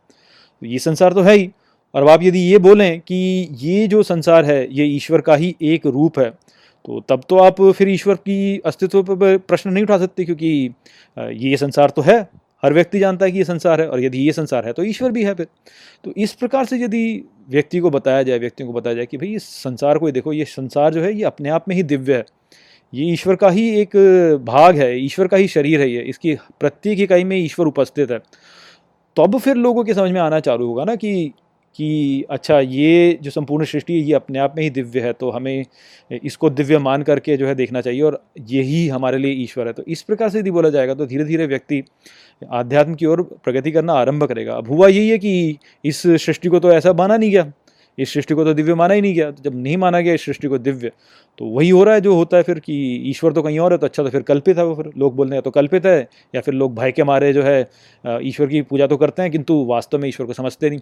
तो 0.62 0.66
ये 0.66 0.78
संसार 0.78 1.12
तो 1.12 1.22
है 1.22 1.34
ही। 1.34 1.50
और 1.94 2.08
आप 2.08 2.22
यदि 2.22 2.40
ये 2.40 2.58
बोलें 2.60 3.00
कि 3.00 3.16
ये 3.58 3.86
जो 3.88 4.02
संसार 4.04 4.44
है, 4.44 4.66
ये 4.70 4.84
ईश्वर 4.86 5.20
का 5.20 5.34
ही 5.34 5.54
एक 5.64 5.86
रूप 5.88 6.18
है 6.18 6.30
तो 6.84 7.00
तब 7.08 7.22
तो 7.28 7.38
आप 7.38 7.60
फिर 7.72 7.88
ईश्वर 7.88 8.14
की 8.16 8.58
अस्तित्व 8.66 9.02
पर 9.04 9.36
प्रश्न 9.38 9.70
नहीं 9.70 9.84
उठा 9.84 9.98
सकते 9.98 10.24
क्योंकि 10.24 10.48
ये 11.16 11.56
संसार 11.56 11.90
तो 11.90 12.02
है, 12.02 12.18
हर 12.62 12.72
व्यक्ति 12.72 12.98
जानता 12.98 13.24
है 13.24 13.32
कि 13.32 13.38
ये 13.38 13.44
संसार 13.44 13.80
है, 13.80 13.88
और 13.88 14.00
यदि 14.00 14.18
ये 14.18 14.32
संसार 14.32 14.66
है 14.66 14.72
तो 14.72 14.82
ईश्वर 14.84 15.10
भी 15.12 15.24
है 15.24 15.34
फिर। 15.34 15.46
तो 16.04 16.12
इस 16.16 16.32
प्रकार 16.34 16.64
से 16.64 16.76
यदि 16.78 17.24
व्यक्ति 17.50 17.78
को 17.80 17.90
बताया 17.90 18.22
जाए, 18.22 18.38
व्यक्तियों 18.38 18.68
को 18.68 18.78
बताया 18.78 18.96
जाए 18.96 19.06
कि 19.06 19.16
भाई 19.16 19.34
इस 19.34 19.48
संसार 19.54 19.98
को 19.98 20.10
देखो, 20.10 20.32
ये 20.32 20.44
संसार 20.46 20.94
जो 20.94 21.02
है, 21.02 21.12
ये 21.12 21.24
अपने 21.24 21.48
आप 21.48 21.64
में 21.68 21.74
ही 21.76 21.82
दिव्य 21.84 22.14
है, 22.14 22.24
ये 22.92 23.12
ईश्वर 23.12 23.36
का 23.36 23.48
ही 23.50 23.68
एक 23.80 23.96
भाग 24.44 24.76
है, 24.76 24.98
ईश्वर 25.00 25.26
का 25.26 25.36
ही 25.36 25.48
शरीर 25.48 25.80
है 25.80 25.90
ये, 25.90 26.02
इसकी 26.02 26.34
प्रत्येक 26.60 27.00
इकाई 27.00 27.24
में 27.24 27.36
ईश्वर 27.36 27.66
उपस्थित 27.66 28.10
है, 28.10 28.18
तब 29.16 29.38
फिर 29.38 29.56
लोगों 29.56 29.84
के 29.84 29.94
समझ 29.94 30.10
में 30.10 30.20
आना 30.20 30.40
चालू 30.40 30.66
होगा 30.66 30.84
ना 30.84 30.94
कि 30.96 31.32
कि 31.78 32.24
अच्छा 32.30 32.58
ये 32.60 33.18
जो 33.22 33.30
संपूर्ण 33.30 33.64
सृष्टि 33.64 33.92
है, 33.92 33.98
ये 34.00 34.12
अपने 34.14 34.38
आप 34.38 34.54
में 34.56 34.62
ही 34.62 34.70
दिव्य 34.70 35.00
है 35.00 35.12
तो 35.12 35.30
हमें 35.30 35.64
इसको 36.22 36.50
दिव्य 36.50 36.78
मान 36.78 37.02
करके 37.02 37.36
जो 37.36 37.46
है 37.46 37.54
देखना 37.54 37.80
चाहिए 37.80 38.00
और 38.02 38.22
यही 38.48 38.86
हमारे 38.88 39.18
लिए 39.18 39.32
ईश्वर 39.42 39.66
है। 39.66 39.72
तो 39.72 39.82
इस 39.84 40.02
प्रकार 40.02 40.28
से 40.28 40.38
यदि 40.38 40.50
बोला 40.50 40.70
जाएगा 40.70 40.94
तो 40.94 41.06
धीरे 41.06 41.24
धीरे 41.24 41.46
व्यक्ति 41.46 41.82
आध्यात्म 42.42 42.94
की 42.94 43.06
ओर 43.06 43.22
प्रगति 43.44 43.70
करना 43.72 43.92
आरंभ 43.94 44.24
करेगा। 44.24 44.54
अब 44.54 44.68
हुआ 44.68 44.88
यही 44.88 45.08
है 45.08 45.18
कि 45.18 45.58
इस 45.84 46.02
सृष्टि 46.02 46.48
को 46.48 46.60
तो 46.60 46.72
ऐसा 46.72 46.92
माना 46.92 47.16
नहीं 47.16 47.30
गया। 47.30 47.52
इस 47.98 48.12
सृष्टि 48.12 48.34
को 48.34 48.44
तो 48.44 48.52
दिव्य 48.54 48.74
माना 48.74 48.94
ही 48.94 49.00
नहीं 49.00 49.14
गया। 49.14 49.30
तो 49.30 49.42
जब 49.42 49.54
नहीं 49.56 49.76
माना 49.76 50.00
गया 50.00 50.14
इस 50.14 50.24
सृष्टि 50.24 50.48
को 50.48 50.58
दिव्य 50.60 50.90
तो 51.38 51.44
वही 51.46 51.68
हो 51.70 51.82
रहा 51.84 51.94
है 51.94 52.00
जो 52.00 52.14
होता 52.14 52.36
है 52.36 52.42
फिर 52.42 52.58
कि 52.58 52.74
ईश्वर 53.10 53.32
तो 53.32 53.42
कहीं 53.42 53.58
और 53.58 53.72
है 53.72 53.78
तो 53.78 53.86
अच्छा 53.86 54.02
तो 54.02 54.10
फिर 54.10 54.22
कल्पित 54.22 54.58
है 54.58 54.64
वो 54.64 54.74
फिर। 54.74 54.90
लोग 54.98 55.14
बोलते 55.16 55.34
हैं 55.34 55.42
तो 55.42 55.50
कल्पित 55.50 55.86
है। 55.86 56.00
या 56.34 56.40
फिर 56.40 56.54
लोग 56.54 56.74
भय 56.74 56.92
के 56.92 57.04
मारे 57.04 57.32
जो 57.32 57.42
है 57.42 57.60
ईश्वर 58.04 58.46
की 58.46 58.62
पूजा 58.62 58.86
तो 58.86 58.96
करते 58.96 59.22
हैं, 59.22 59.30
किंतु 59.30 59.64
वास्तव 59.66 59.98
में 59.98 60.08
ईश्वर 60.08 60.26
को 60.26 60.32
समझते 60.32 60.70
नहीं। 60.70 60.80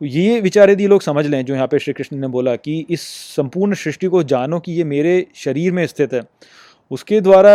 ये 0.00 0.40
विचार 0.40 0.70
यदि 0.70 0.86
लोग 0.86 1.02
समझ 1.02 1.24
लें, 1.26 1.44
जो 1.44 1.54
यहाँ 1.54 1.66
पे 1.66 1.78
श्री 1.78 1.92
कृष्ण 1.94 2.16
ने 2.16 2.28
बोला 2.28 2.54
कि 2.56 2.84
इस 2.90 3.02
संपूर्ण 3.36 3.74
सृष्टि 3.74 4.06
को 4.06 4.22
जानो 4.24 4.58
कि 4.60 4.72
ये 4.72 4.84
मेरे 4.84 5.26
शरीर 5.34 5.72
में 5.72 5.86
स्थित 5.86 6.12
है, 6.14 6.22
उसके 6.90 7.20
द्वारा 7.20 7.52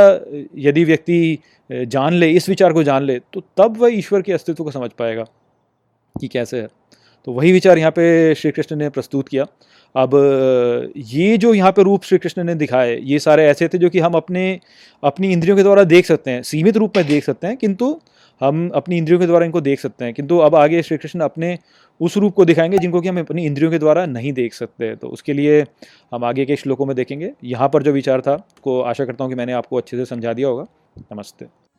यदि 0.59 0.83
व्यक्ति 0.85 1.37
जान 1.69 2.13
ले, 2.13 2.29
इस 2.29 2.49
विचार 2.49 2.73
को 2.73 2.83
जान 2.83 3.03
ले 3.03 3.19
तो 3.33 3.43
तब 3.57 3.77
वह 3.77 3.93
ईश्वर 3.93 4.21
के 4.21 4.33
अस्तित्व 4.33 4.63
को 4.63 4.71
समझ 4.71 4.89
पाएगा 4.99 5.23
कि 6.15 6.27
कैसे 6.27 6.61
है। 6.61 6.67
तो 7.27 7.31
वही 7.31 7.51
विचार 7.51 7.77
यहाँ 7.77 7.91
पे 7.91 8.33
श्री 8.35 8.51
कृष्ण 8.51 8.75
ने 8.75 8.89
प्रस्तुत 8.89 9.27
किया। 9.27 9.45
अब 9.95 10.11
ये 10.97 11.37
जो 11.37 11.53
यहाँ 11.53 11.71
पे 11.71 11.83
रूप 11.83 12.03
श्री 12.03 12.17
कृष्ण 12.17 12.43
ने 12.43 12.55
दिखाए, 12.55 12.95
ये 12.97 13.19
सारे 13.19 13.45
ऐसे 13.45 13.67
थे 13.67 13.77
जो 13.77 13.89
कि 13.89 13.99
हम 13.99 14.13
अपने, 14.13 14.59
अपनी 15.03 15.31
इंद्रियों 15.31 15.55
के 15.57 15.63
द्वारा 15.63 15.83
देख 15.85 16.05
सकते 16.05 16.31
हैं, 16.31 16.41
सीमित 16.43 16.77
रूप 16.77 16.97
में 16.97 17.05
देख 17.07 17.23
सकते 17.23 17.47
हैं, 17.47 17.57
किंतु 17.57 17.99
हम 18.41 18.69
अपनी 18.69 18.97
इंद्रियों 18.97 19.19
के 19.19 19.25
द्वारा 19.25 19.45
इनको 19.45 19.61
देख 19.61 19.79
सकते 19.79 20.05
हैं। 20.05 20.13
किंतु 20.13 20.37
अब 20.37 20.55
आगे 20.55 20.83
श्री 20.83 20.97
कृष्ण 20.97 21.19
अपने 21.19 21.59
उस 22.01 22.17
रूप 22.17 22.33
को 22.33 22.45
दिखाएँगे 22.45 22.77
जिनको 22.77 23.01
कि 23.01 23.07
हम 23.07 23.19
अपनी 23.19 23.45
इंद्रियों 23.45 23.71
के 23.71 23.79
द्वारा 23.79 24.05
नहीं 24.05 24.33
देख 24.33 24.53
सकते। 24.53 24.95
तो 24.95 25.07
उसके 25.07 25.33
लिए 25.33 25.65
हम 26.13 26.25
आगे 26.25 26.45
के 26.45 26.55
श्लोकों 26.55 26.85
में 26.85 26.95
देखेंगे। 26.95 27.31
यहाँ 27.43 27.69
पर 27.69 27.83
जो 27.83 27.91
विचार 27.91 28.21
था, 28.21 28.47
को 28.63 28.81
आशा 28.81 29.05
करता 29.05 29.23
हूँ 29.23 29.31
कि 29.31 29.35
मैंने 29.35 29.53
आपको 29.53 29.77
अच्छे 29.77 29.97
से 29.97 30.05
समझा 30.05 30.33
दिया 30.33 30.47
होगा। 30.47 30.65
नमस्ते। 31.13 31.70